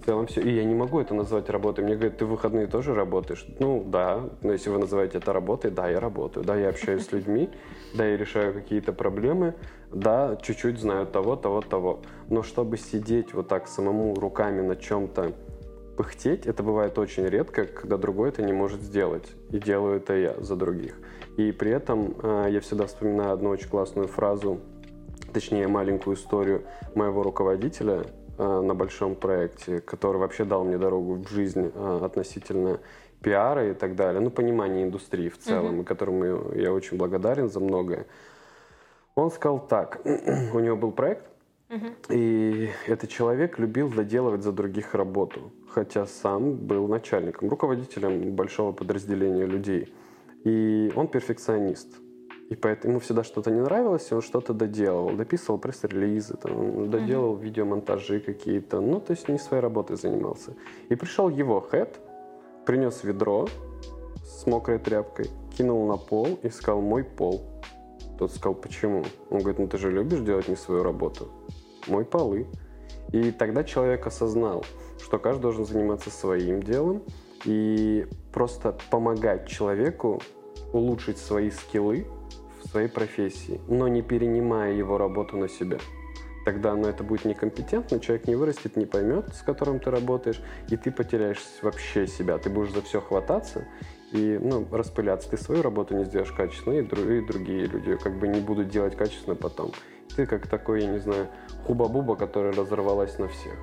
В 0.00 0.04
целом 0.04 0.26
все. 0.26 0.40
И 0.40 0.54
я 0.54 0.64
не 0.64 0.74
могу 0.74 1.00
это 1.00 1.14
назвать 1.14 1.50
работой. 1.50 1.84
Мне 1.84 1.94
говорят, 1.94 2.16
ты 2.16 2.24
в 2.24 2.30
выходные 2.30 2.66
тоже 2.66 2.94
работаешь? 2.94 3.44
Ну, 3.58 3.84
да. 3.86 4.20
Но 4.42 4.52
если 4.52 4.70
вы 4.70 4.78
называете 4.78 5.18
это 5.18 5.32
работой, 5.32 5.70
да, 5.70 5.88
я 5.88 6.00
работаю. 6.00 6.44
Да, 6.44 6.56
я 6.56 6.68
общаюсь 6.70 7.06
с 7.06 7.12
людьми. 7.12 7.50
Да, 7.94 8.04
я 8.04 8.16
решаю 8.16 8.52
какие-то 8.52 8.92
проблемы. 8.92 9.54
Да, 9.92 10.36
чуть-чуть 10.42 10.78
знаю 10.80 11.06
того, 11.06 11.36
того, 11.36 11.60
того. 11.60 12.00
Но 12.28 12.42
чтобы 12.42 12.78
сидеть 12.78 13.34
вот 13.34 13.48
так 13.48 13.68
самому 13.68 14.14
руками 14.14 14.60
на 14.60 14.74
чем-то, 14.74 15.32
пыхтеть, 15.96 16.46
это 16.46 16.62
бывает 16.62 16.98
очень 16.98 17.26
редко, 17.26 17.64
когда 17.66 17.96
другой 17.96 18.30
это 18.30 18.42
не 18.42 18.52
может 18.52 18.82
сделать. 18.82 19.32
И 19.50 19.58
делаю 19.58 19.96
это 19.96 20.14
я 20.14 20.34
за 20.38 20.56
других. 20.56 20.94
И 21.36 21.52
при 21.52 21.70
этом 21.70 22.14
э, 22.22 22.46
я 22.50 22.60
всегда 22.60 22.86
вспоминаю 22.86 23.32
одну 23.32 23.50
очень 23.50 23.68
классную 23.68 24.08
фразу, 24.08 24.60
точнее 25.32 25.68
маленькую 25.68 26.16
историю 26.16 26.62
моего 26.94 27.22
руководителя 27.22 28.04
э, 28.38 28.60
на 28.60 28.74
большом 28.74 29.14
проекте, 29.14 29.80
который 29.80 30.18
вообще 30.18 30.44
дал 30.44 30.64
мне 30.64 30.78
дорогу 30.78 31.14
в 31.14 31.28
жизнь 31.28 31.70
э, 31.74 32.00
относительно 32.02 32.80
пиара 33.22 33.70
и 33.70 33.74
так 33.74 33.94
далее, 33.94 34.20
ну, 34.20 34.30
понимание 34.30 34.84
индустрии 34.84 35.28
в 35.28 35.38
целом, 35.38 35.76
mm-hmm. 35.76 35.82
и 35.82 35.84
которому 35.84 36.52
я 36.54 36.72
очень 36.72 36.96
благодарен 36.96 37.48
за 37.48 37.60
многое. 37.60 38.06
Он 39.14 39.30
сказал 39.30 39.66
так, 39.66 40.00
у 40.04 40.58
него 40.58 40.76
был 40.76 40.92
проект, 40.92 41.26
и 42.10 42.68
этот 42.86 43.08
человек 43.08 43.58
любил 43.58 43.88
доделывать 43.88 44.42
за 44.42 44.52
других 44.52 44.94
работу, 44.94 45.52
хотя 45.72 46.06
сам 46.06 46.54
был 46.54 46.88
начальником, 46.88 47.48
руководителем 47.48 48.34
большого 48.34 48.72
подразделения 48.72 49.46
людей. 49.46 49.92
И 50.44 50.92
он 50.96 51.08
перфекционист. 51.08 51.88
И 52.50 52.54
поэтому 52.54 52.92
ему 52.92 53.00
всегда 53.00 53.24
что-то 53.24 53.50
не 53.50 53.60
нравилось, 53.60 54.10
и 54.10 54.14
он 54.14 54.20
что-то 54.20 54.52
доделывал. 54.52 55.16
Дописывал 55.16 55.58
пресс-релизы, 55.58 56.36
там, 56.36 56.90
доделал 56.90 57.34
mm-hmm. 57.34 57.42
видеомонтажи 57.42 58.20
какие-то. 58.20 58.80
Ну, 58.80 59.00
то 59.00 59.12
есть 59.12 59.28
не 59.28 59.38
своей 59.38 59.62
работой 59.62 59.96
занимался. 59.96 60.54
И 60.90 60.94
пришел 60.94 61.30
его 61.30 61.60
хэт, 61.60 62.00
принес 62.66 63.04
ведро 63.04 63.48
с 64.24 64.46
мокрой 64.46 64.78
тряпкой, 64.78 65.26
кинул 65.56 65.86
на 65.86 65.96
пол 65.96 66.38
и 66.42 66.50
сказал 66.50 66.82
«мой 66.82 67.04
пол». 67.04 67.40
Тот 68.18 68.32
сказал 68.32 68.54
«почему?» 68.54 69.04
Он 69.30 69.38
говорит 69.38 69.58
«ну 69.58 69.68
ты 69.68 69.78
же 69.78 69.90
любишь 69.90 70.20
делать 70.20 70.48
не 70.48 70.56
свою 70.56 70.82
работу» 70.82 71.28
мой 71.88 72.04
полы. 72.04 72.46
И 73.12 73.30
тогда 73.30 73.62
человек 73.62 74.06
осознал, 74.06 74.64
что 75.02 75.18
каждый 75.18 75.42
должен 75.42 75.64
заниматься 75.64 76.10
своим 76.10 76.62
делом 76.62 77.02
и 77.44 78.06
просто 78.32 78.76
помогать 78.90 79.46
человеку 79.46 80.22
улучшить 80.72 81.18
свои 81.18 81.50
скиллы 81.50 82.06
в 82.62 82.68
своей 82.68 82.88
профессии, 82.88 83.60
но 83.68 83.88
не 83.88 84.02
перенимая 84.02 84.72
его 84.72 84.96
работу 84.96 85.36
на 85.36 85.48
себя. 85.48 85.78
Тогда 86.44 86.74
ну, 86.74 86.88
это 86.88 87.04
будет 87.04 87.24
некомпетентно, 87.24 88.00
человек 88.00 88.26
не 88.26 88.34
вырастет, 88.34 88.76
не 88.76 88.86
поймет, 88.86 89.32
с 89.34 89.42
которым 89.42 89.78
ты 89.78 89.90
работаешь, 89.90 90.42
и 90.70 90.76
ты 90.76 90.90
потеряешь 90.90 91.40
вообще 91.62 92.06
себя. 92.08 92.38
Ты 92.38 92.50
будешь 92.50 92.72
за 92.72 92.82
все 92.82 93.00
хвататься 93.00 93.64
и 94.12 94.38
ну, 94.42 94.66
распыляться. 94.72 95.30
Ты 95.30 95.36
свою 95.36 95.62
работу 95.62 95.96
не 95.96 96.04
сделаешь 96.04 96.32
качественно, 96.32 96.74
и, 96.74 96.82
и 96.82 97.26
другие 97.26 97.66
люди 97.66 97.96
как 97.96 98.18
бы 98.18 98.26
не 98.26 98.40
будут 98.40 98.68
делать 98.68 98.96
качественно 98.96 99.36
потом. 99.36 99.72
Ты 100.16 100.26
как 100.26 100.46
такой, 100.46 100.82
я 100.82 100.88
не 100.88 100.98
знаю, 100.98 101.28
хуба-буба, 101.66 102.16
которая 102.16 102.52
разорвалась 102.52 103.18
на 103.18 103.28
всех 103.28 103.54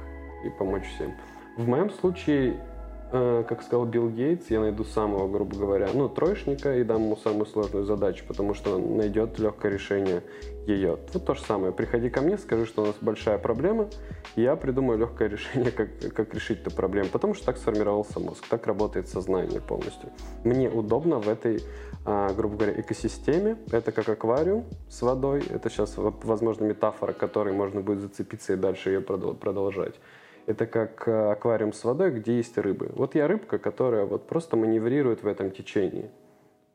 и 0.44 0.50
помочь 0.50 0.86
всем. 0.96 1.14
В 1.58 1.68
моем 1.68 1.90
случае, 1.90 2.56
э, 3.12 3.44
как 3.48 3.62
сказал 3.62 3.86
Билл 3.86 4.10
Гейтс, 4.10 4.50
я 4.50 4.62
найду 4.62 4.84
самого, 4.84 5.28
грубо 5.28 5.58
говоря, 5.58 5.90
ну, 5.94 6.08
троечника 6.08 6.78
и 6.78 6.84
дам 6.84 7.04
ему 7.04 7.18
самую 7.18 7.46
сложную 7.46 7.86
задачу, 7.86 8.24
потому 8.28 8.54
что 8.54 8.76
он 8.76 8.98
найдет 8.98 9.38
легкое 9.40 9.72
решение 9.72 10.24
ее. 10.66 10.98
Вот 11.14 11.26
то 11.26 11.36
же 11.36 11.42
самое. 11.42 11.74
Приходи 11.74 12.10
ко 12.10 12.22
мне, 12.22 12.38
скажи, 12.38 12.66
что 12.66 12.84
у 12.84 12.86
нас 12.86 12.96
большая 13.02 13.38
проблема, 13.38 13.90
я 14.36 14.56
придумаю 14.56 15.00
легкое 15.00 15.28
решение, 15.36 15.72
как, 15.72 15.90
как 16.16 16.34
решить 16.34 16.62
эту 16.62 16.72
проблему, 16.72 17.10
потому 17.12 17.34
что 17.34 17.46
так 17.46 17.58
сформировался 17.58 18.20
мозг, 18.20 18.46
так 18.50 18.66
работает 18.66 19.08
сознание 19.08 19.60
полностью. 19.60 20.10
Мне 20.44 20.70
удобно 20.70 21.20
в 21.20 21.28
этой 21.28 21.62
грубо 22.34 22.56
говоря, 22.58 22.80
экосистеме. 22.80 23.58
Это 23.72 23.92
как 23.92 24.10
аквариум 24.10 24.66
с 24.90 25.02
водой. 25.02 25.44
Это 25.50 25.70
сейчас, 25.70 25.94
возможно, 25.98 26.66
метафора, 26.66 27.14
которой 27.14 27.54
можно 27.54 27.82
будет 27.82 28.00
зацепиться 28.00 28.54
и 28.54 28.56
дальше 28.56 28.90
ее 28.90 29.02
продолжать. 29.02 29.96
Это 30.46 30.66
как 30.66 31.08
а, 31.08 31.32
аквариум 31.34 31.74
с 31.74 31.84
водой, 31.84 32.12
где 32.12 32.38
есть 32.38 32.58
рыбы. 32.58 32.90
Вот 32.96 33.14
я 33.14 33.28
рыбка, 33.28 33.60
которая 33.60 34.06
вот 34.06 34.28
просто 34.28 34.58
маневрирует 34.58 35.22
в 35.22 35.28
этом 35.28 35.52
течении 35.52 36.10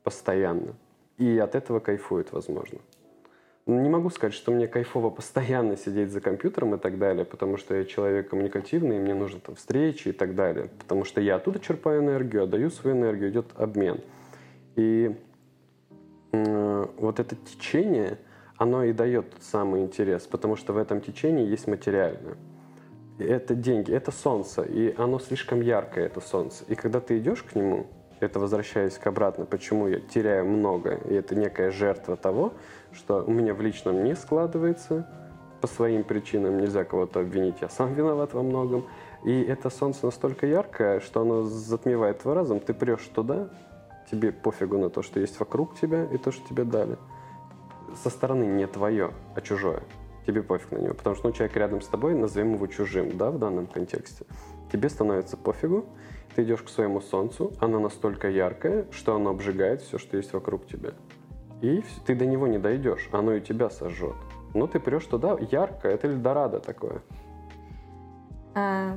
постоянно. 0.04 0.74
И 1.18 1.38
от 1.38 1.54
этого 1.54 1.80
кайфует, 1.80 2.32
возможно. 2.32 2.78
Не 3.66 3.88
могу 3.88 4.10
сказать, 4.10 4.34
что 4.34 4.52
мне 4.52 4.68
кайфово 4.68 5.08
постоянно 5.08 5.76
сидеть 5.76 6.10
за 6.10 6.20
компьютером 6.20 6.74
и 6.74 6.78
так 6.78 6.98
далее, 6.98 7.24
потому 7.24 7.56
что 7.56 7.74
я 7.74 7.84
человек 7.84 8.28
коммуникативный, 8.28 8.98
и 8.98 9.00
мне 9.00 9.14
нужны 9.14 9.40
там 9.40 9.54
встречи 9.54 10.08
и 10.08 10.12
так 10.12 10.34
далее. 10.34 10.68
Потому 10.78 11.04
что 11.04 11.20
я 11.20 11.36
оттуда 11.36 11.58
черпаю 11.58 12.02
энергию, 12.02 12.44
отдаю 12.44 12.70
свою 12.70 12.96
энергию, 12.96 13.30
идет 13.30 13.46
обмен. 13.56 14.00
И 14.76 15.16
э, 16.32 16.86
вот 16.96 17.20
это 17.20 17.36
течение, 17.36 18.18
оно 18.56 18.84
и 18.84 18.92
дает 18.92 19.34
самый 19.40 19.82
интерес, 19.82 20.26
потому 20.26 20.56
что 20.56 20.72
в 20.72 20.78
этом 20.78 21.00
течении 21.00 21.46
есть 21.46 21.66
материальное. 21.66 22.36
Это 23.18 23.54
деньги, 23.54 23.92
это 23.92 24.10
солнце, 24.10 24.62
и 24.62 24.94
оно 24.96 25.20
слишком 25.20 25.60
яркое, 25.60 26.06
это 26.06 26.20
солнце. 26.20 26.64
И 26.66 26.74
когда 26.74 27.00
ты 27.00 27.18
идешь 27.18 27.42
к 27.44 27.54
нему, 27.54 27.86
это 28.20 28.40
возвращаясь 28.40 28.98
к 28.98 29.06
обратно, 29.06 29.44
почему 29.44 29.86
я 29.86 30.00
теряю 30.00 30.46
много, 30.46 30.94
и 31.08 31.14
это 31.14 31.36
некая 31.36 31.70
жертва 31.70 32.16
того, 32.16 32.54
что 32.92 33.22
у 33.24 33.30
меня 33.30 33.54
в 33.54 33.60
личном 33.60 34.02
не 34.02 34.16
складывается, 34.16 35.08
по 35.60 35.68
своим 35.68 36.04
причинам 36.04 36.58
нельзя 36.58 36.84
кого-то 36.84 37.20
обвинить, 37.20 37.56
я 37.62 37.68
сам 37.68 37.94
виноват 37.94 38.34
во 38.34 38.42
многом. 38.42 38.86
И 39.24 39.42
это 39.42 39.70
солнце 39.70 40.04
настолько 40.04 40.46
яркое, 40.46 41.00
что 41.00 41.22
оно 41.22 41.42
затмевает 41.44 42.18
твой 42.18 42.34
разум, 42.34 42.60
ты 42.60 42.74
прешь 42.74 43.08
туда, 43.14 43.48
тебе 44.10 44.32
пофигу 44.32 44.78
на 44.78 44.90
то, 44.90 45.02
что 45.02 45.20
есть 45.20 45.38
вокруг 45.38 45.78
тебя 45.78 46.04
и 46.04 46.18
то, 46.18 46.32
что 46.32 46.46
тебе 46.48 46.64
дали. 46.64 46.96
Со 48.02 48.10
стороны 48.10 48.44
не 48.44 48.66
твое, 48.66 49.12
а 49.34 49.40
чужое. 49.40 49.82
Тебе 50.26 50.42
пофиг 50.42 50.72
на 50.72 50.78
него, 50.78 50.94
потому 50.94 51.16
что 51.16 51.28
ну, 51.28 51.34
человек 51.34 51.56
рядом 51.56 51.82
с 51.82 51.86
тобой, 51.86 52.14
назовем 52.14 52.54
его 52.54 52.66
чужим, 52.66 53.16
да, 53.16 53.30
в 53.30 53.38
данном 53.38 53.66
контексте. 53.66 54.24
Тебе 54.72 54.88
становится 54.88 55.36
пофигу, 55.36 55.84
ты 56.34 56.42
идешь 56.42 56.62
к 56.62 56.68
своему 56.68 57.00
солнцу, 57.00 57.52
оно 57.60 57.78
настолько 57.78 58.30
яркое, 58.30 58.86
что 58.90 59.14
оно 59.14 59.30
обжигает 59.30 59.82
все, 59.82 59.98
что 59.98 60.16
есть 60.16 60.32
вокруг 60.32 60.66
тебя. 60.66 60.92
и 61.60 61.82
ты 62.06 62.14
до 62.14 62.26
него 62.26 62.46
не 62.46 62.58
дойдешь, 62.58 63.08
оно 63.12 63.34
и 63.34 63.40
тебя 63.40 63.70
сожжет. 63.70 64.16
Но 64.54 64.66
ты 64.66 64.80
прешь 64.80 65.06
туда 65.06 65.36
ярко, 65.50 65.88
это 65.88 66.08
Эльдорадо 66.08 66.60
такое. 66.60 67.02
А, 68.54 68.96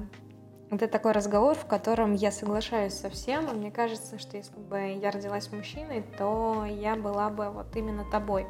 это 0.69 0.87
такой 0.87 1.13
разговор, 1.13 1.55
в 1.55 1.65
котором 1.65 2.13
я 2.13 2.31
соглашаюсь 2.31 2.93
со 2.93 3.09
всем, 3.09 3.49
и 3.49 3.53
мне 3.53 3.71
кажется, 3.71 4.19
что 4.19 4.37
если 4.37 4.59
бы 4.59 4.99
я 5.01 5.11
родилась 5.11 5.51
мужчиной, 5.51 6.03
то 6.17 6.65
я 6.65 6.95
была 6.95 7.29
бы 7.29 7.49
вот 7.49 7.75
именно 7.75 8.03
тобой. 8.09 8.47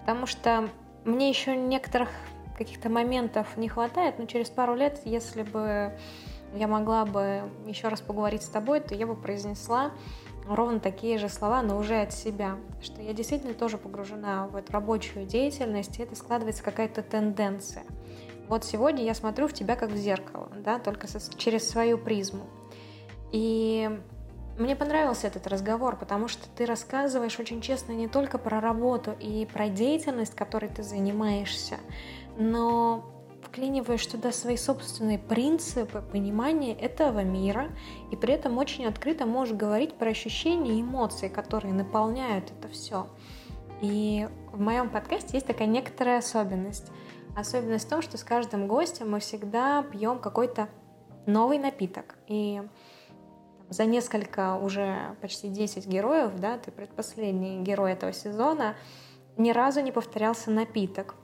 Потому 0.00 0.26
что 0.26 0.68
мне 1.04 1.28
еще 1.28 1.56
некоторых 1.56 2.08
каких-то 2.56 2.88
моментов 2.88 3.56
не 3.56 3.68
хватает, 3.68 4.18
но 4.18 4.26
через 4.26 4.48
пару 4.50 4.74
лет, 4.74 5.00
если 5.04 5.42
бы 5.42 5.92
я 6.54 6.66
могла 6.66 7.04
бы 7.04 7.42
еще 7.66 7.88
раз 7.88 8.00
поговорить 8.00 8.42
с 8.42 8.48
тобой, 8.48 8.80
то 8.80 8.94
я 8.94 9.06
бы 9.06 9.14
произнесла 9.14 9.92
ровно 10.48 10.80
такие 10.80 11.18
же 11.18 11.28
слова, 11.28 11.62
но 11.62 11.78
уже 11.78 12.00
от 12.00 12.12
себя, 12.12 12.56
что 12.82 13.00
я 13.00 13.12
действительно 13.12 13.54
тоже 13.54 13.78
погружена 13.78 14.46
в 14.48 14.56
эту 14.56 14.72
рабочую 14.72 15.26
деятельность, 15.26 15.98
и 15.98 16.02
это 16.02 16.16
складывается 16.16 16.62
какая-то 16.62 17.02
тенденция. 17.02 17.84
Вот 18.50 18.64
сегодня 18.64 19.04
я 19.04 19.14
смотрю 19.14 19.46
в 19.46 19.52
тебя 19.52 19.76
как 19.76 19.92
в 19.92 19.96
зеркало, 19.96 20.48
да, 20.56 20.80
только 20.80 21.06
со, 21.06 21.20
через 21.38 21.68
свою 21.68 21.96
призму. 21.96 22.46
И 23.30 23.88
мне 24.58 24.74
понравился 24.74 25.28
этот 25.28 25.46
разговор, 25.46 25.94
потому 25.94 26.26
что 26.26 26.48
ты 26.56 26.66
рассказываешь 26.66 27.38
очень 27.38 27.60
честно 27.60 27.92
не 27.92 28.08
только 28.08 28.38
про 28.38 28.60
работу 28.60 29.12
и 29.20 29.46
про 29.46 29.68
деятельность, 29.68 30.34
которой 30.34 30.68
ты 30.68 30.82
занимаешься, 30.82 31.76
но 32.38 33.04
вклиниваешь 33.44 34.04
туда 34.04 34.32
свои 34.32 34.56
собственные 34.56 35.20
принципы 35.20 36.02
понимания 36.02 36.74
этого 36.74 37.22
мира, 37.22 37.70
и 38.10 38.16
при 38.16 38.34
этом 38.34 38.58
очень 38.58 38.84
открыто 38.84 39.26
можешь 39.26 39.56
говорить 39.56 39.94
про 39.94 40.10
ощущения 40.10 40.72
и 40.72 40.82
эмоции, 40.82 41.28
которые 41.28 41.72
наполняют 41.72 42.50
это 42.50 42.66
все. 42.66 43.06
И 43.80 44.28
в 44.52 44.60
моем 44.60 44.90
подкасте 44.90 45.34
есть 45.34 45.46
такая 45.46 45.68
некоторая 45.68 46.18
особенность. 46.18 46.90
Особенность 47.36 47.86
в 47.86 47.90
том, 47.90 48.02
что 48.02 48.18
с 48.18 48.24
каждым 48.24 48.66
гостем 48.66 49.10
мы 49.10 49.20
всегда 49.20 49.82
пьем 49.82 50.18
какой-то 50.18 50.68
новый 51.26 51.58
напиток. 51.58 52.16
И 52.26 52.62
за 53.68 53.84
несколько 53.84 54.56
уже 54.56 55.16
почти 55.20 55.48
10 55.48 55.86
героев, 55.86 56.32
да, 56.38 56.58
ты 56.58 56.70
предпоследний 56.70 57.60
герой 57.62 57.92
этого 57.92 58.12
сезона, 58.12 58.74
ни 59.36 59.52
разу 59.52 59.80
не 59.80 59.92
повторялся 59.92 60.50
напиток. 60.50 61.14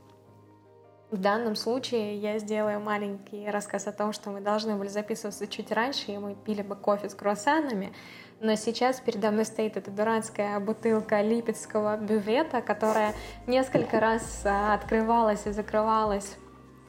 В 1.10 1.18
данном 1.18 1.54
случае 1.54 2.16
я 2.18 2.38
сделаю 2.38 2.80
маленький 2.80 3.48
рассказ 3.48 3.86
о 3.86 3.92
том, 3.92 4.12
что 4.12 4.30
мы 4.30 4.40
должны 4.40 4.74
были 4.74 4.88
записываться 4.88 5.46
чуть 5.46 5.70
раньше, 5.70 6.12
и 6.12 6.18
мы 6.18 6.34
пили 6.34 6.62
бы 6.62 6.74
кофе 6.74 7.08
с 7.08 7.14
круассанами, 7.14 7.92
но 8.40 8.54
сейчас 8.54 9.00
передо 9.00 9.30
мной 9.30 9.44
стоит 9.44 9.76
эта 9.76 9.90
дурацкая 9.90 10.60
бутылка 10.60 11.22
липецкого 11.22 11.96
бювета, 11.96 12.60
которая 12.60 13.14
несколько 13.46 13.98
раз 14.00 14.42
а, 14.44 14.74
открывалась 14.74 15.46
и 15.46 15.52
закрывалась. 15.52 16.36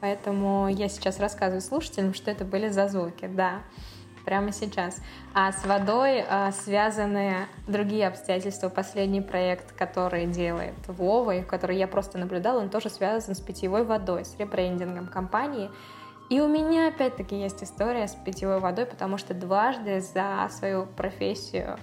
Поэтому 0.00 0.68
я 0.68 0.88
сейчас 0.88 1.18
рассказываю 1.18 1.60
слушателям, 1.60 2.14
что 2.14 2.30
это 2.30 2.44
были 2.44 2.68
за 2.68 2.88
звуки, 2.88 3.26
да 3.26 3.62
прямо 4.28 4.52
сейчас. 4.52 5.00
А 5.32 5.52
с 5.52 5.64
водой 5.64 6.22
а, 6.28 6.52
связаны 6.52 7.46
другие 7.66 8.06
обстоятельства. 8.06 8.68
Последний 8.68 9.22
проект, 9.22 9.72
который 9.72 10.26
делает 10.26 10.74
Вова, 10.86 11.36
и 11.36 11.42
который 11.42 11.78
я 11.78 11.88
просто 11.88 12.18
наблюдала, 12.18 12.60
он 12.60 12.68
тоже 12.68 12.90
связан 12.90 13.34
с 13.34 13.40
питьевой 13.40 13.84
водой, 13.84 14.26
с 14.26 14.38
ребрендингом 14.38 15.06
компании. 15.06 15.70
И 16.28 16.40
у 16.40 16.48
меня 16.48 16.88
опять-таки 16.88 17.40
есть 17.40 17.62
история 17.62 18.06
с 18.06 18.14
питьевой 18.14 18.60
водой, 18.60 18.84
потому 18.84 19.16
что 19.16 19.32
дважды 19.32 20.00
за 20.00 20.48
свою 20.50 20.84
профессию 20.84 21.78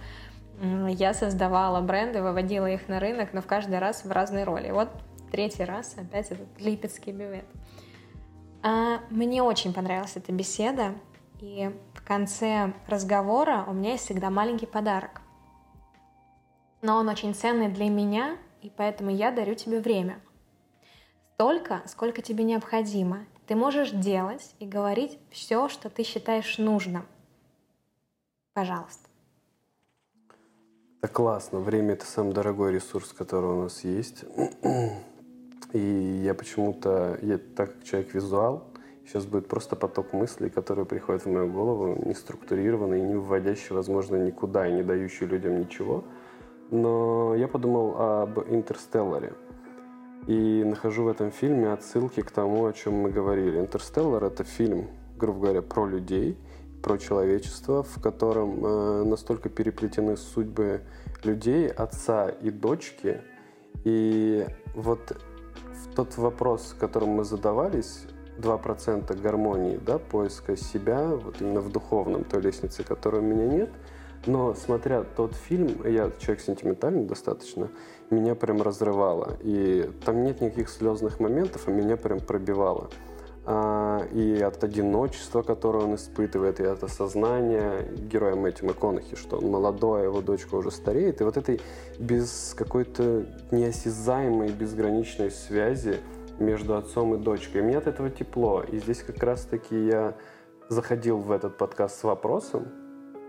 я 0.88 1.14
создавала 1.14 1.82
бренды, 1.82 2.22
выводила 2.22 2.70
их 2.70 2.88
на 2.88 3.00
рынок, 3.00 3.34
но 3.34 3.41
в 3.41 3.48
каждый 3.48 3.80
раз 3.80 4.06
в 4.06 4.12
разной 4.12 4.43
роли. 4.43 4.72
Вот 4.72 4.89
третий 5.32 5.64
раз 5.64 5.96
опять 5.98 6.32
этот 6.32 6.48
липецкий 6.60 7.12
бювет. 7.12 7.46
А, 8.64 9.00
мне 9.10 9.43
очень 9.43 9.74
понравилась 9.74 10.16
эта 10.16 10.32
беседа. 10.32 10.96
И 11.41 11.70
в 11.93 12.06
конце 12.06 12.74
разговора 12.88 13.66
у 13.68 13.74
меня 13.74 13.91
есть 13.91 14.06
всегда 14.06 14.30
маленький 14.30 14.66
подарок. 14.66 15.22
Но 16.82 16.96
он 16.98 17.10
очень 17.10 17.34
ценный 17.34 17.68
для 17.68 17.89
меня, 17.89 18.38
и 18.62 18.72
поэтому 18.76 19.10
я 19.12 19.32
дарю 19.32 19.56
тебе 19.56 19.80
время. 19.82 20.20
Столько, 21.34 21.82
сколько 21.88 22.22
тебе 22.22 22.43
необходимо. 22.43 23.26
Ты 23.48 23.56
можешь 23.56 23.91
делать 23.91 24.56
и 24.60 24.66
говорить 24.66 25.20
все, 25.30 25.70
что 25.70 25.89
ты 25.89 26.04
считаешь 26.04 26.58
нужным. 26.58 27.06
Пожалуйста. 28.54 29.10
Это 31.02 31.14
классно. 31.14 31.60
Время— 31.60 31.93
это 31.96 32.06
самый 32.06 32.34
дорогой 32.34 32.74
ресурс, 32.74 33.14
который 33.14 33.52
у 33.52 33.62
нас 33.64 33.84
есть. 33.84 34.26
И 35.74 36.22
я 36.24 36.34
почему-то, 36.34 37.20
я 37.22 37.38
так 37.38 37.74
как 37.76 37.84
человек-визуал, 37.84 38.64
Сейчас 39.06 39.26
будет 39.26 39.48
просто 39.48 39.76
поток 39.76 40.14
мыслей, 40.14 40.50
которые 40.50 40.86
приходят 40.86 41.26
в 41.26 41.30
мою 41.30 41.48
голову, 41.48 42.02
не 42.06 42.16
структурированный, 42.16 43.02
не 43.02 43.16
вводящий, 43.16 43.76
возможно, 43.76 44.16
никуда 44.16 44.68
и 44.68 44.74
не 44.74 44.82
дающий 44.82 45.28
людям 45.28 45.60
ничего. 45.60 46.04
Но 46.72 47.36
я 47.36 47.48
подумал 47.48 47.96
об 47.98 48.39
«Интерстелларе». 48.50 49.34
И 50.28 50.63
нахожу 50.63 51.03
в 51.03 51.07
этом 51.07 51.32
фильме 51.32 51.71
отсылки 51.71 52.21
к 52.21 52.32
тому, 52.32 52.65
о 52.65 52.73
чем 52.73 52.93
мы 52.95 53.11
говорили. 53.11 53.59
«Интерстеллар»— 53.59 54.23
это 54.26 54.43
фильм, 54.43 54.88
грубо 55.17 55.41
говоря, 55.41 55.61
про 55.61 55.86
людей, 55.86 56.38
про 56.82 56.97
человечество, 56.97 57.84
в 57.84 58.01
котором 58.01 58.65
э, 58.65 59.03
настолько 59.03 59.49
переплетены 59.49 60.17
судьбы 60.17 60.82
людей, 61.23 61.67
отца 61.67 62.30
и 62.30 62.49
дочки. 62.49 63.21
И 63.84 64.45
вот 64.73 65.17
в 65.73 65.95
тот 65.95 66.17
вопрос, 66.17 66.76
которым 66.80 67.09
мы 67.09 67.23
задавались, 67.23 68.05
2% 68.38 69.21
гармонии, 69.21 69.78
да, 69.78 69.97
поиска 69.97 70.57
себя, 70.57 71.07
вот 71.07 71.41
именно 71.41 71.61
в 71.61 71.71
духовном, 71.71 72.23
той 72.23 72.41
лестнице, 72.41 72.84
которой 72.84 73.21
у 73.21 73.23
меня 73.23 73.45
нет. 73.45 73.69
Но 74.26 74.53
смотря 74.55 75.03
тот 75.03 75.36
фильм, 75.36 75.82
я 75.86 76.11
человек 76.20 76.41
сентиментальный 76.41 77.05
достаточно, 77.05 77.70
меня 78.09 78.36
прям 78.36 78.61
разрывало. 78.61 79.38
И 79.41 79.89
там 80.03 80.24
нет 80.24 80.41
никаких 80.41 80.70
слезных 80.70 81.20
моментов, 81.20 81.68
а 81.68 81.72
меня 81.72 81.97
прям 81.97 82.20
пробивало. 82.20 82.89
А, 83.47 84.03
и 84.11 84.41
от 84.41 84.63
одиночества, 84.63 85.43
которое 85.43 85.86
он 85.86 85.95
испытывает, 85.95 86.59
и 86.59 86.63
от 86.63 86.84
осознания 86.84 87.84
героя 88.11 88.36
Мэтью 88.36 88.68
МcCонахи, 88.68 89.16
что 89.16 89.38
он 89.38 89.51
молодой, 89.51 90.01
а 90.01 90.03
его 90.05 90.22
дочка 90.22 90.55
уже 90.55 90.72
стареет. 90.72 91.22
И 91.22 91.24
вот 91.24 91.38
этой 91.38 91.61
без 91.99 92.55
какой-то 92.57 93.26
неосязаемой, 93.51 94.49
безграничной 94.49 95.30
связи 95.30 95.99
между 96.39 96.76
отцом 96.76 97.13
и 97.13 97.18
дочкой. 97.18 97.61
И 97.61 97.63
мне 97.63 97.78
от 97.78 97.86
этого 97.86 98.09
тепло. 98.09 98.63
И 98.63 98.80
здесь 98.80 99.03
как 99.03 99.22
раз-таки 99.22 99.76
я 99.86 100.16
заходил 100.68 101.20
в 101.20 101.32
этот 101.32 101.57
подкаст 101.57 101.99
с 101.99 102.03
вопросом, 102.03 102.68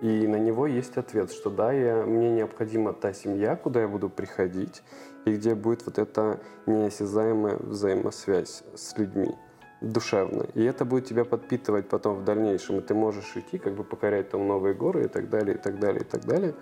и 0.03 0.27
на 0.27 0.37
него 0.37 0.67
есть 0.67 0.97
ответ, 0.97 1.31
что 1.33 1.51
да, 1.51 1.73
я, 1.73 2.05
мне 2.05 2.31
необходима 2.31 2.93
та 2.93 3.13
семья, 3.13 3.57
куда 3.57 3.81
я 3.81 3.89
буду 3.89 4.09
приходить, 4.09 4.83
и 5.25 5.35
где 5.35 5.55
будет 5.55 5.87
вот 5.87 5.99
эта 5.99 6.41
неосязаемая 6.67 7.57
взаимосвязь 7.57 8.63
с 8.75 8.97
людьми 8.99 9.35
душевно. 9.81 10.47
И 10.55 10.63
это 10.65 10.85
будет 10.85 11.07
тебя 11.07 11.25
подпитывать 11.25 11.89
потом 11.89 12.17
в 12.17 12.25
дальнейшем, 12.25 12.79
и 12.79 12.81
ты 12.81 12.95
можешь 12.95 13.37
идти, 13.37 13.59
как 13.59 13.75
бы 13.75 13.85
покорять 13.85 14.31
там 14.31 14.47
новые 14.47 14.75
горы 14.75 15.05
и 15.05 15.09
так 15.09 15.31
далее, 15.31 15.57
и 15.57 15.59
так 15.59 15.79
далее, 15.79 16.03
и 16.03 16.05
так 16.05 16.25
далее. 16.25 16.55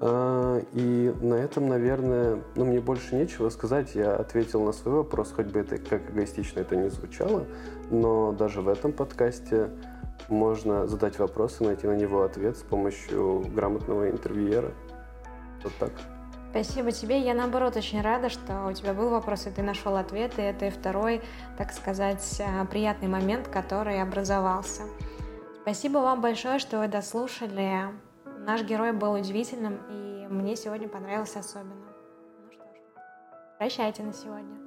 А, 0.00 0.60
и 0.72 1.14
на 1.20 1.34
этом, 1.34 1.68
наверное, 1.68 2.42
ну, 2.56 2.64
мне 2.64 2.80
больше 2.80 3.14
нечего 3.14 3.48
сказать. 3.50 3.94
Я 3.94 4.16
ответил 4.16 4.64
на 4.64 4.72
свой 4.72 4.96
вопрос, 4.96 5.32
хоть 5.32 5.46
бы 5.46 5.60
это 5.60 5.78
как 5.78 6.10
эгоистично 6.10 6.60
это 6.60 6.74
не 6.74 6.90
звучало, 6.90 7.46
но 7.90 8.32
даже 8.32 8.62
в 8.62 8.68
этом 8.68 8.92
подкасте 8.92 9.70
можно 10.28 10.86
задать 10.86 11.18
вопрос 11.18 11.60
и 11.60 11.64
найти 11.64 11.86
на 11.86 11.96
него 11.96 12.22
ответ 12.22 12.56
с 12.56 12.62
помощью 12.62 13.40
грамотного 13.54 14.10
интервьюера. 14.10 14.72
Вот 15.62 15.72
так. 15.78 15.92
Спасибо 16.50 16.92
тебе. 16.92 17.18
Я, 17.20 17.32
наоборот, 17.32 17.76
очень 17.76 18.02
рада, 18.02 18.28
что 18.28 18.66
у 18.66 18.72
тебя 18.74 18.92
был 18.92 19.08
вопрос, 19.08 19.46
и 19.46 19.50
ты 19.50 19.62
нашел 19.62 19.96
ответ, 19.96 20.38
и 20.38 20.42
это 20.42 20.66
и 20.66 20.70
второй, 20.70 21.22
так 21.56 21.72
сказать, 21.72 22.42
а, 22.46 22.66
приятный 22.66 23.08
момент, 23.08 23.48
который 23.48 24.02
образовался. 24.02 24.82
Спасибо 25.62 25.98
вам 25.98 26.20
большое, 26.20 26.58
что 26.58 26.78
вы 26.78 26.88
дослушали. 26.88 27.88
Наш 28.40 28.64
герой 28.64 28.92
был 28.92 29.12
удивительным, 29.14 29.78
и 29.88 30.26
мне 30.28 30.56
сегодня 30.56 30.88
понравился 30.88 31.38
особенно. 31.38 31.86
Ну 32.44 32.52
что 32.52 32.64
ж, 32.64 32.98
прощайте 33.58 34.02
на 34.02 34.12
сегодня. 34.12 34.61